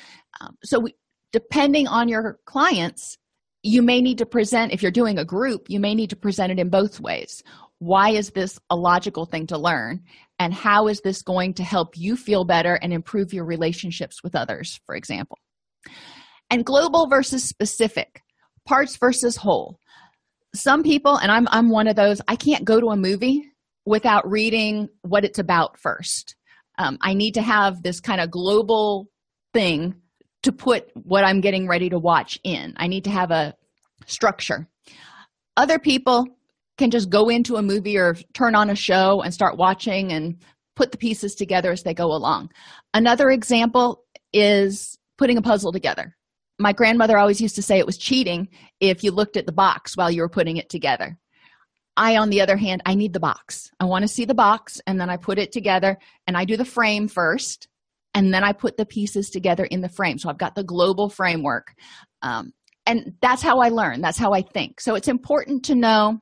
Um, 0.41 0.57
so 0.62 0.80
we, 0.80 0.95
depending 1.32 1.87
on 1.87 2.09
your 2.09 2.39
clients 2.47 3.18
you 3.66 3.80
may 3.80 4.03
need 4.03 4.18
to 4.18 4.26
present 4.26 4.72
if 4.72 4.82
you're 4.82 4.91
doing 4.91 5.18
a 5.18 5.24
group 5.24 5.68
you 5.68 5.80
may 5.80 5.95
need 5.95 6.11
to 6.11 6.16
present 6.16 6.53
it 6.53 6.59
in 6.59 6.68
both 6.68 7.01
ways 7.01 7.43
why 7.78 8.10
is 8.10 8.30
this 8.30 8.58
a 8.70 8.76
logical 8.76 9.26
thing 9.26 9.46
to 9.48 9.58
learn? 9.58 10.02
And 10.38 10.52
how 10.52 10.88
is 10.88 11.00
this 11.00 11.22
going 11.22 11.54
to 11.54 11.62
help 11.62 11.96
you 11.96 12.16
feel 12.16 12.44
better 12.44 12.74
and 12.74 12.92
improve 12.92 13.32
your 13.32 13.44
relationships 13.44 14.22
with 14.22 14.34
others 14.34 14.80
for 14.86 14.94
example? 14.94 15.38
And 16.50 16.64
global 16.64 17.08
versus 17.08 17.44
specific 17.44 18.20
parts 18.66 18.96
versus 18.96 19.36
whole. 19.36 19.78
Some 20.54 20.82
people 20.82 21.16
and 21.16 21.30
i'm 21.30 21.48
i'm 21.50 21.68
one 21.68 21.88
of 21.88 21.96
those 21.96 22.20
i 22.28 22.36
can't 22.36 22.64
go 22.64 22.80
to 22.80 22.88
a 22.88 22.96
movie 22.96 23.42
without 23.84 24.28
reading 24.28 24.88
what 25.02 25.24
it's 25.24 25.38
about 25.38 25.78
first. 25.78 26.36
Um, 26.78 26.98
i 27.00 27.14
need 27.14 27.34
to 27.34 27.42
have 27.42 27.82
this 27.82 28.00
kind 28.00 28.20
of 28.20 28.30
global 28.30 29.08
thing 29.52 29.94
to 30.42 30.52
put 30.52 30.90
what 30.94 31.24
i'm 31.24 31.40
getting 31.40 31.68
ready 31.68 31.90
to 31.90 31.98
watch 31.98 32.38
in. 32.44 32.74
I 32.76 32.86
need 32.86 33.04
to 33.04 33.10
have 33.10 33.30
a 33.30 33.54
structure. 34.06 34.68
Other 35.56 35.78
people 35.78 36.26
can 36.78 36.90
just 36.90 37.10
go 37.10 37.28
into 37.28 37.56
a 37.56 37.62
movie 37.62 37.96
or 37.96 38.16
turn 38.32 38.54
on 38.54 38.70
a 38.70 38.74
show 38.74 39.22
and 39.22 39.32
start 39.32 39.56
watching 39.56 40.12
and 40.12 40.36
put 40.76 40.92
the 40.92 40.98
pieces 40.98 41.34
together 41.34 41.70
as 41.70 41.82
they 41.82 41.94
go 41.94 42.06
along. 42.06 42.50
Another 42.92 43.30
example 43.30 44.04
is 44.32 44.98
putting 45.18 45.38
a 45.38 45.42
puzzle 45.42 45.72
together. 45.72 46.16
My 46.58 46.72
grandmother 46.72 47.18
always 47.18 47.40
used 47.40 47.56
to 47.56 47.62
say 47.62 47.78
it 47.78 47.86
was 47.86 47.98
cheating 47.98 48.48
if 48.80 49.04
you 49.04 49.10
looked 49.10 49.36
at 49.36 49.46
the 49.46 49.52
box 49.52 49.96
while 49.96 50.10
you 50.10 50.22
were 50.22 50.28
putting 50.28 50.56
it 50.56 50.68
together. 50.68 51.18
I 51.96 52.16
on 52.16 52.30
the 52.30 52.40
other 52.40 52.56
hand 52.56 52.82
i 52.86 52.94
need 52.94 53.12
the 53.12 53.20
box. 53.20 53.70
I 53.78 53.84
want 53.84 54.02
to 54.02 54.08
see 54.08 54.24
the 54.24 54.34
box 54.34 54.80
and 54.86 55.00
then 55.00 55.10
i 55.10 55.16
put 55.16 55.38
it 55.38 55.52
together 55.52 55.96
and 56.26 56.36
i 56.36 56.44
do 56.44 56.56
the 56.56 56.64
frame 56.64 57.06
first 57.06 57.68
and 58.14 58.34
then 58.34 58.42
i 58.42 58.52
put 58.52 58.76
the 58.76 58.86
pieces 58.86 59.30
together 59.30 59.64
in 59.64 59.80
the 59.80 59.88
frame. 59.88 60.18
So 60.18 60.28
i've 60.28 60.38
got 60.38 60.54
the 60.54 60.64
global 60.64 61.08
framework. 61.08 61.74
Um, 62.22 62.52
and 62.86 63.14
that's 63.22 63.42
how 63.42 63.60
i 63.60 63.68
learn. 63.68 64.00
That's 64.00 64.18
how 64.18 64.32
i 64.32 64.42
think. 64.42 64.80
So 64.80 64.96
it's 64.96 65.08
important 65.08 65.64
to 65.66 65.76
know 65.76 66.20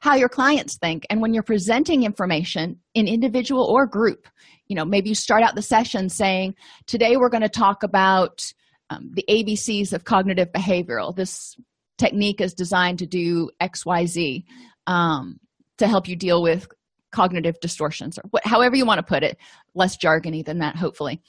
how 0.00 0.14
your 0.14 0.28
clients 0.28 0.76
think 0.76 1.06
and 1.10 1.20
when 1.20 1.34
you're 1.34 1.42
presenting 1.42 2.02
information 2.02 2.78
in 2.94 3.08
individual 3.08 3.64
or 3.64 3.86
group. 3.86 4.26
You 4.66 4.76
know 4.76 4.84
maybe 4.84 5.08
you 5.08 5.14
start 5.14 5.42
out 5.42 5.54
the 5.54 5.62
session 5.62 6.08
saying 6.08 6.54
today 6.86 7.16
we're 7.16 7.28
going 7.28 7.42
to 7.42 7.48
talk 7.48 7.82
about 7.82 8.42
um, 8.90 9.10
the 9.14 9.24
abcs 9.28 9.92
of 9.92 10.04
cognitive 10.04 10.52
behavioral. 10.52 11.14
This 11.14 11.56
technique 11.98 12.40
is 12.40 12.54
designed 12.54 12.98
to 13.00 13.06
do 13.06 13.50
xyz 13.60 14.44
um, 14.86 15.38
to 15.78 15.86
help 15.86 16.08
you 16.08 16.16
deal 16.16 16.42
with 16.42 16.66
cognitive 17.12 17.60
distortions 17.60 18.18
or 18.18 18.40
however 18.44 18.74
you 18.74 18.86
want 18.86 18.98
to 18.98 19.02
put 19.02 19.22
it 19.22 19.36
less 19.74 19.96
jargony 19.96 20.44
than 20.44 20.58
that 20.60 20.76
hopefully. 20.76 21.20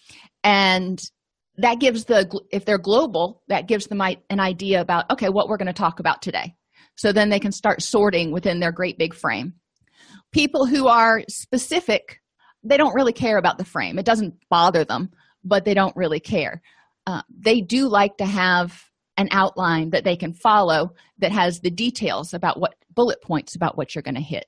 And 0.44 1.02
that 1.58 1.80
gives 1.80 2.06
the 2.06 2.40
if 2.52 2.66
they're 2.66 2.78
global 2.78 3.44
that 3.48 3.68
gives 3.68 3.88
them 3.88 4.02
an 4.02 4.40
idea 4.40 4.82
about 4.82 5.10
okay 5.12 5.30
what 5.30 5.48
we're 5.48 5.58
going 5.58 5.68
to 5.68 5.74
talk 5.74 6.00
about 6.00 6.22
today 6.22 6.56
so 6.96 7.12
then 7.12 7.30
they 7.30 7.40
can 7.40 7.52
start 7.52 7.82
sorting 7.82 8.32
within 8.32 8.60
their 8.60 8.72
great 8.72 8.98
big 8.98 9.14
frame. 9.14 9.54
People 10.32 10.66
who 10.66 10.88
are 10.88 11.24
specific 11.30 12.20
they 12.66 12.78
don't 12.78 12.96
really 12.96 13.12
care 13.12 13.38
about 13.38 13.58
the 13.58 13.66
frame. 13.66 14.00
It 14.00 14.06
doesn't 14.06 14.36
bother 14.50 14.86
them 14.86 15.10
but 15.44 15.66
they 15.66 15.74
don't 15.74 15.96
really 15.96 16.20
care. 16.20 16.62
Uh, 17.06 17.22
they 17.30 17.62
do 17.62 17.88
like 17.88 18.18
to 18.18 18.26
have 18.26 18.84
an 19.18 19.28
outline 19.32 19.92
that 19.92 20.04
they 20.04 20.16
can 20.16 20.34
follow 20.34 20.94
that 21.20 21.32
has 21.32 21.60
the 21.60 21.70
details 21.70 22.34
about 22.34 22.60
what 22.60 22.76
bullet 22.96 23.22
points 23.22 23.56
about 23.56 23.78
what 23.78 23.94
you're 23.94 24.02
going 24.02 24.16
to 24.16 24.22
hit. 24.22 24.46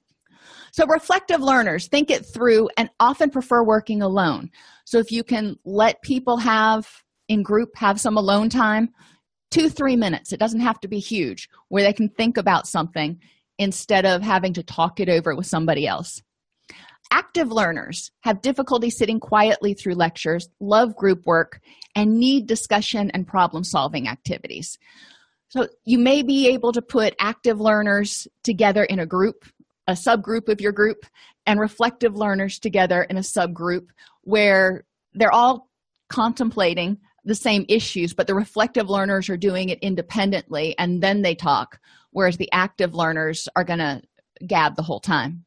So 0.71 0.85
reflective 0.87 1.41
learners 1.41 1.87
think 1.87 2.09
it 2.09 2.25
through 2.25 2.69
and 2.77 2.89
often 2.99 3.29
prefer 3.29 3.63
working 3.63 4.01
alone. 4.01 4.49
So 4.85 4.99
if 4.99 5.11
you 5.11 5.23
can 5.23 5.57
let 5.65 6.01
people 6.01 6.37
have 6.37 6.87
in 7.27 7.43
group 7.43 7.75
have 7.75 7.99
some 7.99 8.17
alone 8.17 8.49
time 8.49 8.89
two 9.55 9.69
three 9.69 9.95
minutes. 9.95 10.33
It 10.33 10.39
doesn't 10.39 10.59
have 10.59 10.79
to 10.81 10.87
be 10.87 10.99
huge 10.99 11.49
where 11.69 11.83
they 11.83 11.93
can 11.93 12.09
think 12.09 12.37
about 12.37 12.67
something 12.67 13.19
instead 13.57 14.05
of 14.05 14.21
having 14.21 14.53
to 14.53 14.63
talk 14.63 14.99
it 14.99 15.07
over 15.07 15.33
with 15.33 15.45
somebody 15.45 15.87
else. 15.87 16.21
Active 17.11 17.51
learners 17.51 18.11
have 18.21 18.41
difficulty 18.41 18.89
sitting 18.89 19.19
quietly 19.19 19.73
through 19.73 19.93
lectures 19.93 20.49
love 20.59 20.95
group 20.95 21.25
work 21.25 21.61
and 21.95 22.19
need 22.19 22.47
discussion 22.47 23.09
and 23.11 23.27
problem 23.27 23.63
solving 23.63 24.09
activities. 24.09 24.77
So 25.47 25.69
you 25.85 25.99
may 25.99 26.21
be 26.21 26.49
able 26.49 26.73
to 26.73 26.81
put 26.81 27.15
active 27.19 27.61
learners 27.61 28.27
together 28.43 28.83
in 28.83 28.99
a 28.99 29.05
group 29.05 29.45
a 29.87 29.93
subgroup 29.93 30.49
of 30.49 30.59
your 30.59 30.71
group 30.71 31.05
and 31.45 31.59
reflective 31.59 32.15
learners 32.15 32.57
together 32.57 33.03
in 33.03 33.17
a 33.17 33.21
subgroup 33.21 33.87
where 34.23 34.83
they're 35.13 35.31
all 35.31 35.69
contemplating 36.09 36.97
the 37.25 37.35
same 37.35 37.65
issues 37.67 38.13
but 38.13 38.27
the 38.27 38.35
reflective 38.35 38.89
learners 38.89 39.29
are 39.29 39.37
doing 39.37 39.69
it 39.69 39.79
independently 39.79 40.75
and 40.77 41.01
then 41.01 41.21
they 41.21 41.35
talk 41.35 41.79
whereas 42.11 42.37
the 42.37 42.51
active 42.51 42.93
learners 42.93 43.47
are 43.55 43.63
going 43.63 43.79
to 43.79 44.01
gab 44.47 44.75
the 44.75 44.83
whole 44.83 44.99
time. 44.99 45.43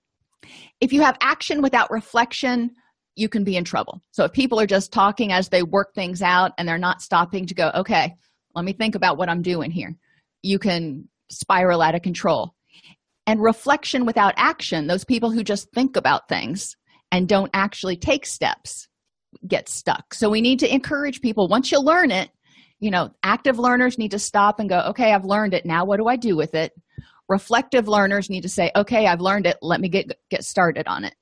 If 0.81 0.93
you 0.93 1.03
have 1.03 1.17
action 1.21 1.63
without 1.63 1.91
reflection 1.91 2.71
you 3.17 3.29
can 3.29 3.43
be 3.43 3.57
in 3.57 3.65
trouble. 3.65 4.01
So 4.13 4.25
if 4.25 4.33
people 4.33 4.61
are 4.61 4.67
just 4.67 4.93
talking 4.93 5.33
as 5.33 5.49
they 5.49 5.65
work 5.65 5.93
things 5.93 6.23
out 6.23 6.53
and 6.57 6.69
they're 6.69 6.79
not 6.79 7.03
stopping 7.03 7.47
to 7.47 7.55
go 7.55 7.71
okay 7.75 8.15
let 8.55 8.65
me 8.65 8.73
think 8.73 8.95
about 8.95 9.19
what 9.19 9.29
i'm 9.29 9.43
doing 9.43 9.71
here 9.71 9.97
you 10.43 10.59
can 10.59 11.09
spiral 11.31 11.83
out 11.83 11.95
of 11.95 12.03
control. 12.03 12.55
And 13.27 13.43
reflection 13.43 14.07
without 14.07 14.35
action 14.37 14.87
those 14.87 15.05
people 15.05 15.31
who 15.31 15.45
just 15.45 15.71
think 15.75 15.97
about 15.97 16.29
things 16.29 16.77
and 17.13 17.29
don't 17.29 17.51
actually 17.53 17.97
take 17.97 18.25
steps 18.25 18.89
get 19.47 19.69
stuck. 19.69 20.15
So 20.15 20.29
we 20.31 20.41
need 20.41 20.59
to 20.61 20.73
encourage 20.73 21.21
people 21.21 21.49
once 21.49 21.71
you 21.71 21.81
learn 21.81 22.11
it 22.11 22.31
you 22.81 22.91
know 22.91 23.11
active 23.23 23.59
learners 23.59 23.99
need 23.99 24.13
to 24.13 24.19
stop 24.19 24.61
and 24.61 24.69
go 24.69 24.81
okay 24.81 25.13
i've 25.13 25.25
learned 25.25 25.55
it. 25.55 25.67
Now 25.67 25.85
what 25.85 25.99
do 25.99 26.07
i 26.07 26.17
do 26.17 26.37
with 26.37 26.55
it? 26.55 26.73
Reflective 27.29 27.89
learners 27.89 28.31
need 28.31 28.43
to 28.43 28.49
say 28.49 28.71
okay 28.77 29.07
i've 29.07 29.21
learned 29.21 29.47
it. 29.47 29.57
Let 29.63 29.81
me 29.81 29.89
get 29.89 30.13
get 30.31 30.45
started 30.45 30.87
on 30.87 31.05
it. 31.05 31.15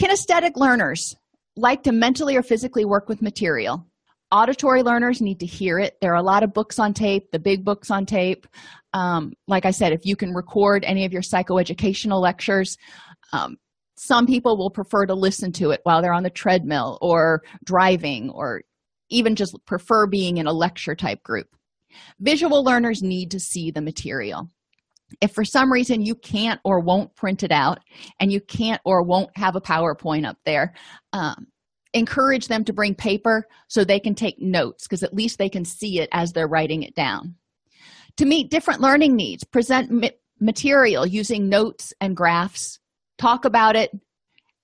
Kinesthetic 0.00 0.56
learners 0.56 1.14
like 1.56 1.84
to 1.84 1.92
mentally 1.92 2.36
or 2.36 2.42
physically 2.42 2.84
work 2.84 3.08
with 3.08 3.22
material. 3.22 3.86
Auditory 4.32 4.82
learners 4.82 5.20
need 5.20 5.38
to 5.40 5.46
hear 5.46 5.78
it. 5.78 5.96
There 6.00 6.12
are 6.12 6.16
a 6.16 6.22
lot 6.22 6.42
of 6.42 6.52
books 6.52 6.78
on 6.78 6.94
tape 6.94 7.30
the 7.30 7.38
big 7.38 7.64
books 7.64 7.90
on 7.90 8.06
tape. 8.06 8.46
Um, 8.92 9.32
like 9.48 9.64
i 9.64 9.70
said 9.70 9.92
if 9.92 10.04
you 10.04 10.16
can 10.16 10.32
record 10.34 10.84
any 10.84 11.04
of 11.04 11.12
your 11.12 11.22
psychoeducational 11.22 12.20
lectures 12.20 12.76
um, 13.32 13.56
some 13.96 14.26
people 14.26 14.56
will 14.56 14.70
prefer 14.70 15.06
to 15.06 15.14
listen 15.14 15.52
to 15.52 15.70
it 15.70 15.80
while 15.84 16.02
they're 16.02 16.12
on 16.12 16.22
the 16.22 16.30
treadmill 16.30 16.98
or 17.00 17.42
driving 17.64 18.30
or 18.30 18.62
even 19.10 19.36
just 19.36 19.56
prefer 19.66 20.06
being 20.06 20.38
in 20.38 20.46
a 20.46 20.52
lecture 20.52 20.94
type 20.94 21.22
group. 21.22 21.46
Visual 22.20 22.64
learners 22.64 23.02
need 23.02 23.30
to 23.30 23.38
see 23.40 23.70
the 23.70 23.80
material. 23.80 24.50
If 25.20 25.32
for 25.32 25.44
some 25.44 25.72
reason 25.72 26.02
you 26.02 26.16
can't 26.16 26.60
or 26.64 26.80
won't 26.80 27.14
print 27.14 27.42
it 27.42 27.52
out 27.52 27.78
and 28.18 28.32
you 28.32 28.40
can't 28.40 28.80
or 28.84 29.02
won't 29.02 29.30
have 29.36 29.54
a 29.54 29.60
powerpoint 29.60 30.26
up 30.26 30.38
there 30.44 30.74
um, 31.12 31.46
encourage 31.92 32.48
them 32.48 32.64
to 32.64 32.72
bring 32.72 32.94
paper 32.94 33.46
so 33.68 33.84
they 33.84 34.00
can 34.00 34.14
take 34.14 34.40
notes 34.40 34.86
because 34.86 35.04
at 35.04 35.14
least 35.14 35.38
they 35.38 35.48
can 35.48 35.64
see 35.64 36.00
it 36.00 36.08
as 36.12 36.32
they're 36.32 36.48
writing 36.48 36.82
it 36.82 36.94
down. 36.94 37.36
To 38.16 38.26
meet 38.26 38.50
different 38.50 38.80
learning 38.80 39.14
needs 39.14 39.44
present 39.44 39.90
ma- 39.90 40.08
material 40.40 41.06
using 41.06 41.48
notes 41.48 41.92
and 42.00 42.16
graphs 42.16 42.80
talk 43.18 43.44
about 43.44 43.76
it 43.76 43.90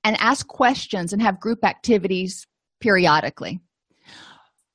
and 0.05 0.16
ask 0.18 0.46
questions 0.46 1.12
and 1.12 1.22
have 1.22 1.40
group 1.40 1.64
activities 1.64 2.46
periodically. 2.80 3.61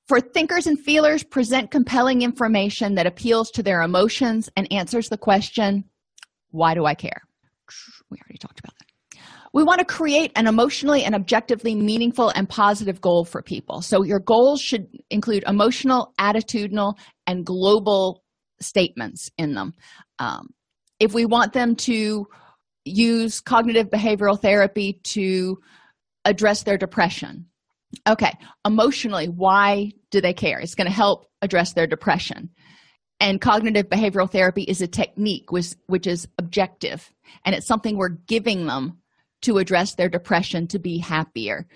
For 0.07 0.19
thinkers 0.21 0.67
and 0.67 0.80
feelers 0.80 1.23
present 1.23 1.71
compelling 1.71 2.21
information 2.21 2.95
that 2.95 3.07
appeals 3.07 3.49
to 3.51 3.63
their 3.63 3.82
emotions 3.82 4.49
and 4.55 4.71
answers 4.71 5.09
the 5.09 5.17
question 5.17 5.86
why 6.51 6.73
do 6.73 6.86
i 6.86 6.93
care? 6.93 7.21
We 8.09 8.17
already 8.17 8.38
talked 8.38 8.59
about 8.59 8.73
that. 8.80 9.19
We 9.53 9.63
want 9.63 9.80
to 9.80 9.86
create 9.86 10.32
an 10.36 10.47
emotionally 10.47 11.03
and 11.03 11.15
objectively 11.15 11.76
meaningful 11.76 12.30
and 12.30 12.47
positive 12.47 13.01
goal 13.01 13.26
for 13.26 13.41
people. 13.41 13.82
So 13.82 14.03
your 14.03 14.19
goals 14.19 14.61
should 14.61 14.88
include 15.09 15.43
emotional 15.47 16.13
attitudinal 16.19 16.97
and 17.28 17.45
global 17.45 18.23
statements 18.61 19.30
in 19.38 19.53
them. 19.53 19.73
Um, 20.19 20.49
if 20.99 21.13
we 21.13 21.26
want 21.26 21.53
them 21.53 21.76
to 21.78 22.26
use 22.86 23.41
cognitive 23.41 23.89
behavioral 23.89 24.39
therapy 24.39 24.93
to 25.03 25.59
address 26.23 26.63
their 26.63 26.77
depression. 26.77 27.47
Okay, 28.07 28.33
emotionally, 28.65 29.27
why 29.27 29.91
do 30.11 30.21
they 30.21 30.33
care? 30.33 30.59
It's 30.59 30.75
going 30.75 30.88
to 30.88 30.93
help 30.93 31.25
address 31.41 31.73
their 31.73 31.88
depression. 31.88 32.49
And 33.19 33.39
cognitive 33.39 33.88
behavioral 33.88 34.29
therapy 34.29 34.63
is 34.63 34.81
a 34.81 34.88
technique 34.88 35.51
which, 35.51 35.73
which 35.88 36.05
is 36.05 36.27
objective, 36.38 37.11
and 37.45 37.55
it's 37.55 37.67
something 37.67 37.97
we're 37.97 38.09
giving 38.09 38.65
them 38.67 38.99
to 39.43 39.57
address 39.57 39.95
their 39.95 40.09
depression 40.09 40.67
to 40.67 40.79
be 40.79 40.97
happier. 40.97 41.67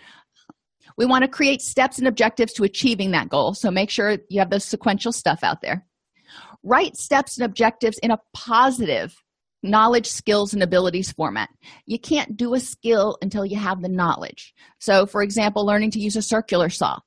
We 0.97 1.05
want 1.05 1.23
to 1.23 1.29
create 1.29 1.61
steps 1.61 1.97
and 1.97 2.07
objectives 2.07 2.53
to 2.53 2.65
achieving 2.65 3.11
that 3.11 3.29
goal, 3.29 3.53
so 3.53 3.71
make 3.71 3.89
sure 3.89 4.17
you 4.29 4.39
have 4.39 4.49
the 4.49 4.59
sequential 4.59 5.13
stuff 5.13 5.43
out 5.43 5.61
there. 5.61 5.85
Write 6.61 6.97
steps 6.97 7.37
and 7.37 7.45
objectives 7.45 7.97
in 7.99 8.11
a 8.11 8.19
positive 8.33 9.15
knowledge, 9.63 10.07
skills, 10.07 10.53
and 10.53 10.63
abilities 10.63 11.11
format. 11.11 11.49
You 11.85 11.99
can't 11.99 12.37
do 12.37 12.53
a 12.53 12.59
skill 12.59 13.17
until 13.21 13.45
you 13.45 13.57
have 13.57 13.81
the 13.81 13.89
knowledge. 13.89 14.53
So, 14.79 15.05
for 15.05 15.21
example, 15.21 15.65
learning 15.65 15.91
to 15.91 15.99
use 15.99 16.15
a 16.15 16.21
circular 16.21 16.69
saw. 16.69 16.99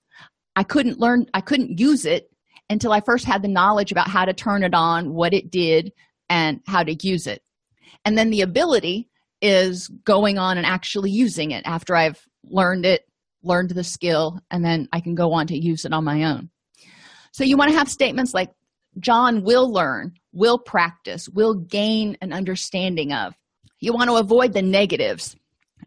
I 0.55 0.64
couldn't 0.64 0.98
learn, 1.00 1.26
I 1.32 1.40
couldn't 1.40 1.78
use 1.78 2.05
it 2.05 2.30
until 2.68 2.92
I 2.92 3.00
first 3.00 3.24
had 3.24 3.42
the 3.42 3.48
knowledge 3.48 3.92
about 3.92 4.09
how 4.09 4.24
to 4.24 4.32
turn 4.32 4.64
it 4.64 4.74
on, 4.74 5.14
what 5.14 5.32
it 5.32 5.50
did, 5.50 5.92
and 6.28 6.61
how 6.66 6.82
to 6.82 6.94
use 7.07 7.26
it. 7.26 7.42
And 8.05 8.16
then 8.16 8.30
the 8.30 8.42
ability 8.42 9.09
is 9.40 9.88
going 10.05 10.38
on 10.38 10.57
and 10.57 10.66
actually 10.66 11.11
using 11.11 11.50
it 11.50 11.62
after 11.66 11.96
I've 11.96 12.20
learned 12.44 12.86
it, 12.86 13.03
learned 13.42 13.70
the 13.70 13.84
skill, 13.84 14.40
and 14.50 14.64
then 14.64 14.88
I 14.92 15.00
can 15.00 15.14
go 15.14 15.32
on 15.32 15.46
to 15.48 15.59
use 15.59 15.84
it 15.84 15.92
on 15.92 16.05
my 16.05 16.24
own. 16.24 16.50
So 17.32 17.44
you 17.44 17.57
want 17.57 17.70
to 17.70 17.78
have 17.78 17.88
statements 17.88 18.34
like 18.34 18.50
John 18.98 19.42
will 19.42 19.72
learn, 19.72 20.14
will 20.33 20.59
practice, 20.59 21.28
will 21.28 21.55
gain 21.55 22.16
an 22.20 22.33
understanding 22.33 23.12
of. 23.12 23.35
You 23.80 23.93
want 23.93 24.11
to 24.11 24.16
avoid 24.16 24.53
the 24.53 24.62
negatives, 24.62 25.37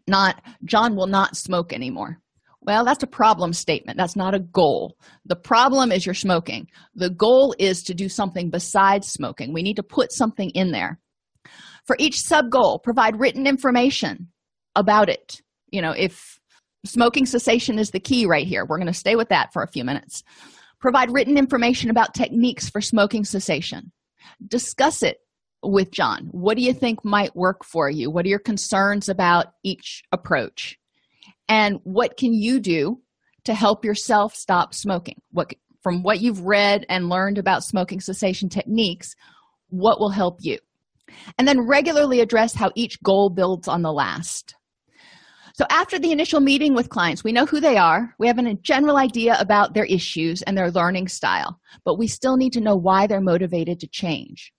not 0.06 0.42
John 0.64 0.96
will 0.96 1.06
not 1.06 1.36
smoke 1.36 1.72
anymore. 1.72 2.18
Well, 2.60 2.84
that's 2.84 3.04
a 3.04 3.08
problem 3.08 3.52
statement. 3.52 3.96
That's 3.96 4.16
not 4.16 4.34
a 4.34 4.40
goal. 4.40 4.96
The 5.24 5.36
problem 5.36 5.92
is 5.92 6.04
you're 6.04 6.14
smoking. 6.14 6.66
The 6.94 7.10
goal 7.10 7.54
is 7.58 7.82
to 7.84 7.94
do 7.94 8.08
something 8.08 8.50
besides 8.50 9.06
smoking. 9.06 9.52
We 9.52 9.62
need 9.62 9.76
to 9.76 9.84
put 9.84 10.12
something 10.12 10.50
in 10.50 10.72
there. 10.72 10.98
For 11.86 11.96
each 12.00 12.20
sub 12.20 12.50
goal, 12.50 12.80
provide 12.82 13.20
written 13.20 13.46
information 13.46 14.28
about 14.74 15.08
it. 15.08 15.40
You 15.70 15.80
know, 15.80 15.92
if 15.92 16.40
smoking 16.84 17.24
cessation 17.24 17.78
is 17.78 17.90
the 17.90 18.00
key 18.00 18.26
right 18.26 18.46
here, 18.46 18.66
we're 18.66 18.78
going 18.78 18.92
to 18.92 18.92
stay 18.92 19.14
with 19.14 19.28
that 19.28 19.52
for 19.52 19.62
a 19.62 19.70
few 19.70 19.84
minutes. 19.84 20.24
Provide 20.80 21.12
written 21.12 21.38
information 21.38 21.88
about 21.88 22.14
techniques 22.14 22.68
for 22.68 22.80
smoking 22.80 23.24
cessation. 23.24 23.92
Discuss 24.46 25.02
it 25.02 25.18
with 25.62 25.90
John. 25.90 26.28
What 26.30 26.56
do 26.56 26.62
you 26.62 26.72
think 26.72 27.04
might 27.04 27.34
work 27.34 27.64
for 27.64 27.90
you? 27.90 28.10
What 28.10 28.24
are 28.26 28.30
your 28.30 28.38
concerns 28.38 29.08
about 29.08 29.46
each 29.62 30.02
approach? 30.12 30.78
And 31.48 31.80
what 31.84 32.16
can 32.16 32.32
you 32.32 32.60
do 32.60 33.00
to 33.44 33.54
help 33.54 33.84
yourself 33.84 34.34
stop 34.34 34.74
smoking? 34.74 35.20
What 35.32 35.52
from 35.86 36.02
what 36.02 36.20
you've 36.20 36.40
read 36.40 36.84
and 36.88 37.08
learned 37.08 37.38
about 37.38 37.62
smoking 37.62 38.00
cessation 38.00 38.48
techniques, 38.48 39.14
what 39.68 40.00
will 40.00 40.10
help 40.10 40.38
you? 40.40 40.58
And 41.38 41.46
then 41.46 41.68
regularly 41.68 42.18
address 42.18 42.54
how 42.54 42.72
each 42.74 43.00
goal 43.04 43.30
builds 43.30 43.68
on 43.68 43.82
the 43.82 43.92
last. 43.92 44.55
So, 45.56 45.64
after 45.70 45.98
the 45.98 46.12
initial 46.12 46.40
meeting 46.40 46.74
with 46.74 46.90
clients, 46.90 47.24
we 47.24 47.32
know 47.32 47.46
who 47.46 47.60
they 47.60 47.78
are. 47.78 48.14
We 48.18 48.26
have 48.26 48.36
a 48.36 48.54
general 48.56 48.98
idea 48.98 49.38
about 49.40 49.72
their 49.72 49.86
issues 49.86 50.42
and 50.42 50.56
their 50.56 50.70
learning 50.70 51.08
style, 51.08 51.58
but 51.82 51.96
we 51.98 52.08
still 52.08 52.36
need 52.36 52.52
to 52.52 52.60
know 52.60 52.76
why 52.76 53.06
they're 53.06 53.22
motivated 53.22 53.80
to 53.80 53.86
change. 53.86 54.52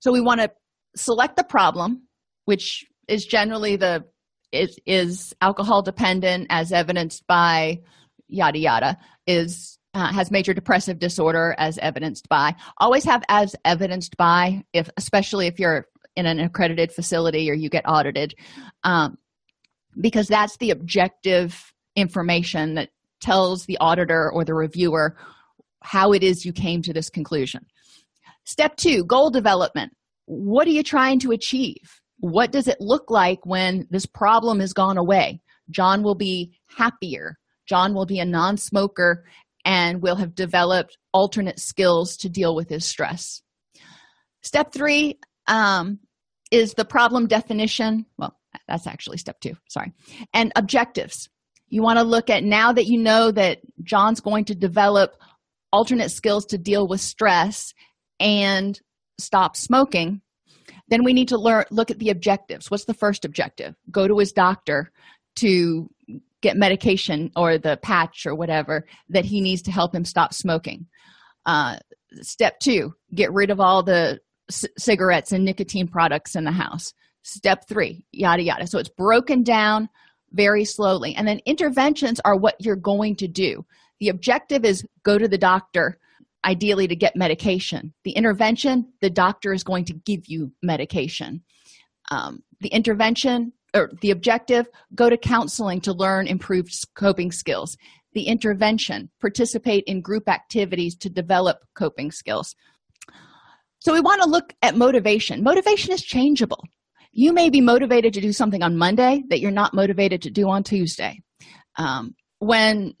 So, 0.00 0.10
we 0.10 0.20
want 0.20 0.40
to 0.40 0.50
select 0.96 1.36
the 1.36 1.44
problem, 1.44 2.08
which 2.46 2.84
is 3.06 3.24
generally 3.24 3.76
the 3.76 4.06
is, 4.50 4.76
is 4.86 5.32
alcohol 5.40 5.82
dependent, 5.82 6.48
as 6.50 6.72
evidenced 6.72 7.24
by 7.28 7.80
yada 8.26 8.58
yada, 8.58 8.98
is 9.28 9.78
uh, 9.94 10.12
has 10.12 10.32
major 10.32 10.52
depressive 10.52 10.98
disorder, 10.98 11.54
as 11.58 11.78
evidenced 11.78 12.28
by. 12.28 12.56
Always 12.78 13.04
have 13.04 13.22
as 13.28 13.54
evidenced 13.64 14.16
by, 14.16 14.64
if 14.72 14.90
especially 14.96 15.46
if 15.46 15.60
you're 15.60 15.86
in 16.16 16.26
an 16.26 16.40
accredited 16.40 16.90
facility 16.90 17.48
or 17.48 17.54
you 17.54 17.68
get 17.68 17.84
audited. 17.86 18.34
Um, 18.82 19.16
because 20.00 20.26
that's 20.26 20.56
the 20.58 20.70
objective 20.70 21.72
information 21.96 22.74
that 22.74 22.90
tells 23.20 23.66
the 23.66 23.78
auditor 23.78 24.30
or 24.30 24.44
the 24.44 24.54
reviewer 24.54 25.16
how 25.82 26.12
it 26.12 26.22
is 26.22 26.44
you 26.44 26.52
came 26.52 26.82
to 26.82 26.92
this 26.92 27.10
conclusion. 27.10 27.66
Step 28.44 28.76
two 28.76 29.04
goal 29.04 29.30
development. 29.30 29.92
What 30.26 30.66
are 30.66 30.70
you 30.70 30.82
trying 30.82 31.20
to 31.20 31.32
achieve? 31.32 32.00
What 32.18 32.52
does 32.52 32.68
it 32.68 32.80
look 32.80 33.10
like 33.10 33.44
when 33.44 33.86
this 33.90 34.06
problem 34.06 34.60
has 34.60 34.72
gone 34.72 34.98
away? 34.98 35.40
John 35.70 36.02
will 36.02 36.14
be 36.14 36.58
happier. 36.66 37.38
John 37.66 37.94
will 37.94 38.06
be 38.06 38.18
a 38.18 38.24
non 38.24 38.56
smoker 38.56 39.24
and 39.64 40.02
will 40.02 40.16
have 40.16 40.34
developed 40.34 40.98
alternate 41.12 41.58
skills 41.58 42.16
to 42.18 42.28
deal 42.28 42.54
with 42.54 42.68
his 42.68 42.84
stress. 42.84 43.42
Step 44.42 44.72
three 44.72 45.18
um, 45.46 46.00
is 46.50 46.74
the 46.74 46.84
problem 46.84 47.26
definition. 47.26 48.04
Well, 48.18 48.36
that's 48.68 48.86
actually 48.86 49.18
step 49.18 49.40
two 49.40 49.54
sorry. 49.68 49.92
And 50.32 50.52
objectives. 50.56 51.28
You 51.68 51.82
want 51.82 51.98
to 51.98 52.04
look 52.04 52.30
at 52.30 52.44
now 52.44 52.72
that 52.72 52.86
you 52.86 53.00
know 53.00 53.30
that 53.32 53.58
john's 53.82 54.20
going 54.20 54.44
to 54.46 54.54
develop 54.54 55.12
alternate 55.72 56.10
skills 56.10 56.46
to 56.46 56.58
deal 56.58 56.86
with 56.86 57.00
stress 57.00 57.72
and 58.20 58.80
stop 59.18 59.56
smoking 59.56 60.20
then 60.88 61.04
we 61.04 61.12
need 61.12 61.28
to 61.28 61.38
learn 61.38 61.64
look 61.70 61.90
at 61.90 61.98
the 61.98 62.10
objectives. 62.10 62.70
What's 62.70 62.84
the 62.84 62.94
first 62.94 63.24
objective? 63.24 63.74
Go 63.90 64.06
to 64.06 64.18
his 64.18 64.32
doctor 64.32 64.90
to 65.36 65.90
get 66.40 66.56
medication 66.56 67.30
or 67.36 67.58
the 67.58 67.78
patch 67.82 68.26
or 68.26 68.34
whatever 68.34 68.86
that 69.08 69.24
he 69.24 69.40
needs 69.40 69.62
to 69.62 69.72
help 69.72 69.94
him 69.94 70.04
stop 70.04 70.34
smoking. 70.34 70.86
Uh, 71.46 71.78
step 72.20 72.58
two 72.60 72.92
get 73.14 73.32
rid 73.32 73.50
of 73.50 73.60
all 73.60 73.82
the 73.82 74.20
c- 74.50 74.68
cigarettes 74.78 75.32
and 75.32 75.44
nicotine 75.44 75.88
products 75.88 76.36
in 76.36 76.44
the 76.44 76.52
house 76.52 76.92
step 77.24 77.66
three, 77.66 78.04
yada, 78.12 78.42
yada. 78.42 78.66
So 78.66 78.78
it's 78.78 78.88
broken 78.88 79.42
down 79.42 79.88
very 80.32 80.64
slowly. 80.64 81.14
And 81.14 81.26
then 81.26 81.40
interventions 81.46 82.20
are 82.24 82.36
what 82.36 82.56
you're 82.60 82.76
going 82.76 83.16
to 83.16 83.28
do. 83.28 83.64
The 83.98 84.10
objective 84.10 84.64
is 84.64 84.84
go 85.04 85.18
to 85.18 85.26
the 85.26 85.38
doctor, 85.38 85.98
ideally 86.44 86.86
to 86.86 86.96
get 86.96 87.16
medication. 87.16 87.92
The 88.04 88.12
intervention, 88.12 88.92
the 89.00 89.10
doctor 89.10 89.52
is 89.52 89.64
going 89.64 89.86
to 89.86 89.94
give 89.94 90.26
you 90.26 90.52
medication. 90.62 91.42
Um, 92.10 92.42
the 92.60 92.68
intervention 92.68 93.52
or 93.74 93.90
the 94.02 94.10
objective, 94.10 94.68
go 94.94 95.10
to 95.10 95.16
counseling 95.16 95.80
to 95.80 95.92
learn 95.92 96.28
improved 96.28 96.72
coping 96.94 97.32
skills. 97.32 97.76
The 98.12 98.24
intervention, 98.24 99.10
participate 99.20 99.82
in 99.86 100.00
group 100.00 100.28
activities 100.28 100.94
to 100.98 101.10
develop 101.10 101.58
coping 101.74 102.12
skills. 102.12 102.54
So 103.80 103.92
we 103.92 104.00
want 104.00 104.22
to 104.22 104.28
look 104.28 104.54
at 104.62 104.76
motivation. 104.76 105.42
Motivation 105.42 105.92
is 105.92 106.02
changeable 106.02 106.62
you 107.14 107.32
may 107.32 107.48
be 107.48 107.60
motivated 107.60 108.12
to 108.12 108.20
do 108.20 108.32
something 108.32 108.62
on 108.62 108.76
monday 108.76 109.22
that 109.28 109.40
you're 109.40 109.50
not 109.50 109.72
motivated 109.72 110.20
to 110.22 110.30
do 110.30 110.48
on 110.48 110.62
tuesday. 110.62 111.22
Um, 111.76 112.14
when 112.40 112.94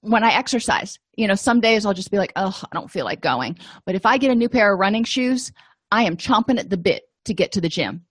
when 0.00 0.22
i 0.22 0.32
exercise 0.32 0.98
you 1.16 1.26
know 1.26 1.34
some 1.34 1.60
days 1.60 1.86
i'll 1.86 1.94
just 1.94 2.10
be 2.10 2.18
like 2.18 2.32
oh 2.36 2.60
i 2.64 2.74
don't 2.74 2.90
feel 2.90 3.04
like 3.04 3.20
going. 3.20 3.56
But 3.86 3.94
if 3.94 4.04
i 4.04 4.18
get 4.18 4.30
a 4.30 4.34
new 4.34 4.48
pair 4.48 4.72
of 4.72 4.78
running 4.78 5.04
shoes 5.04 5.52
i 5.90 6.02
am 6.02 6.16
chomping 6.16 6.58
at 6.58 6.68
the 6.68 6.76
bit 6.76 7.04
to 7.24 7.34
get 7.34 7.52
to 7.52 7.60
the 7.60 7.68
gym. 7.68 8.04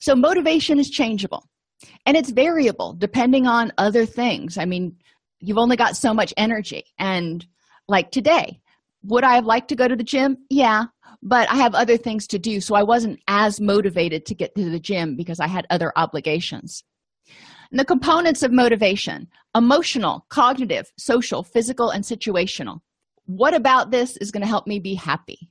So 0.00 0.16
motivation 0.16 0.78
is 0.78 0.90
changeable 0.90 1.48
and 2.06 2.16
it's 2.16 2.30
variable 2.30 2.94
depending 2.94 3.46
on 3.46 3.72
other 3.76 4.06
things. 4.06 4.56
I 4.56 4.64
mean 4.64 4.96
you've 5.40 5.58
only 5.58 5.76
got 5.76 5.96
so 5.96 6.14
much 6.14 6.32
energy 6.36 6.84
and 6.98 7.44
like 7.88 8.10
today 8.12 8.60
would 9.02 9.24
i 9.24 9.34
have 9.34 9.46
liked 9.46 9.68
to 9.68 9.76
go 9.76 9.88
to 9.88 9.96
the 9.96 10.04
gym? 10.04 10.36
Yeah 10.48 10.84
but 11.22 11.50
I 11.50 11.56
have 11.56 11.74
other 11.74 11.96
things 11.96 12.26
to 12.28 12.38
do. 12.38 12.60
So 12.60 12.74
I 12.74 12.82
wasn't 12.82 13.20
as 13.28 13.60
motivated 13.60 14.26
to 14.26 14.34
get 14.34 14.54
to 14.54 14.70
the 14.70 14.80
gym 14.80 15.16
because 15.16 15.40
I 15.40 15.46
had 15.46 15.66
other 15.70 15.92
obligations. 15.96 16.82
And 17.70 17.78
the 17.78 17.84
components 17.84 18.42
of 18.42 18.52
motivation 18.52 19.28
emotional, 19.56 20.26
cognitive, 20.28 20.92
social, 20.96 21.42
physical, 21.42 21.90
and 21.90 22.04
situational. 22.04 22.80
What 23.26 23.54
about 23.54 23.90
this 23.90 24.16
is 24.18 24.30
going 24.30 24.42
to 24.42 24.48
help 24.48 24.66
me 24.66 24.78
be 24.78 24.94
happy? 24.94 25.50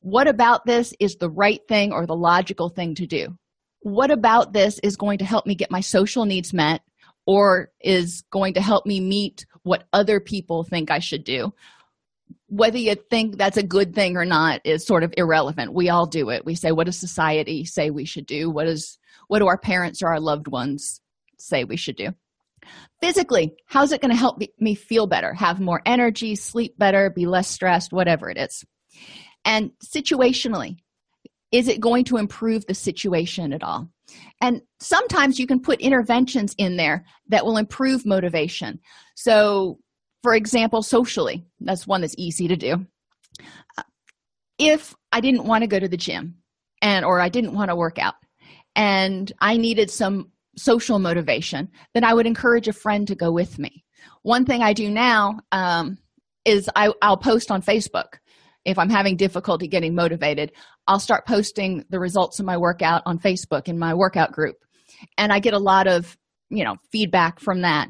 What 0.00 0.28
about 0.28 0.64
this 0.64 0.94
is 1.00 1.16
the 1.16 1.30
right 1.30 1.60
thing 1.68 1.92
or 1.92 2.06
the 2.06 2.16
logical 2.16 2.68
thing 2.68 2.94
to 2.96 3.06
do? 3.06 3.36
What 3.80 4.10
about 4.10 4.52
this 4.52 4.78
is 4.80 4.96
going 4.96 5.18
to 5.18 5.24
help 5.24 5.46
me 5.46 5.54
get 5.54 5.70
my 5.70 5.80
social 5.80 6.24
needs 6.24 6.52
met 6.52 6.82
or 7.26 7.70
is 7.80 8.22
going 8.30 8.54
to 8.54 8.60
help 8.60 8.86
me 8.86 9.00
meet 9.00 9.46
what 9.62 9.84
other 9.92 10.20
people 10.20 10.64
think 10.64 10.90
I 10.90 10.98
should 10.98 11.24
do? 11.24 11.52
Whether 12.52 12.76
you 12.76 12.94
think 12.94 13.38
that's 13.38 13.56
a 13.56 13.62
good 13.62 13.94
thing 13.94 14.14
or 14.18 14.26
not 14.26 14.60
is 14.64 14.86
sort 14.86 15.02
of 15.02 15.14
irrelevant. 15.16 15.72
We 15.72 15.88
all 15.88 16.04
do 16.04 16.28
it. 16.28 16.44
We 16.44 16.54
say 16.54 16.70
what 16.70 16.84
does 16.84 16.98
society 16.98 17.64
say 17.64 17.88
we 17.88 18.04
should 18.04 18.26
do? 18.26 18.50
What 18.50 18.66
is 18.66 18.98
what 19.28 19.38
do 19.38 19.46
our 19.46 19.56
parents 19.56 20.02
or 20.02 20.08
our 20.08 20.20
loved 20.20 20.48
ones 20.48 21.00
say 21.38 21.64
we 21.64 21.78
should 21.78 21.96
do? 21.96 22.10
Physically 23.00 23.54
how's 23.64 23.90
it 23.90 24.02
going 24.02 24.10
to 24.10 24.18
help 24.18 24.42
me 24.60 24.74
feel 24.74 25.06
better 25.06 25.32
have 25.32 25.60
more 25.60 25.80
energy 25.86 26.36
sleep 26.36 26.76
better 26.78 27.08
be 27.08 27.24
less 27.24 27.48
stressed 27.48 27.90
whatever 27.90 28.28
it 28.28 28.36
is. 28.36 28.64
And 29.46 29.70
situationally 29.82 30.76
is 31.52 31.68
it 31.68 31.80
going 31.80 32.04
to 32.04 32.18
improve 32.18 32.66
the 32.66 32.74
situation 32.74 33.54
at 33.54 33.62
all? 33.62 33.88
And 34.42 34.60
sometimes 34.78 35.38
you 35.38 35.46
can 35.46 35.60
put 35.60 35.80
interventions 35.80 36.54
in 36.58 36.76
there 36.76 37.06
that 37.28 37.46
will 37.46 37.56
improve 37.56 38.04
motivation. 38.04 38.78
So 39.14 39.78
for 40.22 40.34
example 40.34 40.82
socially 40.82 41.44
that's 41.60 41.86
one 41.86 42.00
that's 42.00 42.14
easy 42.18 42.48
to 42.48 42.56
do. 42.56 42.86
If 44.58 44.94
i 45.10 45.20
didn't 45.20 45.44
want 45.44 45.62
to 45.62 45.68
go 45.68 45.78
to 45.78 45.88
the 45.88 45.96
gym 45.96 46.36
and 46.80 47.04
or 47.04 47.20
i 47.20 47.28
didn't 47.28 47.54
want 47.54 47.70
to 47.70 47.76
work 47.76 47.98
out 47.98 48.14
and 48.76 49.32
i 49.40 49.56
needed 49.56 49.90
some 49.90 50.30
social 50.56 50.98
motivation 50.98 51.68
then 51.94 52.04
i 52.04 52.14
would 52.14 52.26
encourage 52.26 52.68
a 52.68 52.72
friend 52.72 53.08
to 53.08 53.14
go 53.14 53.32
with 53.32 53.58
me. 53.58 53.84
One 54.22 54.44
thing 54.44 54.62
i 54.62 54.72
do 54.72 54.90
now 54.90 55.40
um, 55.52 55.98
is 56.44 56.68
I, 56.76 56.92
i'll 57.02 57.16
post 57.16 57.50
on 57.50 57.62
facebook. 57.62 58.18
If 58.64 58.78
i'm 58.78 58.90
having 58.90 59.16
difficulty 59.16 59.66
getting 59.66 59.94
motivated 59.94 60.52
i'll 60.86 61.00
start 61.00 61.26
posting 61.26 61.84
the 61.90 61.98
results 61.98 62.38
of 62.38 62.46
my 62.46 62.56
workout 62.56 63.02
on 63.06 63.18
facebook 63.18 63.68
in 63.68 63.78
my 63.78 63.94
workout 63.94 64.32
group. 64.32 64.56
And 65.18 65.32
i 65.32 65.40
get 65.40 65.54
a 65.54 65.58
lot 65.58 65.88
of 65.88 66.16
you 66.50 66.64
know 66.64 66.76
feedback 66.92 67.40
from 67.40 67.62
that 67.62 67.88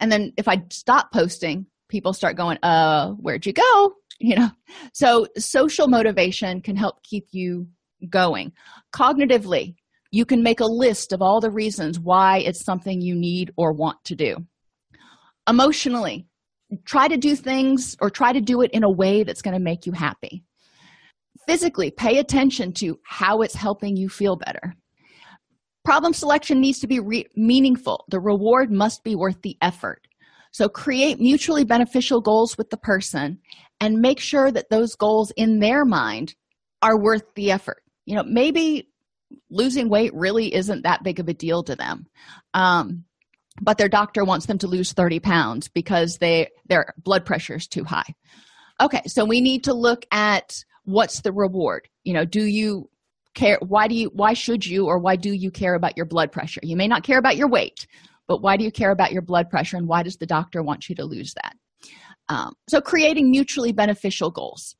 and 0.00 0.10
then 0.10 0.32
if 0.36 0.48
i 0.48 0.62
stop 0.70 1.12
posting 1.12 1.66
people 1.88 2.12
start 2.12 2.36
going 2.36 2.58
uh 2.62 3.10
where'd 3.12 3.46
you 3.46 3.52
go? 3.52 3.92
You 4.18 4.36
know? 4.36 4.50
So 4.94 5.26
social 5.36 5.88
motivation 5.88 6.62
can 6.62 6.74
help 6.74 7.02
keep 7.02 7.26
you 7.32 7.68
going. 8.08 8.52
Cognitively 8.94 9.74
you 10.10 10.24
can 10.24 10.42
make 10.42 10.60
a 10.60 10.66
list 10.66 11.12
of 11.12 11.20
all 11.20 11.40
the 11.40 11.50
reasons 11.50 12.00
why 12.00 12.38
it's 12.38 12.64
something 12.64 13.00
you 13.00 13.14
need 13.14 13.50
or 13.56 13.72
want 13.72 14.02
to 14.04 14.14
do. 14.14 14.36
Emotionally 15.48 16.26
try 16.84 17.06
to 17.06 17.16
do 17.16 17.36
things 17.36 17.96
or 18.00 18.10
try 18.10 18.32
to 18.32 18.40
do 18.40 18.62
it 18.62 18.70
in 18.72 18.82
a 18.82 18.90
way 18.90 19.22
that's 19.22 19.42
going 19.42 19.54
to 19.54 19.62
make 19.62 19.86
you 19.86 19.92
happy. 19.92 20.42
Physically 21.46 21.90
pay 21.90 22.18
attention 22.18 22.72
to 22.74 22.98
how 23.04 23.42
it's 23.42 23.54
helping 23.54 23.96
you 23.96 24.08
feel 24.08 24.36
better 24.36 24.74
problem 25.86 26.12
selection 26.12 26.60
needs 26.60 26.80
to 26.80 26.88
be 26.88 26.98
re- 26.98 27.28
meaningful. 27.36 28.04
The 28.08 28.18
reward 28.18 28.72
must 28.72 29.04
be 29.04 29.14
worth 29.14 29.40
the 29.42 29.56
effort. 29.62 30.06
So 30.50 30.68
create 30.68 31.20
mutually 31.20 31.64
beneficial 31.64 32.20
goals 32.20 32.58
with 32.58 32.70
the 32.70 32.76
person 32.76 33.38
and 33.80 34.00
make 34.00 34.18
sure 34.18 34.50
that 34.50 34.68
those 34.68 34.96
goals 34.96 35.30
in 35.36 35.60
their 35.60 35.84
mind 35.84 36.34
are 36.82 36.98
worth 36.98 37.22
the 37.36 37.52
effort. 37.52 37.82
You 38.04 38.16
know 38.16 38.24
maybe 38.24 38.88
losing 39.48 39.88
weight 39.88 40.12
really 40.14 40.52
isn't 40.54 40.82
that 40.82 41.02
big 41.04 41.20
of 41.20 41.28
a 41.28 41.34
deal 41.34 41.62
to 41.64 41.76
them 41.76 42.06
um, 42.54 43.04
but 43.60 43.78
their 43.78 43.88
doctor 43.88 44.24
wants 44.24 44.46
them 44.46 44.58
to 44.58 44.68
lose 44.68 44.92
30 44.92 45.20
pounds 45.20 45.68
because 45.68 46.18
they 46.18 46.48
their 46.68 46.94
blood 46.98 47.24
pressure 47.24 47.56
is 47.56 47.66
too 47.66 47.84
high. 47.84 48.14
Okay 48.80 49.02
so 49.06 49.24
we 49.24 49.40
need 49.40 49.64
to 49.64 49.74
look 49.74 50.04
at 50.10 50.64
what's 50.84 51.20
the 51.20 51.32
reward. 51.32 51.88
You 52.02 52.14
know 52.14 52.24
do 52.24 52.42
you 52.42 52.88
care 53.36 53.58
why 53.60 53.86
do 53.86 53.94
you 53.94 54.10
why 54.12 54.32
should 54.32 54.66
you 54.66 54.86
or 54.86 54.98
why 54.98 55.14
do 55.14 55.32
you 55.32 55.52
care 55.52 55.74
about 55.76 55.96
your 55.96 56.06
blood 56.06 56.32
pressure? 56.32 56.60
You 56.64 56.76
may 56.76 56.88
not 56.88 57.04
care 57.04 57.18
about 57.18 57.36
your 57.36 57.48
weight 57.48 57.86
but 58.26 58.42
why 58.42 58.56
do 58.56 58.64
you 58.64 58.72
care 58.72 58.90
about 58.90 59.12
your 59.12 59.22
blood 59.22 59.48
pressure 59.48 59.76
and 59.76 59.86
why 59.86 60.02
does 60.02 60.16
the 60.16 60.26
doctor 60.26 60.60
want 60.60 60.88
you 60.88 60.96
to 60.96 61.04
lose 61.04 61.32
that? 61.34 61.54
Um, 62.28 62.54
so 62.68 62.80
creating 62.80 63.30
mutually 63.30 63.70
beneficial 63.70 64.32
goals 64.32 64.74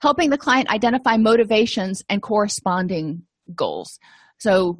helping 0.00 0.30
the 0.30 0.38
client 0.38 0.68
identify 0.70 1.16
motivations 1.16 2.02
and 2.08 2.22
corresponding 2.22 3.22
goals. 3.54 3.98
So 4.38 4.78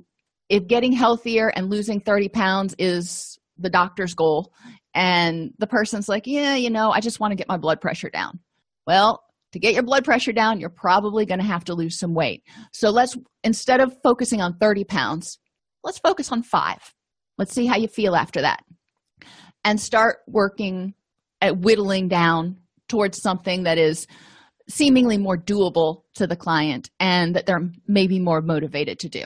if 0.49 0.67
getting 0.67 0.93
healthier 0.93 1.49
and 1.49 1.71
losing 1.71 2.01
30 2.01 2.29
pounds 2.29 2.75
is 2.79 3.39
the 3.59 3.71
doctor's 3.71 4.15
goal 4.15 4.53
and 4.95 5.53
the 5.59 5.67
person's 5.67 6.09
like 6.09 6.27
yeah 6.27 6.57
you 6.57 6.71
know 6.71 6.91
i 6.91 6.99
just 6.99 7.21
want 7.21 7.31
to 7.31 7.37
get 7.37 7.47
my 7.47 7.57
blood 7.57 7.81
pressure 7.81 8.11
down. 8.11 8.41
Well 8.87 9.23
to 9.53 9.59
get 9.59 9.75
your 9.75 9.83
blood 9.83 10.05
pressure 10.05 10.33
down 10.33 10.61
you're 10.61 10.71
probably 10.71 11.27
going 11.27 11.41
to 11.41 11.47
have 11.47 11.65
to 11.65 11.75
lose 11.75 11.99
some 11.99 12.15
weight. 12.15 12.43
So 12.73 12.91
let's 12.91 13.17
instead 13.45 13.81
of 13.81 13.97
focusing 14.03 14.41
on 14.41 14.57
30 14.59 14.85
pounds 14.85 15.39
let's 15.85 15.99
focus 15.99 16.33
on 16.33 16.43
five. 16.43 16.79
Let's 17.39 17.55
see 17.55 17.67
how 17.67 17.77
you 17.77 17.89
feel 17.89 18.15
after 18.15 18.43
that. 18.43 18.61
And 19.65 19.81
start 19.81 20.19
working 20.27 20.95
at 21.41 21.59
whittling 21.59 22.09
down 22.09 22.57
towards 22.89 23.21
something 23.21 23.65
that 23.65 23.79
is 23.79 24.07
seemingly 24.69 25.19
more 25.19 25.37
doable 25.37 26.03
to 26.15 26.27
the 26.27 26.37
client 26.37 26.91
and 27.01 27.35
that 27.35 27.47
they're 27.47 27.71
maybe 27.87 28.19
more 28.19 28.41
motivated 28.41 28.99
to 29.01 29.09
do. 29.09 29.25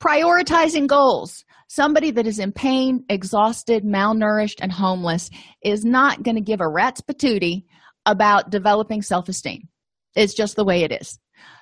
Prioritizing 0.00 0.86
goals. 0.86 1.44
Somebody 1.68 2.12
that 2.12 2.26
is 2.26 2.38
in 2.38 2.52
pain 2.52 3.04
exhausted 3.08 3.84
malnourished 3.84 4.60
and 4.60 4.70
homeless 4.70 5.30
is 5.62 5.84
not 5.84 6.22
going 6.22 6.36
to 6.36 6.40
give 6.40 6.60
a 6.60 6.68
rat's 6.68 7.00
patootie 7.00 7.64
about 8.06 8.50
developing 8.50 9.02
self-esteem. 9.02 9.68
It's 10.14 10.34
just 10.34 10.56
the 10.56 10.64
way 10.64 10.82
it 10.82 10.92
is. 10.92 11.18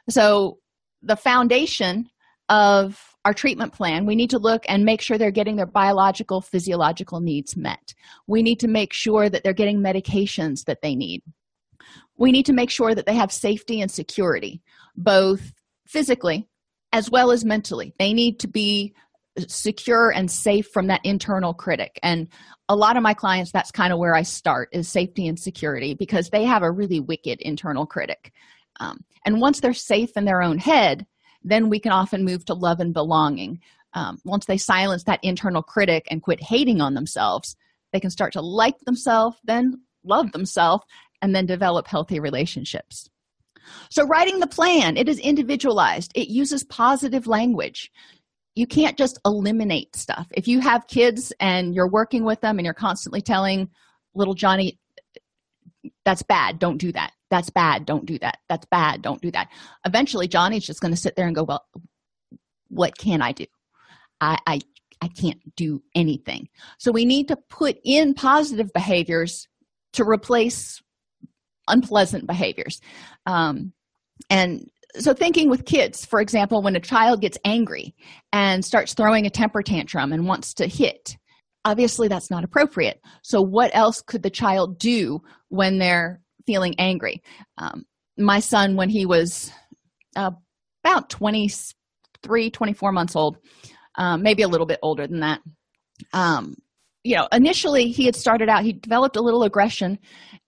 So 0.09 0.59
the 1.03 1.17
foundation 1.17 2.07
of 2.49 3.01
our 3.25 3.33
treatment 3.33 3.73
plan 3.73 4.05
we 4.05 4.15
need 4.15 4.31
to 4.31 4.39
look 4.39 4.65
and 4.69 4.85
make 4.85 5.01
sure 5.01 5.17
they're 5.17 5.31
getting 5.31 5.57
their 5.57 5.67
biological 5.67 6.41
physiological 6.41 7.21
needs 7.21 7.57
met. 7.57 7.95
We 8.27 8.43
need 8.43 8.61
to 8.61 8.69
make 8.69 8.93
sure 8.93 9.29
that 9.29 9.43
they're 9.43 9.55
getting 9.55 9.81
medications 9.81 10.65
that 10.67 10.83
they 10.83 10.95
need. 10.95 11.23
We 12.17 12.33
need 12.33 12.47
to 12.47 12.53
make 12.53 12.71
sure 12.71 12.95
that 12.95 13.07
they 13.07 13.15
have 13.15 13.33
safety 13.33 13.81
and 13.81 13.91
security 13.91 14.63
both 14.95 15.53
physically 15.87 16.49
as 16.93 17.11
well 17.11 17.33
as 17.33 17.45
mentally. 17.45 17.93
They 17.99 18.13
need 18.13 18.39
to 18.41 18.49
be 18.49 18.95
secure 19.49 20.11
and 20.11 20.31
safe 20.31 20.69
from 20.69 20.87
that 20.87 21.01
internal 21.05 21.55
critic. 21.55 21.99
And 22.03 22.29
a 22.69 22.77
lot 22.77 22.97
of 22.97 23.03
my 23.03 23.15
clients 23.15 23.53
that's 23.53 23.71
kind 23.71 23.93
of 23.93 23.99
where 23.99 24.15
i 24.15 24.23
start 24.23 24.69
is 24.73 24.89
safety 24.89 25.27
and 25.27 25.39
security 25.39 25.95
because 25.95 26.31
they 26.31 26.45
have 26.45 26.63
a 26.63 26.71
really 26.71 27.01
wicked 27.01 27.41
internal 27.41 27.87
critic. 27.87 28.33
Um, 28.81 29.05
and 29.25 29.41
once 29.41 29.61
they're 29.61 29.75
safe 29.75 30.17
in 30.17 30.25
their 30.25 30.43
own 30.43 30.59
head 30.59 31.07
then 31.47 31.69
we 31.69 31.79
can 31.79 31.93
often 31.93 32.25
move 32.25 32.43
to 32.47 32.55
love 32.55 32.81
and 32.81 32.95
belonging. 32.95 33.61
Um, 33.93 34.19
once 34.25 34.47
they 34.47 34.57
silence 34.57 35.05
that 35.05 35.21
internal 35.23 35.63
critic 35.63 36.09
and 36.11 36.23
quit 36.23 36.43
hating 36.43 36.81
on 36.81 36.95
themselves 36.95 37.57
they 37.93 38.01
can 38.01 38.11
start 38.11 38.33
to 38.33 38.41
like 38.41 38.79
themselves 38.81 39.37
then 39.45 39.81
love 40.05 40.33
themselves 40.33 40.85
and 41.23 41.35
then 41.35 41.47
develop 41.47 41.87
healthy 41.87 42.21
relationships. 42.21 43.09
So 43.91 44.07
writing 44.07 44.41
the 44.41 44.47
plan 44.47 44.97
it 44.97 45.09
is 45.09 45.19
individualized. 45.19 46.13
It 46.15 46.29
uses 46.29 46.65
positive 46.65 47.27
language 47.27 47.91
you 48.55 48.67
can't 48.67 48.97
just 48.97 49.19
eliminate 49.25 49.97
stuff. 49.97 50.27
If 50.33 50.47
you 50.47 50.61
have 50.61 50.87
kids 50.87 51.33
and 51.41 51.75
you're 51.75 51.89
working 51.89 52.25
with 52.25 52.41
them 52.41 52.59
and 52.59 52.65
you're 52.65 52.75
constantly 52.75 53.21
telling 53.21 53.69
little 54.15 54.35
johnny 54.35 54.79
that's 56.05 56.23
bad. 56.23 56.59
Don't 56.59 56.79
do 56.79 56.93
that. 56.93 57.13
That's 57.31 57.51
bad. 57.51 57.85
Don't 57.85 58.07
do 58.07 58.19
that. 58.21 58.39
That's 58.49 58.65
bad. 58.67 59.03
Don't 59.03 59.21
do 59.21 59.31
that. 59.33 59.49
Eventually 59.85 60.29
johnny's 60.29 60.67
just 60.67 60.81
going 60.81 60.95
to 60.95 61.01
sit 61.01 61.17
there 61.17 61.27
and 61.27 61.35
go 61.35 61.45
well 61.45 61.65
what 62.69 62.97
can 62.97 63.23
i 63.23 63.33
do? 63.33 63.47
I 64.21 64.39
i 64.47 64.61
i 65.01 65.09
can't 65.09 65.41
do 65.57 65.83
anything. 65.95 66.49
So 66.79 66.93
we 66.93 67.05
need 67.05 67.29
to 67.29 67.37
put 67.37 67.79
in 67.85 68.15
positive 68.15 68.73
behaviors 68.73 69.49
to 69.95 70.05
replace 70.05 70.83
unpleasant 71.69 72.27
behaviors. 72.27 72.81
Um, 73.27 73.73
and 74.31 74.71
so 74.97 75.13
thinking 75.13 75.51
with 75.51 75.65
kids 75.65 76.05
for 76.05 76.21
example 76.21 76.63
when 76.63 76.77
a 76.77 76.81
child 76.81 77.21
gets 77.21 77.39
angry 77.45 77.95
and 78.33 78.65
starts 78.65 78.95
throwing 78.95 79.27
a 79.27 79.31
temper 79.31 79.63
tantrum 79.63 80.13
and 80.13 80.27
wants 80.27 80.55
to 80.55 80.67
hit 80.67 81.17
obviously 81.65 82.09
that's 82.09 82.31
not 82.31 82.45
appropriate. 82.45 83.01
So 83.23 83.41
what 83.41 83.71
else 83.75 84.03
could 84.03 84.23
the 84.23 84.31
child 84.31 84.79
do 84.79 85.21
when 85.49 85.79
they're 85.79 86.21
feeling 86.47 86.75
angry? 86.79 87.23
Um, 87.59 87.85
my 88.17 88.41
son 88.41 88.77
when 88.77 88.91
he 88.91 89.07
was 89.07 89.51
uh, 90.17 90.31
about 90.85 91.11
23 91.11 92.51
24 92.51 92.93
months 92.93 93.17
old 93.17 93.39
um, 93.97 94.23
maybe 94.23 94.43
a 94.43 94.49
little 94.49 94.67
bit 94.67 94.79
older 94.83 95.07
than 95.07 95.21
that 95.21 95.41
um, 96.13 96.55
you 97.05 97.15
know 97.15 97.29
initially 97.31 97.91
he 97.91 98.07
had 98.07 98.17
started 98.17 98.49
out 98.49 98.65
he 98.65 98.73
developed 98.73 99.17
a 99.17 99.23
little 99.23 99.45
aggression 99.45 99.99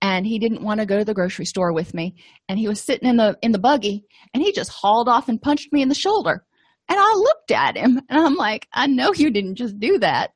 and 0.03 0.27
he 0.27 0.39
didn't 0.39 0.63
want 0.63 0.81
to 0.81 0.87
go 0.87 0.99
to 0.99 1.05
the 1.05 1.15
grocery 1.15 1.47
store 1.47 1.73
with 1.73 1.95
me. 1.95 2.15
And 2.49 2.59
he 2.59 2.69
was 2.69 2.81
sitting 2.81 3.09
in 3.09 3.17
the 3.17 3.39
in 3.43 3.53
the 3.53 3.59
buggy 3.59 4.05
and 4.35 4.43
he 4.43 4.53
just 4.53 4.71
hauled 4.71 5.09
off 5.09 5.29
and 5.29 5.41
punched 5.41 5.73
me 5.73 5.83
in 5.83 5.89
the 5.89 5.95
shoulder. 5.95 6.45
And 6.89 6.99
i 7.01 7.15
looked 7.15 7.51
at 7.51 7.77
him 7.77 8.01
and 8.09 8.19
i'm 8.19 8.37
like 8.37 8.67
i 8.73 8.87
know 8.87 9.13
you 9.13 9.31
didn't 9.31 9.57
just 9.57 9.79
do 9.79 9.99
that. 9.99 10.33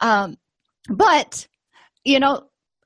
Um 0.00 0.36
but 0.88 1.46
you 2.04 2.20
know 2.20 2.42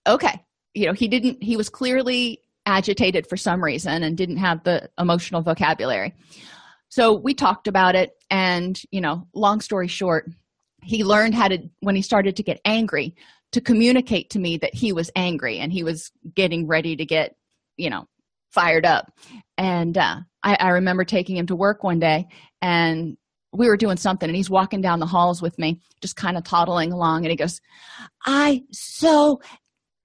okay. 0.06 0.42
You 0.74 0.86
know 0.86 0.92
he 0.92 1.08
didn't 1.08 1.42
he 1.42 1.56
was 1.56 1.68
clearly 1.68 2.40
agitated 2.66 3.26
for 3.26 3.36
some 3.36 3.62
reason 3.62 4.02
and 4.02 4.16
didn't 4.16 4.36
have 4.36 4.62
the 4.64 4.88
emotional 4.98 5.42
vocabulary. 5.42 6.14
So 6.88 7.14
we 7.14 7.34
talked 7.34 7.68
about 7.68 7.94
it 7.94 8.10
and 8.30 8.80
you 8.90 9.00
know 9.00 9.26
long 9.34 9.60
story 9.60 9.88
short 9.88 10.30
he 10.82 11.04
learned 11.04 11.34
how 11.34 11.48
to 11.48 11.58
when 11.80 11.96
he 11.96 12.02
started 12.02 12.36
to 12.36 12.42
get 12.42 12.60
angry 12.64 13.14
to 13.52 13.60
communicate 13.60 14.30
to 14.30 14.38
me 14.38 14.56
that 14.58 14.74
he 14.74 14.92
was 14.92 15.10
angry 15.16 15.58
and 15.58 15.72
he 15.72 15.82
was 15.82 16.12
getting 16.34 16.66
ready 16.66 16.96
to 16.96 17.04
get 17.04 17.36
you 17.76 17.90
know 17.90 18.06
fired 18.50 18.84
up. 18.84 19.12
And 19.56 19.96
uh, 19.96 20.20
I, 20.42 20.56
I 20.58 20.68
remember 20.70 21.04
taking 21.04 21.36
him 21.36 21.46
to 21.46 21.56
work 21.56 21.84
one 21.84 22.00
day 22.00 22.26
and 22.60 23.16
we 23.52 23.68
were 23.68 23.76
doing 23.76 23.96
something 23.96 24.28
and 24.28 24.36
he's 24.36 24.50
walking 24.50 24.80
down 24.80 25.00
the 25.00 25.06
halls 25.06 25.42
with 25.42 25.58
me 25.58 25.80
just 26.00 26.16
kind 26.16 26.36
of 26.36 26.44
toddling 26.44 26.92
along 26.92 27.24
and 27.24 27.30
he 27.30 27.36
goes 27.36 27.60
i 28.24 28.62
so 28.72 29.40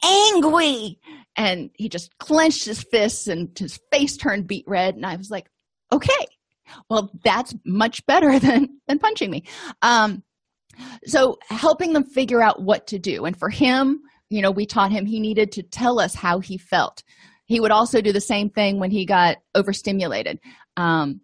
angry. 0.04 1.00
And 1.38 1.70
he 1.74 1.90
just 1.90 2.18
clenched 2.18 2.66
his 2.66 2.84
fists 2.84 3.28
and 3.28 3.58
his 3.58 3.80
face 3.92 4.18
turned 4.18 4.48
beet 4.48 4.66
red 4.68 4.96
and 4.96 5.06
i 5.06 5.16
was 5.16 5.30
like 5.30 5.50
okay. 5.92 6.26
Well 6.90 7.12
that's 7.24 7.54
much 7.66 8.06
better 8.06 8.40
than 8.46 8.80
than 8.88 9.00
punching 9.00 9.30
me. 9.30 9.44
Um 9.82 10.24
so 11.06 11.38
helping 11.50 11.94
them 11.94 12.04
figure 12.04 12.42
out 12.42 12.62
what 12.62 12.88
to 12.88 13.00
do. 13.00 13.26
And 13.26 13.38
for 13.38 13.50
him 13.50 14.02
you 14.30 14.42
know 14.42 14.52
we 14.52 14.66
taught 14.66 14.92
him 14.92 15.06
he 15.06 15.20
needed 15.20 15.52
to 15.54 15.64
tell 15.64 16.00
us 16.00 16.16
how 16.16 16.40
he 16.40 16.58
felt. 16.58 17.04
He 17.46 17.60
would 17.60 17.72
also 17.72 18.02
do 18.02 18.12
the 18.12 18.22
same 18.22 18.50
thing 18.50 18.80
when 18.80 18.92
he 18.92 19.06
got 19.06 19.38
overstimulated. 19.54 20.40
Um, 20.78 21.22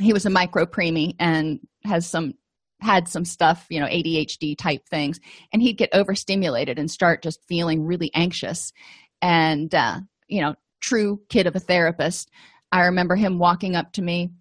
he 0.00 0.12
was 0.12 0.26
a 0.26 0.30
micro 0.30 0.66
preemie 0.66 1.14
and 1.20 1.60
has 1.84 2.06
some 2.08 2.34
had 2.80 3.06
some 3.06 3.24
stuff 3.24 3.64
you 3.70 3.78
know 3.78 3.86
adhd 3.86 4.58
type 4.58 4.82
things. 4.88 5.20
And 5.52 5.62
he'd 5.62 5.78
get 5.78 5.90
overstimulated 5.92 6.78
and 6.78 6.90
start 6.90 7.22
just 7.22 7.46
feeling 7.46 7.84
really 7.86 8.10
anxious. 8.14 8.72
And 9.20 9.72
uh, 9.74 10.00
you 10.28 10.40
know 10.40 10.54
true 10.80 11.20
kid 11.28 11.46
of 11.46 11.54
a 11.54 11.60
therapist. 11.60 12.30
I 12.72 12.86
remember 12.86 13.14
him 13.14 13.38
walking 13.38 13.76
up 13.76 13.92
to 13.92 14.02
me 14.02 14.32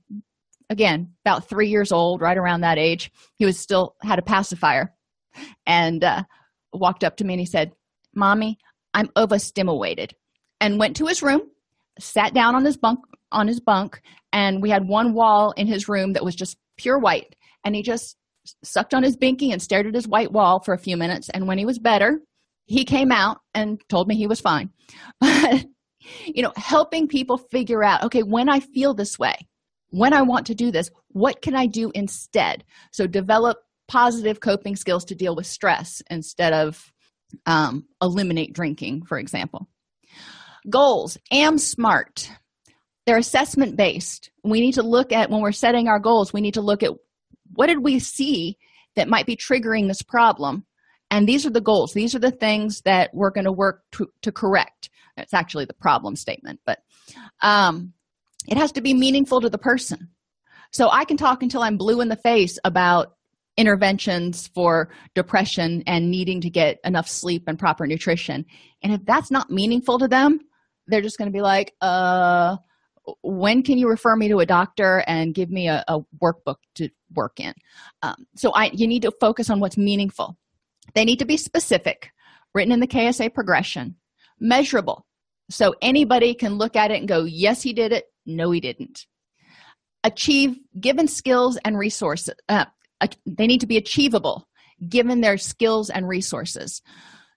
again 0.72 1.14
about 1.26 1.48
three 1.48 1.68
years 1.68 1.92
old 1.92 2.22
right 2.22 2.38
around 2.38 2.62
that 2.62 2.78
age 2.78 3.12
he 3.36 3.46
was 3.46 3.60
still 3.60 3.96
had 4.02 4.18
a 4.18 4.24
pacifier. 4.24 4.94
And 5.66 6.04
uh, 6.04 6.24
walked 6.74 7.04
up 7.04 7.18
to 7.18 7.24
me 7.24 7.34
and 7.34 7.40
he 7.40 7.46
said 7.46 7.74
mommy 8.16 8.58
i'm 8.94 9.10
overstimulated. 9.16 10.16
And 10.60 10.80
went 10.80 10.96
to 10.98 11.06
his 11.06 11.22
room 11.22 11.42
sat 12.00 12.34
down 12.34 12.56
on 12.56 12.66
his 12.66 12.78
bunk 12.78 13.00
on 13.32 13.48
his 13.48 13.60
bunk 13.60 14.02
and 14.34 14.62
we 14.62 14.70
had 14.70 14.88
one 14.88 15.14
wall 15.14 15.52
in 15.52 15.68
his 15.68 15.88
room 15.88 16.14
that 16.14 16.24
was 16.24 16.36
just 16.36 16.58
pure 16.78 16.98
white. 16.98 17.36
And 17.64 17.76
he 17.76 17.84
just 17.84 18.18
sucked 18.64 18.94
on 18.94 19.04
his 19.04 19.18
binky 19.18 19.52
and 19.52 19.62
stared 19.62 19.86
at 19.86 19.94
his 19.94 20.08
white 20.08 20.32
wall 20.32 20.62
for 20.62 20.74
a 20.74 20.80
few 20.80 20.98
minutes. 20.98 21.30
And 21.30 21.48
when 21.48 21.58
he 21.58 21.66
was 21.66 21.80
better 21.80 22.20
he 22.66 22.86
came 22.86 23.12
out 23.12 23.40
and 23.54 23.82
told 23.90 24.08
me 24.08 24.16
he 24.16 24.28
was 24.28 24.40
fine. 24.40 24.70
But 25.20 25.66
you 26.26 26.42
know 26.42 26.54
helping 26.56 27.08
people 27.08 27.38
figure 27.38 27.84
out 27.84 28.04
okay 28.04 28.24
when 28.24 28.50
i 28.50 28.60
feel 28.60 28.94
this 28.94 29.20
way 29.20 29.36
when 29.92 30.14
i 30.14 30.22
want 30.22 30.48
to 30.48 30.56
do 30.56 30.72
this 30.72 30.90
what 31.14 31.42
can 31.42 31.56
i 31.56 31.66
do 31.66 31.92
instead? 31.94 32.64
So 32.92 33.08
develop 33.08 33.58
positive 33.88 34.40
coping 34.40 34.76
skills 34.76 35.06
to 35.06 35.16
deal 35.16 35.36
with 35.36 35.46
stress 35.46 36.02
instead 36.10 36.54
of 36.54 36.92
um, 37.46 37.86
eliminate 38.02 38.54
drinking 38.54 39.06
for 39.06 39.18
example. 39.18 39.68
Goals. 40.70 41.18
Am 41.32 41.58
smart. 41.58 42.30
They're 43.06 43.18
assessment 43.18 43.76
based 43.76 44.32
we 44.44 44.62
need 44.62 44.74
to 44.74 44.84
look 44.84 45.12
at 45.12 45.30
when 45.30 45.42
we're 45.42 45.52
setting 45.52 45.88
our 45.88 46.00
goals 46.00 46.34
we 46.34 46.42
need 46.42 46.56
to 46.56 46.62
look 46.62 46.84
at 46.84 46.92
what 47.54 47.68
did 47.68 47.84
we 47.84 48.00
see 48.00 48.58
that 48.96 49.10
might 49.10 49.26
be 49.26 49.36
triggering 49.36 49.88
this 49.88 50.02
problem? 50.02 50.66
And 51.10 51.28
these 51.28 51.46
are 51.46 51.50
the 51.50 51.60
goals. 51.60 51.94
These 51.94 52.16
are 52.16 52.20
the 52.20 52.32
things 52.32 52.82
that 52.82 53.10
we're 53.14 53.32
going 53.32 53.46
to 53.46 53.52
work 53.52 53.84
to, 53.92 54.32
correct. 54.32 54.90
It's 55.18 55.34
actually 55.34 55.66
the 55.66 55.74
problem 55.74 56.16
statement 56.16 56.62
but 56.66 56.80
um, 57.42 57.94
it 58.48 58.58
has 58.58 58.72
to 58.74 58.82
be 58.82 58.94
meaningful 58.94 59.42
to 59.42 59.50
the 59.50 59.58
person. 59.58 60.10
So 60.72 60.90
i 60.90 61.06
can 61.06 61.18
talk 61.18 61.44
until 61.44 61.62
i'm 61.62 61.78
blue 61.78 62.02
in 62.02 62.10
the 62.10 62.16
face 62.16 62.58
about 62.64 63.14
interventions 63.58 64.48
for 64.48 64.90
depression 65.14 65.84
and 65.86 66.10
needing 66.10 66.42
to 66.42 66.50
get 66.50 66.80
enough 66.86 67.08
sleep 67.08 67.44
and 67.48 67.60
proper 67.60 67.86
nutrition. 67.86 68.46
And 68.82 68.94
if 68.94 69.04
that's 69.06 69.30
not 69.30 69.50
meaningful 69.50 70.00
to 70.00 70.08
them 70.08 70.40
they're 70.88 71.02
just 71.02 71.18
going 71.18 71.28
to 71.28 71.34
be 71.34 71.42
like 71.42 71.74
uh 71.82 72.58
when 73.24 73.64
can 73.64 73.78
you 73.80 73.90
refer 73.90 74.16
me 74.16 74.28
to 74.28 74.40
a 74.40 74.46
doctor 74.46 75.04
and 75.08 75.34
give 75.34 75.50
me 75.50 75.68
a, 75.68 75.84
a 75.88 76.00
workbook 76.22 76.58
to 76.76 76.88
work 77.16 77.40
in? 77.40 77.54
Um, 78.04 78.28
so 78.36 78.52
i 78.52 78.70
you 78.74 78.88
need 78.88 79.02
to 79.02 79.12
focus 79.20 79.50
on 79.50 79.60
what's 79.60 79.78
meaningful. 79.78 80.38
They 80.94 81.06
need 81.06 81.20
to 81.20 81.26
be 81.26 81.38
specific 81.38 82.12
written 82.54 82.72
in 82.72 82.80
the 82.80 82.88
ksa 82.88 83.34
progression 83.34 83.96
measurable. 84.40 85.06
So 85.50 85.76
anybody 85.82 86.34
can 86.34 86.58
look 86.58 86.76
at 86.76 86.92
it 86.92 87.00
and 87.00 87.08
go 87.08 87.24
yes 87.24 87.62
he 87.62 87.74
did 87.74 87.92
it 87.92 88.06
no 88.26 88.52
he 88.52 88.60
didn't. 88.60 89.06
Achieve 90.04 90.58
given 90.80 91.08
skills 91.08 91.58
and 91.64 91.78
resources 91.78 92.34
uh, 92.50 92.66
they 93.26 93.48
need 93.48 93.62
to 93.62 93.68
be 93.68 93.78
achievable 93.78 94.48
given 94.88 95.22
their 95.22 95.38
skills 95.38 95.90
and 95.90 96.08
resources. 96.08 96.82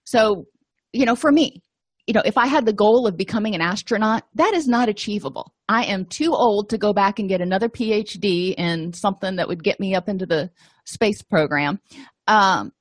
So 0.03 0.45
you 0.93 1.05
know 1.05 1.15
for 1.15 1.31
me 1.31 1.61
you 2.07 2.13
know 2.13 2.21
if 2.23 2.37
i 2.37 2.47
had 2.47 2.65
the 2.65 2.71
goal 2.71 3.05
of 3.05 3.17
becoming 3.17 3.53
an 3.53 3.61
astronaut 3.61 4.23
that 4.35 4.53
is 4.53 4.67
not 4.67 4.89
achievable. 4.89 5.53
I 5.67 5.85
am 5.85 6.05
too 6.05 6.33
old 6.33 6.69
to 6.69 6.77
go 6.77 6.93
back 6.93 7.19
and 7.19 7.29
get 7.29 7.41
another 7.41 7.69
phd 7.69 8.55
in 8.57 8.93
something 8.93 9.35
that 9.35 9.47
would 9.47 9.63
get 9.63 9.79
me 9.79 9.95
up 9.95 10.07
into 10.07 10.25
the 10.25 10.51
space 10.85 11.21
program. 11.21 11.79
Um, 12.27 12.71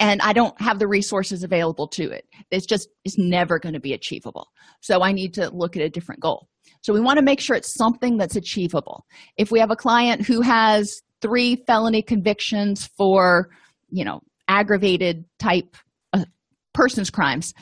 and 0.00 0.20
i 0.22 0.32
don't 0.32 0.58
have 0.60 0.78
the 0.78 0.86
resources 0.86 1.42
available 1.42 1.88
to 1.88 2.10
it. 2.10 2.26
It's 2.50 2.66
just 2.66 2.88
it's 3.04 3.18
never 3.18 3.58
going 3.58 3.74
to 3.74 3.80
be 3.80 3.92
achievable. 3.92 4.48
So 4.80 5.02
i 5.02 5.12
need 5.12 5.34
to 5.34 5.50
look 5.50 5.76
at 5.76 5.82
a 5.82 5.90
different 5.90 6.20
goal. 6.20 6.48
So 6.80 6.92
we 6.92 7.00
want 7.00 7.18
to 7.18 7.22
make 7.22 7.40
sure 7.40 7.56
it's 7.56 7.74
something 7.74 8.16
that's 8.16 8.36
achievable. 8.36 9.06
If 9.36 9.50
we 9.50 9.60
have 9.60 9.70
a 9.70 9.76
client 9.76 10.26
who 10.26 10.40
has 10.40 11.02
three 11.20 11.56
felony 11.66 12.02
convictions 12.02 12.86
for 12.98 13.50
you 13.90 14.04
know 14.04 14.20
aggravated 14.48 15.24
type 15.38 15.76
uh, 16.12 16.24
persons 16.72 17.10
crimes 17.10 17.54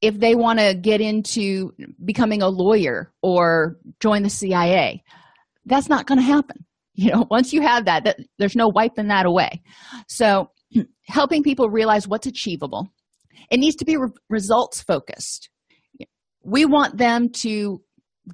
if 0.00 0.18
they 0.18 0.34
want 0.34 0.58
to 0.58 0.74
get 0.74 1.00
into 1.00 1.72
becoming 2.04 2.42
a 2.42 2.48
lawyer 2.48 3.12
or 3.22 3.78
join 4.00 4.24
the 4.24 4.30
cia 4.30 5.02
that's 5.64 5.88
not 5.88 6.06
going 6.06 6.18
to 6.18 6.24
happen. 6.24 6.64
You 6.94 7.10
know 7.10 7.26
once 7.30 7.54
you 7.54 7.62
have 7.62 7.86
that, 7.86 8.04
that 8.04 8.18
there's 8.38 8.54
no 8.54 8.68
wiping 8.68 9.08
that 9.08 9.24
away. 9.24 9.62
So 10.08 10.50
helping 11.06 11.42
people 11.42 11.70
realize 11.70 12.08
what's 12.08 12.26
achievable 12.26 12.88
it 13.50 13.58
needs 13.58 13.76
to 13.76 13.84
be 13.84 13.96
re- 13.96 14.08
results 14.28 14.82
focused 14.82 15.48
we 16.44 16.64
want 16.64 16.96
them 16.96 17.28
to 17.28 17.80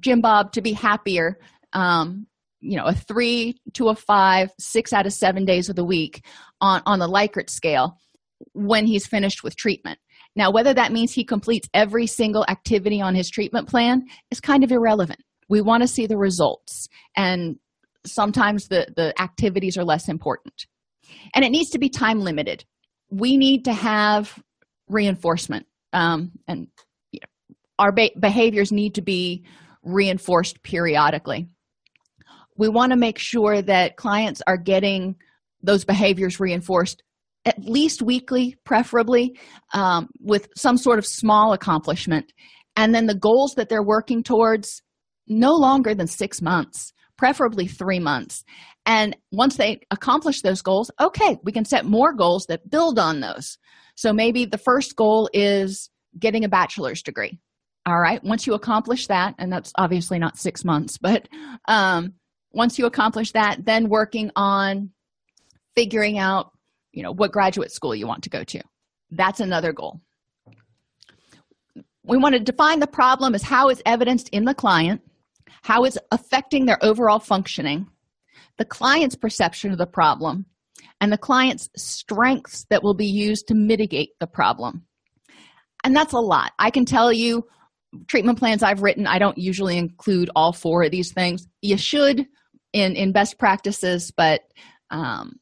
jim 0.01 0.21
bob 0.21 0.51
to 0.51 0.61
be 0.61 0.73
happier 0.73 1.37
um, 1.73 2.25
you 2.59 2.77
know 2.77 2.85
a 2.85 2.93
three 2.93 3.55
to 3.73 3.89
a 3.89 3.95
five 3.95 4.51
six 4.59 4.93
out 4.93 5.05
of 5.05 5.13
seven 5.13 5.45
days 5.45 5.69
of 5.69 5.75
the 5.75 5.85
week 5.85 6.25
on 6.61 6.81
on 6.85 6.99
the 6.99 7.07
likert 7.07 7.49
scale 7.49 7.97
when 8.53 8.85
he's 8.85 9.05
finished 9.05 9.43
with 9.43 9.55
treatment 9.55 9.99
now, 10.35 10.51
whether 10.51 10.73
that 10.73 10.91
means 10.91 11.11
he 11.11 11.23
completes 11.23 11.67
every 11.73 12.07
single 12.07 12.45
activity 12.47 13.01
on 13.01 13.15
his 13.15 13.29
treatment 13.29 13.67
plan 13.67 14.05
is 14.31 14.39
kind 14.39 14.63
of 14.63 14.71
irrelevant. 14.71 15.19
We 15.49 15.61
want 15.61 15.81
to 15.83 15.87
see 15.87 16.05
the 16.05 16.17
results, 16.17 16.87
and 17.17 17.57
sometimes 18.05 18.67
the, 18.67 18.87
the 18.95 19.19
activities 19.21 19.77
are 19.77 19.83
less 19.83 20.07
important. 20.07 20.67
And 21.33 21.45
it 21.45 21.49
needs 21.49 21.69
to 21.71 21.79
be 21.79 21.89
time 21.89 22.19
limited. 22.19 22.65
We 23.09 23.37
need 23.37 23.65
to 23.65 23.73
have 23.73 24.41
reinforcement, 24.87 25.65
um, 25.93 26.31
and 26.47 26.67
you 27.11 27.19
know, 27.21 27.55
our 27.77 27.91
be- 27.91 28.15
behaviors 28.19 28.71
need 28.71 28.95
to 28.95 29.01
be 29.01 29.43
reinforced 29.83 30.61
periodically. 30.63 31.47
We 32.57 32.69
want 32.69 32.91
to 32.91 32.97
make 32.97 33.17
sure 33.17 33.61
that 33.61 33.95
clients 33.95 34.41
are 34.45 34.57
getting 34.57 35.15
those 35.61 35.85
behaviors 35.85 36.39
reinforced 36.39 37.03
at 37.45 37.63
least 37.63 38.01
weekly, 38.01 38.55
preferably, 38.65 39.37
um, 39.73 40.09
with 40.19 40.49
some 40.55 40.77
sort 40.77 40.99
of 40.99 41.05
small 41.05 41.53
accomplishment. 41.53 42.31
And 42.75 42.93
then 42.93 43.07
the 43.07 43.15
goals 43.15 43.55
that 43.55 43.69
they're 43.69 43.83
working 43.83 44.23
towards 44.23 44.81
no 45.27 45.53
longer 45.53 45.95
than 45.95 46.07
six 46.07 46.41
months, 46.41 46.91
preferably 47.17 47.67
three 47.67 47.99
months. 47.99 48.43
And 48.89 49.15
once 49.31 49.55
they 49.57 49.81
accomplish 49.91 50.41
those 50.41 50.63
goals, 50.63 50.89
okay, 50.99 51.37
we 51.43 51.51
can 51.51 51.63
set 51.63 51.85
more 51.85 52.11
goals 52.11 52.47
that 52.47 52.69
build 52.69 52.97
on 52.97 53.19
those. 53.19 53.59
So 53.95 54.11
maybe 54.11 54.45
the 54.45 54.57
first 54.57 54.95
goal 54.95 55.29
is 55.31 55.91
getting 56.17 56.43
a 56.43 56.49
bachelor's 56.49 57.03
degree. 57.03 57.39
All 57.85 57.99
right, 57.99 58.21
once 58.23 58.47
you 58.47 58.55
accomplish 58.55 59.07
that, 59.07 59.35
and 59.37 59.53
that's 59.53 59.71
obviously 59.77 60.17
not 60.17 60.37
six 60.37 60.65
months, 60.65 60.97
but 60.97 61.29
um, 61.67 62.13
once 62.51 62.79
you 62.79 62.87
accomplish 62.87 63.31
that, 63.33 63.63
then 63.63 63.89
working 63.89 64.31
on 64.35 64.89
figuring 65.75 66.17
out 66.17 66.51
you 66.91 67.03
know 67.03 67.11
what 67.11 67.31
graduate 67.31 67.71
school 67.71 67.95
you 67.95 68.07
want 68.07 68.23
to 68.23 68.29
go 68.29 68.43
to 68.43 68.59
that's 69.11 69.39
another 69.39 69.71
goal 69.71 70.01
we 72.03 72.17
want 72.17 72.33
to 72.33 72.39
define 72.39 72.79
the 72.79 72.87
problem 72.87 73.35
as 73.35 73.43
how 73.43 73.69
it's 73.69 73.81
evidenced 73.85 74.29
in 74.29 74.45
the 74.45 74.53
client 74.53 75.01
how 75.61 75.83
it's 75.83 75.97
affecting 76.11 76.65
their 76.65 76.83
overall 76.83 77.19
functioning 77.19 77.87
the 78.59 78.65
client's 78.65 79.15
perception 79.15 79.71
of 79.71 79.79
the 79.79 79.87
problem 79.87 80.45
and 81.01 81.11
the 81.11 81.17
client's 81.17 81.69
strengths 81.75 82.65
that 82.69 82.83
will 82.83 82.93
be 82.93 83.07
used 83.07 83.47
to 83.47 83.55
mitigate 83.55 84.11
the 84.19 84.27
problem 84.27 84.85
and 85.83 85.95
that's 85.95 86.13
a 86.13 86.19
lot 86.19 86.51
i 86.59 86.69
can 86.69 86.85
tell 86.85 87.11
you 87.11 87.43
treatment 88.07 88.37
plans 88.37 88.61
i've 88.61 88.83
written 88.83 89.07
i 89.07 89.17
don't 89.17 89.39
usually 89.39 89.77
include 89.77 90.29
all 90.35 90.53
four 90.53 90.83
of 90.83 90.91
these 90.91 91.11
things 91.11 91.47
you 91.61 91.77
should 91.77 92.27
in 92.73 92.95
in 92.95 93.11
best 93.11 93.39
practices 93.39 94.11
but 94.15 94.41
um, 94.91 95.33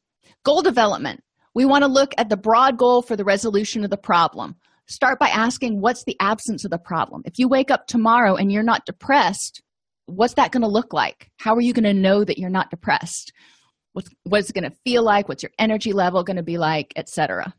goal 0.44 0.62
development 0.62 1.20
we 1.58 1.64
want 1.64 1.82
to 1.82 1.90
look 1.90 2.12
at 2.16 2.28
the 2.28 2.36
broad 2.36 2.78
goal 2.78 3.02
for 3.02 3.16
the 3.16 3.24
resolution 3.24 3.82
of 3.82 3.90
the 3.90 3.96
problem. 3.96 4.54
Start 4.86 5.18
by 5.18 5.28
asking 5.28 5.80
what's 5.80 6.04
the 6.04 6.16
absence 6.20 6.64
of 6.64 6.70
the 6.70 6.78
problem? 6.78 7.22
If 7.24 7.36
you 7.36 7.48
wake 7.48 7.72
up 7.72 7.88
tomorrow 7.88 8.36
and 8.36 8.52
you're 8.52 8.62
not 8.62 8.86
depressed, 8.86 9.60
what's 10.08 10.34
that 10.34 10.52
going 10.52 10.62
to 10.62 10.68
look 10.68 10.92
like? 10.92 11.30
How 11.36 11.54
are 11.54 11.60
you 11.60 11.72
going 11.72 11.84
to 11.84 11.94
know 11.94 12.24
that 12.24 12.38
you're 12.38 12.50
not 12.50 12.70
depressed? 12.70 13.32
What's, 13.92 14.08
what's 14.24 14.50
it 14.50 14.54
going 14.54 14.70
to 14.70 14.76
feel 14.84 15.04
like? 15.04 15.28
What's 15.28 15.42
your 15.42 15.52
energy 15.58 15.92
level 15.92 16.24
going 16.24 16.36
to 16.36 16.42
be 16.42 16.58
like, 16.58 16.92
etc.? 16.96 17.54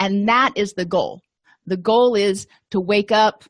And 0.00 0.28
that 0.28 0.52
is 0.56 0.72
the 0.72 0.84
goal. 0.84 1.22
The 1.66 1.76
goal 1.76 2.14
is 2.14 2.46
to 2.70 2.80
wake 2.80 3.12
up 3.12 3.44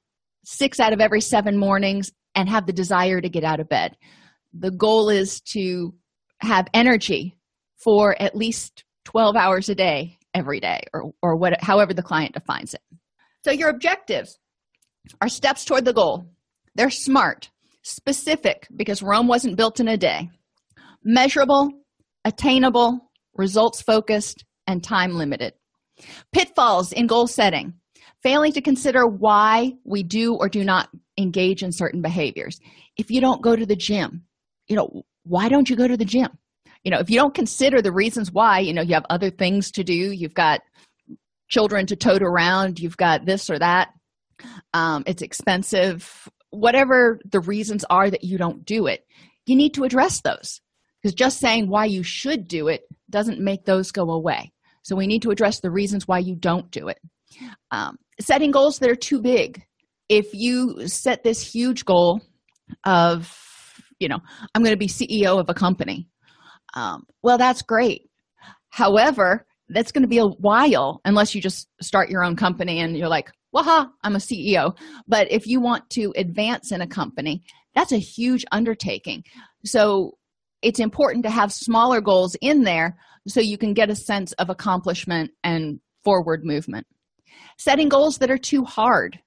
six 0.44 0.80
out 0.80 0.92
of 0.92 1.00
every 1.00 1.20
seven 1.20 1.56
mornings 1.58 2.10
and 2.34 2.48
have 2.48 2.66
the 2.66 2.72
desire 2.72 3.20
to 3.20 3.28
get 3.28 3.44
out 3.44 3.60
of 3.60 3.68
bed. 3.68 3.96
the 4.52 4.70
goal 4.70 5.10
is 5.10 5.40
to 5.42 5.94
have 6.40 6.66
energy 6.72 7.36
for 7.76 8.20
at 8.20 8.34
least 8.34 8.84
12 9.04 9.36
hours 9.36 9.68
a 9.68 9.74
day 9.74 10.18
every 10.34 10.60
day 10.60 10.80
or, 10.92 11.12
or 11.22 11.36
what, 11.36 11.62
however 11.62 11.92
the 11.92 12.02
client 12.02 12.32
defines 12.32 12.74
it. 12.74 12.80
So, 13.44 13.50
your 13.52 13.68
objectives 13.68 14.38
are 15.20 15.28
steps 15.28 15.64
toward 15.64 15.84
the 15.84 15.92
goal. 15.92 16.26
They're 16.74 16.90
smart, 16.90 17.50
specific, 17.86 18.66
because 18.76 19.02
Rome 19.02 19.28
wasn't 19.28 19.56
built 19.56 19.80
in 19.80 19.88
a 19.88 19.96
day, 19.96 20.30
measurable, 21.04 21.70
attainable, 22.24 23.10
results 23.34 23.82
focused, 23.82 24.44
and 24.66 24.82
time 24.82 25.14
limited. 25.14 25.54
Pitfalls 26.32 26.92
in 26.92 27.06
goal 27.06 27.26
setting 27.26 27.74
failing 28.22 28.52
to 28.52 28.60
consider 28.60 29.06
why 29.06 29.72
we 29.84 30.02
do 30.02 30.34
or 30.34 30.48
do 30.48 30.64
not 30.64 30.88
engage 31.16 31.62
in 31.62 31.70
certain 31.70 32.02
behaviors. 32.02 32.58
If 32.96 33.08
you 33.08 33.20
don't 33.20 33.40
go 33.40 33.54
to 33.54 33.64
the 33.64 33.76
gym, 33.76 34.24
you 34.66 34.74
know, 34.74 35.04
why 35.22 35.48
don't 35.48 35.70
you 35.70 35.76
go 35.76 35.86
to 35.86 35.96
the 35.96 36.04
gym? 36.04 36.30
You 36.82 36.90
know, 36.90 36.98
if 36.98 37.08
you 37.08 37.16
don't 37.16 37.34
consider 37.34 37.80
the 37.80 37.92
reasons 37.92 38.32
why, 38.32 38.58
you 38.58 38.72
know, 38.72 38.82
you 38.82 38.94
have 38.94 39.06
other 39.10 39.30
things 39.30 39.70
to 39.72 39.84
do, 39.84 39.92
you've 39.92 40.34
got 40.34 40.60
children 41.48 41.86
to 41.86 41.94
tote 41.94 42.22
around, 42.22 42.80
you've 42.80 42.96
got 42.96 43.26
this 43.26 43.48
or 43.48 43.60
that, 43.60 43.90
um, 44.74 45.04
it's 45.06 45.22
expensive, 45.22 46.28
whatever 46.56 47.20
the 47.30 47.40
reasons 47.40 47.84
are 47.90 48.10
that 48.10 48.24
you 48.24 48.38
don't 48.38 48.64
do 48.64 48.86
it, 48.86 49.06
you 49.46 49.56
need 49.56 49.74
to 49.74 49.84
address 49.84 50.20
those. 50.20 50.60
Because 51.02 51.14
just 51.14 51.38
saying 51.38 51.68
why 51.68 51.84
you 51.84 52.02
should 52.02 52.48
do 52.48 52.68
it 52.68 52.82
doesn't 53.10 53.38
make 53.38 53.64
those 53.64 53.92
go 53.92 54.10
away. 54.10 54.52
So 54.82 54.96
we 54.96 55.06
need 55.06 55.22
to 55.22 55.30
address 55.30 55.60
the 55.60 55.70
reasons 55.70 56.08
why 56.08 56.18
you 56.18 56.34
don't 56.34 56.70
do 56.70 56.88
it. 56.88 56.98
Um, 57.70 57.98
setting 58.20 58.50
goals 58.50 58.78
that 58.78 58.90
are 58.90 58.96
too 58.96 59.20
big. 59.20 59.62
If 60.08 60.32
you 60.32 60.86
set 60.88 61.22
this 61.22 61.42
huge 61.42 61.84
goal 61.84 62.20
of, 62.84 63.32
you 63.98 64.08
know, 64.08 64.18
I'm 64.54 64.62
going 64.62 64.72
to 64.72 64.78
be 64.78 64.86
CEO 64.86 65.38
of 65.38 65.48
a 65.48 65.54
company, 65.54 66.08
um, 66.74 67.04
well, 67.22 67.38
that's 67.38 67.62
great. 67.62 68.08
However, 68.70 69.46
that's 69.68 69.92
going 69.92 70.02
to 70.02 70.08
be 70.08 70.18
a 70.18 70.26
while 70.26 71.00
unless 71.04 71.34
you 71.34 71.40
just 71.40 71.68
start 71.80 72.10
your 72.10 72.22
own 72.22 72.36
company 72.36 72.80
and 72.80 72.96
you're 72.96 73.08
like, 73.08 73.30
waha, 73.56 73.88
I'm 74.02 74.16
a 74.16 74.18
CEO. 74.18 74.76
But 75.08 75.32
if 75.32 75.46
you 75.46 75.60
want 75.60 75.88
to 75.90 76.12
advance 76.14 76.72
in 76.72 76.82
a 76.82 76.86
company, 76.86 77.42
that's 77.74 77.90
a 77.90 77.98
huge 77.98 78.44
undertaking. 78.52 79.24
So 79.64 80.18
it's 80.60 80.78
important 80.78 81.24
to 81.24 81.30
have 81.30 81.50
smaller 81.50 82.02
goals 82.02 82.36
in 82.42 82.64
there 82.64 82.98
so 83.26 83.40
you 83.40 83.56
can 83.56 83.72
get 83.72 83.88
a 83.88 83.96
sense 83.96 84.32
of 84.32 84.50
accomplishment 84.50 85.30
and 85.42 85.80
forward 86.04 86.44
movement. 86.44 86.86
Setting 87.56 87.88
goals 87.88 88.18
that 88.18 88.30
are 88.30 88.36
too 88.36 88.62
hard, 88.62 89.18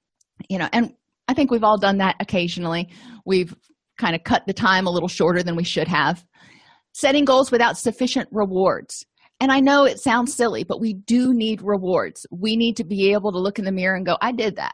you 0.48 0.60
know, 0.60 0.70
and 0.72 0.94
I 1.28 1.34
think 1.34 1.50
we've 1.50 1.64
all 1.64 1.80
done 1.80 1.98
that 1.98 2.16
occasionally. 2.20 2.90
We've 3.26 3.56
kind 3.98 4.16
of 4.16 4.24
cut 4.24 4.46
the 4.46 4.54
time 4.54 4.86
a 4.86 4.92
little 4.92 5.10
shorter 5.10 5.42
than 5.42 5.56
we 5.56 5.64
should 5.64 5.88
have. 5.88 6.24
Setting 6.94 7.26
goals 7.26 7.52
without 7.52 7.80
sufficient 7.80 8.30
rewards. 8.32 9.06
And 9.40 9.52
I 9.52 9.60
know 9.62 9.86
it 9.86 10.00
sounds 10.00 10.34
silly, 10.34 10.64
but 10.64 10.82
we 10.82 10.94
do 10.94 11.34
need 11.34 11.62
rewards. 11.62 12.26
We 12.30 12.58
need 12.58 12.76
to 12.78 12.84
be 12.84 13.14
able 13.14 13.32
to 13.32 13.40
look 13.40 13.58
in 13.58 13.66
the 13.66 13.72
mirror 13.72 13.96
and 13.96 14.06
go, 14.06 14.18
I 14.22 14.32
did 14.32 14.58
that. 14.58 14.74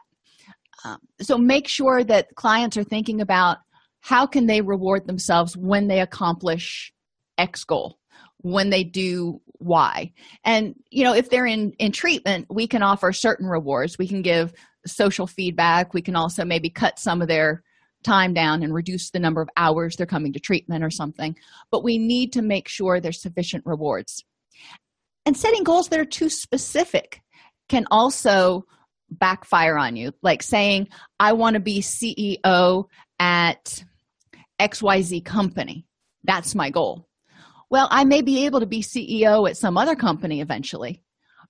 Um, 0.84 0.98
so 1.20 1.38
make 1.38 1.68
sure 1.68 2.02
that 2.04 2.34
clients 2.34 2.76
are 2.76 2.84
thinking 2.84 3.20
about 3.20 3.58
how 4.00 4.26
can 4.26 4.46
they 4.46 4.60
reward 4.60 5.06
themselves 5.06 5.56
when 5.56 5.88
they 5.88 6.00
accomplish 6.00 6.92
X 7.38 7.64
goal, 7.64 7.98
when 8.38 8.70
they 8.70 8.84
do 8.84 9.40
Y. 9.58 10.12
And, 10.44 10.74
you 10.90 11.04
know, 11.04 11.14
if 11.14 11.30
they're 11.30 11.46
in, 11.46 11.72
in 11.78 11.92
treatment, 11.92 12.46
we 12.50 12.66
can 12.66 12.82
offer 12.82 13.12
certain 13.12 13.46
rewards. 13.46 13.98
We 13.98 14.08
can 14.08 14.22
give 14.22 14.52
social 14.86 15.26
feedback. 15.26 15.94
We 15.94 16.02
can 16.02 16.16
also 16.16 16.44
maybe 16.44 16.70
cut 16.70 16.98
some 16.98 17.22
of 17.22 17.28
their 17.28 17.62
time 18.04 18.34
down 18.34 18.62
and 18.62 18.72
reduce 18.74 19.10
the 19.10 19.18
number 19.18 19.42
of 19.42 19.48
hours 19.56 19.96
they're 19.96 20.06
coming 20.06 20.32
to 20.32 20.40
treatment 20.40 20.84
or 20.84 20.90
something. 20.90 21.36
But 21.70 21.82
we 21.82 21.98
need 21.98 22.32
to 22.34 22.42
make 22.42 22.68
sure 22.68 23.00
there's 23.00 23.20
sufficient 23.20 23.64
rewards 23.66 24.24
and 25.26 25.36
setting 25.36 25.64
goals 25.64 25.88
that 25.88 25.98
are 25.98 26.04
too 26.04 26.30
specific 26.30 27.20
can 27.68 27.84
also 27.90 28.64
backfire 29.10 29.76
on 29.76 29.96
you. 29.96 30.12
Like 30.22 30.42
saying 30.42 30.88
i 31.20 31.32
want 31.32 31.54
to 31.54 31.60
be 31.60 31.80
ceo 31.80 32.84
at 33.18 33.84
xyz 34.60 35.24
company. 35.24 35.86
That's 36.24 36.54
my 36.54 36.70
goal. 36.70 37.08
Well 37.70 37.88
i 37.90 38.04
may 38.04 38.22
be 38.22 38.46
able 38.46 38.60
to 38.60 38.66
be 38.66 38.82
ceo 38.82 39.48
at 39.48 39.56
some 39.56 39.76
other 39.76 39.96
company 39.96 40.40
eventually 40.40 41.02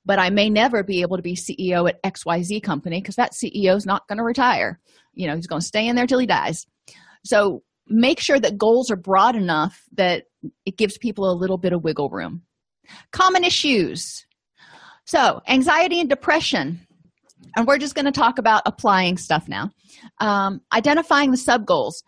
but 0.05 0.19
i 0.19 0.31
may 0.31 0.49
never 0.49 0.83
be 0.83 1.03
able 1.03 1.17
to 1.17 1.23
be 1.23 1.35
ceo 1.35 1.89
at 1.89 2.03
xyz 2.03 2.63
company 2.63 3.01
because 3.01 3.17
that 3.17 3.33
ceo 3.33 3.77
is 3.77 3.87
not 3.87 4.07
going 4.09 4.19
to 4.19 4.25
retire. 4.25 4.81
You 5.13 5.29
know 5.29 5.37
he's 5.37 5.47
going 5.47 5.61
to 5.61 5.67
stay 5.67 5.87
in 5.87 5.97
there 5.97 6.07
till 6.07 6.19
he 6.19 6.27
dies. 6.27 6.67
So 7.25 7.63
make 7.89 8.21
sure 8.21 8.39
that 8.39 8.59
goals 8.59 8.91
are 8.91 8.97
broad 8.97 9.37
enough 9.37 9.83
that 9.93 10.25
it 10.65 10.77
gives 10.77 10.99
people 10.99 11.31
a 11.31 11.35
little 11.35 11.59
bit 11.59 11.73
of 11.73 11.85
wiggle 11.85 12.11
room 12.11 12.43
Common 13.13 13.45
issues. 13.45 14.25
So, 15.05 15.41
anxiety 15.47 16.01
and 16.01 16.09
depression. 16.09 16.81
And 17.57 17.67
we're 17.67 17.79
just 17.79 17.95
going 17.95 18.07
to 18.07 18.13
talk 18.13 18.39
about 18.39 18.63
applying 18.67 19.17
stuff 19.17 19.49
now. 19.49 19.71
Um, 20.21 20.61
identifying 20.73 21.31
the 21.31 21.37
sub 21.37 21.65
goals, 21.65 22.03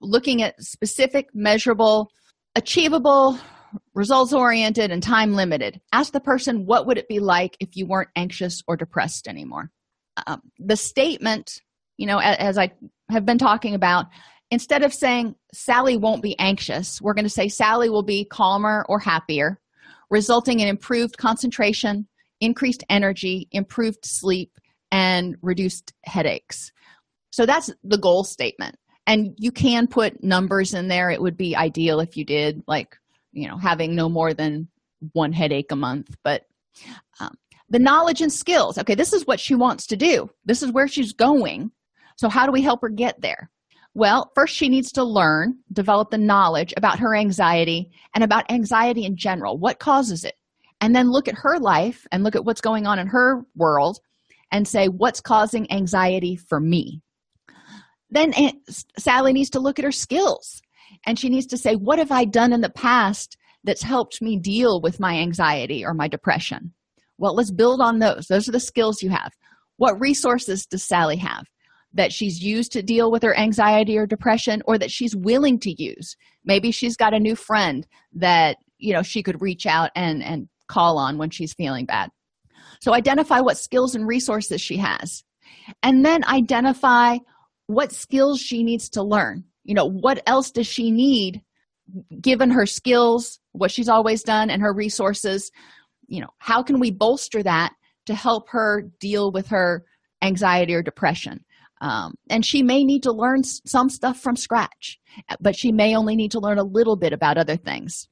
looking 0.00 0.42
at 0.42 0.60
specific, 0.60 1.26
measurable, 1.34 2.10
achievable, 2.54 3.38
results 3.94 4.32
oriented, 4.32 4.90
and 4.90 5.02
time 5.02 5.34
limited. 5.34 5.80
Ask 5.92 6.12
the 6.12 6.20
person, 6.20 6.66
what 6.66 6.86
would 6.86 6.98
it 6.98 7.08
be 7.08 7.20
like 7.20 7.56
if 7.60 7.70
you 7.74 7.86
weren't 7.86 8.10
anxious 8.16 8.62
or 8.68 8.76
depressed 8.76 9.26
anymore? 9.26 9.70
Um, 10.26 10.40
the 10.58 10.76
statement, 10.76 11.60
you 11.96 12.06
know, 12.06 12.18
as, 12.18 12.36
as 12.38 12.58
I 12.58 12.72
have 13.10 13.24
been 13.24 13.38
talking 13.38 13.74
about, 13.74 14.06
instead 14.50 14.82
of 14.82 14.92
saying 14.92 15.34
Sally 15.54 15.96
won't 15.96 16.22
be 16.22 16.38
anxious, 16.38 17.00
we're 17.00 17.14
going 17.14 17.24
to 17.24 17.30
say 17.30 17.48
Sally 17.48 17.88
will 17.88 18.02
be 18.02 18.24
calmer 18.24 18.84
or 18.88 18.98
happier 18.98 19.60
resulting 20.10 20.60
in 20.60 20.68
improved 20.68 21.16
concentration, 21.16 22.06
increased 22.40 22.84
energy, 22.88 23.48
improved 23.52 24.04
sleep, 24.04 24.52
and 24.90 25.36
reduced 25.42 25.92
headaches. 26.04 26.72
So 27.30 27.46
that's 27.46 27.70
the 27.84 27.98
goal 27.98 28.24
statement. 28.24 28.76
And 29.06 29.34
you 29.38 29.50
can 29.52 29.86
put 29.86 30.22
numbers 30.22 30.74
in 30.74 30.88
there. 30.88 31.10
It 31.10 31.22
would 31.22 31.36
be 31.36 31.56
ideal 31.56 32.00
if 32.00 32.16
you 32.16 32.24
did, 32.24 32.62
like, 32.66 32.96
you 33.32 33.48
know, 33.48 33.56
having 33.56 33.94
no 33.94 34.08
more 34.08 34.34
than 34.34 34.68
one 35.12 35.32
headache 35.32 35.72
a 35.72 35.76
month. 35.76 36.16
But 36.22 36.42
um, 37.20 37.34
the 37.68 37.78
knowledge 37.78 38.20
and 38.20 38.32
skills 38.32 38.78
okay, 38.78 38.94
this 38.94 39.12
is 39.12 39.26
what 39.26 39.40
she 39.40 39.54
wants 39.54 39.86
to 39.88 39.96
do, 39.96 40.28
this 40.44 40.62
is 40.62 40.72
where 40.72 40.88
she's 40.88 41.12
going. 41.12 41.70
So, 42.16 42.28
how 42.28 42.46
do 42.46 42.52
we 42.52 42.62
help 42.62 42.82
her 42.82 42.88
get 42.88 43.20
there? 43.20 43.50
Well, 43.94 44.30
first, 44.34 44.54
she 44.54 44.68
needs 44.68 44.92
to 44.92 45.04
learn, 45.04 45.58
develop 45.72 46.10
the 46.10 46.18
knowledge 46.18 46.72
about 46.76 47.00
her 47.00 47.14
anxiety 47.14 47.90
and 48.14 48.22
about 48.22 48.50
anxiety 48.50 49.04
in 49.04 49.16
general. 49.16 49.58
What 49.58 49.80
causes 49.80 50.24
it? 50.24 50.34
And 50.80 50.94
then 50.94 51.10
look 51.10 51.28
at 51.28 51.34
her 51.34 51.58
life 51.58 52.06
and 52.12 52.22
look 52.22 52.36
at 52.36 52.44
what's 52.44 52.60
going 52.60 52.86
on 52.86 52.98
in 52.98 53.08
her 53.08 53.42
world 53.56 53.98
and 54.52 54.66
say, 54.66 54.88
what's 54.88 55.20
causing 55.20 55.70
anxiety 55.72 56.36
for 56.36 56.60
me? 56.60 57.02
Then 58.10 58.32
Sally 58.98 59.32
needs 59.32 59.50
to 59.50 59.60
look 59.60 59.78
at 59.78 59.84
her 59.84 59.92
skills 59.92 60.62
and 61.06 61.18
she 61.18 61.28
needs 61.28 61.46
to 61.48 61.58
say, 61.58 61.74
what 61.74 61.98
have 61.98 62.10
I 62.10 62.24
done 62.24 62.52
in 62.52 62.60
the 62.60 62.70
past 62.70 63.36
that's 63.62 63.82
helped 63.82 64.22
me 64.22 64.38
deal 64.38 64.80
with 64.80 65.00
my 65.00 65.16
anxiety 65.18 65.84
or 65.84 65.94
my 65.94 66.08
depression? 66.08 66.72
Well, 67.18 67.34
let's 67.34 67.50
build 67.50 67.80
on 67.80 67.98
those. 67.98 68.26
Those 68.28 68.48
are 68.48 68.52
the 68.52 68.60
skills 68.60 69.02
you 69.02 69.10
have. 69.10 69.32
What 69.76 70.00
resources 70.00 70.66
does 70.66 70.82
Sally 70.82 71.16
have? 71.16 71.44
That 71.94 72.12
she's 72.12 72.42
used 72.42 72.72
to 72.72 72.82
deal 72.82 73.10
with 73.10 73.22
her 73.22 73.36
anxiety 73.36 73.98
or 73.98 74.06
depression 74.06 74.62
or 74.66 74.78
that 74.78 74.90
she's 74.90 75.16
willing 75.16 75.58
to 75.60 75.82
use. 75.82 76.16
Maybe 76.44 76.70
she's 76.70 76.96
got 76.96 77.14
a 77.14 77.18
new 77.18 77.34
friend 77.34 77.86
that 78.14 78.58
you 78.78 78.92
know 78.92 79.02
she 79.02 79.22
could 79.22 79.40
reach 79.40 79.66
out 79.66 79.90
and 79.94 80.22
and 80.22 80.48
call 80.68 80.98
on 80.98 81.18
when 81.18 81.30
she's 81.30 81.52
feeling 81.52 81.86
bad. 81.86 82.10
So 82.80 82.94
identify 82.94 83.40
what 83.40 83.58
skills 83.58 83.94
and 83.94 84.06
resources 84.06 84.60
she 84.60 84.76
has. 84.76 85.24
And 85.82 86.04
then 86.04 86.24
identify 86.24 87.18
what 87.66 87.92
skills 87.92 88.40
she 88.40 88.62
needs 88.62 88.88
to 88.90 89.02
learn. 89.02 89.44
You 89.64 89.74
know 89.74 89.86
what 89.86 90.22
else 90.26 90.50
does 90.50 90.66
she 90.66 90.90
need 90.90 91.42
given 92.20 92.50
her 92.50 92.66
skills 92.66 93.40
what 93.52 93.72
she's 93.72 93.88
always 93.88 94.22
done 94.22 94.48
and 94.48 94.62
her 94.62 94.72
resources? 94.72 95.50
You 96.06 96.20
know 96.20 96.30
how 96.38 96.62
can 96.62 96.78
we 96.78 96.90
bolster 96.92 97.42
that 97.42 97.72
to 98.06 98.14
help 98.14 98.48
her 98.50 98.88
deal 99.00 99.32
with 99.32 99.48
her 99.48 99.84
anxiety 100.22 100.74
or 100.74 100.82
depression 100.82 101.44
um, 101.80 102.14
and 102.28 102.44
she 102.44 102.62
may 102.62 102.84
need 102.84 103.02
to 103.04 103.12
learn 103.12 103.42
some 103.42 103.88
stuff 103.88 104.20
from 104.20 104.36
scratch 104.36 105.00
but 105.40 105.56
she 105.56 105.72
may 105.72 105.96
only 105.96 106.16
need 106.16 106.32
to 106.32 106.40
learn 106.40 106.58
a 106.58 106.64
little 106.64 106.96
bit 106.96 107.12
about 107.12 107.38
other 107.38 107.56
things. 107.56 108.08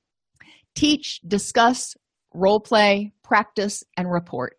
Teach 0.74 1.20
discuss 1.26 1.94
role 2.34 2.60
play 2.60 3.12
practice 3.24 3.82
and 3.96 4.10
report. 4.10 4.56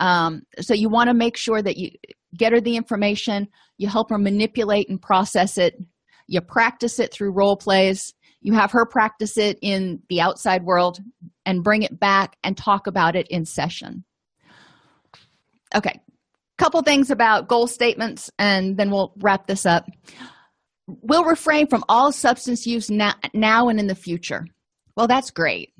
Um, 0.00 0.42
so 0.60 0.74
you 0.74 0.88
want 0.88 1.08
to 1.08 1.14
make 1.14 1.36
sure 1.36 1.62
that 1.62 1.76
you 1.76 1.90
get 2.36 2.52
her 2.52 2.60
the 2.60 2.76
information 2.76 3.48
you 3.78 3.88
help 3.88 4.10
her 4.10 4.18
manipulate 4.18 4.88
and 4.90 5.00
process 5.00 5.56
it 5.56 5.74
you 6.26 6.40
practice 6.42 6.98
it 6.98 7.12
through 7.12 7.30
role 7.30 7.56
plays 7.56 8.12
you 8.42 8.52
have 8.52 8.72
her 8.72 8.84
practice 8.84 9.38
it 9.38 9.58
in 9.62 10.02
the 10.10 10.20
outside 10.20 10.62
world 10.62 10.98
and 11.46 11.64
bring 11.64 11.82
it 11.82 11.98
back 11.98 12.36
and 12.44 12.56
talk 12.56 12.86
about 12.86 13.16
it 13.16 13.26
in 13.28 13.46
session. 13.46 14.04
Okay 15.74 16.00
couple 16.58 16.80
things 16.82 17.10
about 17.10 17.48
goal 17.48 17.66
statements 17.66 18.30
and 18.38 18.76
then 18.76 18.90
we'll 18.90 19.12
wrap 19.18 19.46
this 19.46 19.66
up 19.66 19.86
We'll 20.86 21.24
refrain 21.24 21.66
from 21.66 21.84
all 21.88 22.12
substance 22.12 22.66
use 22.66 22.90
now, 22.90 23.14
now 23.34 23.68
and 23.68 23.80
in 23.80 23.88
the 23.88 23.94
future. 23.96 24.46
Well, 24.96 25.08
that's 25.08 25.32
great, 25.32 25.72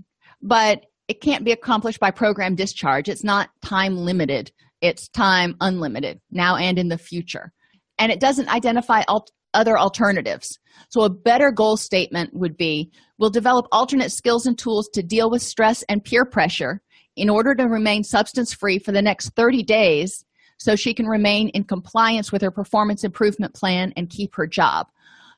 but 0.43 0.87
it 1.07 1.21
can't 1.21 1.45
be 1.45 1.53
accomplished 1.53 2.01
by 2.01 2.11
program 2.11 2.57
discharge. 2.57 3.09
It's 3.09 3.23
not 3.23 3.51
time 3.63 3.97
limited, 3.97 4.51
it's 4.81 5.09
time 5.09 5.57
unlimited, 5.61 6.21
now 6.33 6.57
and 6.57 6.77
in 6.77 6.89
the 6.89 6.99
future. 6.99 7.53
And 7.99 8.11
it 8.11 8.19
doesn't 8.19 8.49
identify 8.49 9.03
alt- 9.07 9.31
other 9.55 9.79
alternatives. 9.79 10.59
So, 10.91 11.03
a 11.03 11.11
better 11.11 11.53
goal 11.53 11.77
statement 11.77 12.35
would 12.35 12.57
be 12.57 12.91
we'll 13.17 13.31
develop 13.31 13.67
alternate 13.71 14.11
skills 14.11 14.45
and 14.45 14.59
tools 14.59 14.89
to 14.95 15.05
deal 15.05 15.31
with 15.31 15.41
stress 15.41 15.85
and 15.89 16.03
peer 16.03 16.25
pressure 16.25 16.83
in 17.15 17.31
order 17.31 17.55
to 17.55 17.65
remain 17.65 18.03
substance 18.03 18.53
free 18.53 18.81
for 18.81 18.91
the 18.91 19.01
next 19.01 19.31
30 19.37 19.63
days 19.63 20.25
so 20.59 20.77
she 20.77 20.95
can 20.95 21.07
remain 21.07 21.49
in 21.51 21.65
compliance 21.65 22.33
with 22.33 22.43
her 22.43 22.51
performance 22.51 23.05
improvement 23.05 23.55
plan 23.55 23.93
and 23.97 24.11
keep 24.11 24.35
her 24.35 24.47
job. 24.47 24.87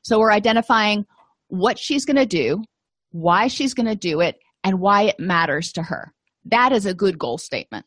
So, 0.03 0.19
we're 0.19 0.31
identifying 0.31 1.05
what 1.47 1.77
she's 1.77 2.05
going 2.05 2.17
to 2.17 2.25
do, 2.25 2.63
why 3.11 3.47
she's 3.47 3.73
going 3.73 3.87
to 3.87 3.95
do 3.95 4.21
it, 4.21 4.37
and 4.63 4.79
why 4.79 5.03
it 5.03 5.19
matters 5.19 5.71
to 5.73 5.83
her. 5.83 6.13
That 6.45 6.71
is 6.71 6.85
a 6.85 6.93
good 6.93 7.17
goal 7.17 7.37
statement. 7.37 7.85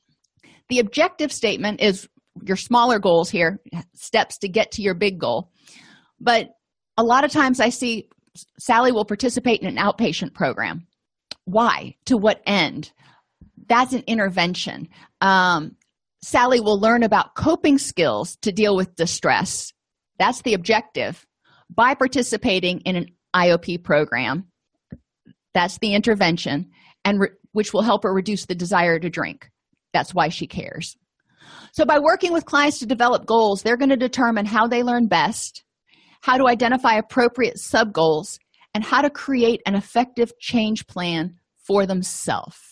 The 0.69 0.79
objective 0.79 1.33
statement 1.33 1.81
is 1.81 2.09
your 2.43 2.57
smaller 2.57 2.99
goals 2.99 3.31
here, 3.31 3.61
steps 3.95 4.39
to 4.39 4.49
get 4.49 4.73
to 4.73 4.83
your 4.83 4.95
big 4.95 5.19
goal. 5.19 5.51
But 6.21 6.51
a 6.97 7.03
lot 7.03 7.25
of 7.25 7.31
times 7.31 7.61
I 7.61 7.69
see 7.69 8.09
Sally 8.59 8.93
will 8.93 9.05
participate 9.05 9.61
in 9.61 9.69
an 9.69 9.77
outpatient 9.77 10.35
program. 10.35 10.87
Why? 11.45 11.97
To 12.07 12.17
what 12.17 12.41
end? 12.47 12.93
That's 13.69 13.93
an 13.93 14.05
intervention. 14.07 14.89
Um, 15.21 15.77
Sally 16.23 16.61
will 16.61 16.79
learn 16.79 17.03
about 17.03 17.35
coping 17.35 17.79
skills 17.79 18.37
to 18.43 18.53
deal 18.53 18.77
with 18.77 18.95
distress. 18.95 19.73
That's 20.19 20.43
the 20.43 20.55
objective 20.55 21.27
by 21.69 21.95
participating 21.95 22.81
in 22.81 22.97
an 22.97 23.07
IOP 23.35 23.83
program. 23.83 24.47
That's 25.55 25.79
the 25.79 25.95
intervention, 25.95 26.71
and 27.05 27.21
re- 27.21 27.31
which 27.53 27.73
will 27.73 27.83
help 27.83 28.05
her 28.05 28.13
reduce 28.13 28.47
the 28.47 28.55
desire 28.55 28.99
to 28.99 29.11
drink. 29.11 29.51
That's 29.93 30.15
why 30.15 30.29
she 30.29 30.47
cares. 30.47 30.97
So, 31.73 31.85
by 31.85 31.99
working 31.99 32.33
with 32.33 32.47
clients 32.47 32.79
to 32.79 32.87
develop 32.87 33.27
goals, 33.27 33.63
they're 33.63 33.77
going 33.77 33.91
to 33.91 33.97
determine 33.97 34.47
how 34.47 34.67
they 34.67 34.83
learn 34.83 35.09
best, 35.09 35.65
how 36.21 36.39
to 36.39 36.47
identify 36.47 36.95
appropriate 36.95 37.59
sub 37.59 37.93
goals, 37.93 38.39
and 38.75 38.85
how 38.85 39.03
to 39.03 39.11
create 39.11 39.61
an 39.67 39.75
effective 39.75 40.33
change 40.39 40.87
plan 40.87 41.37
for 41.67 41.85
themselves. 41.85 42.72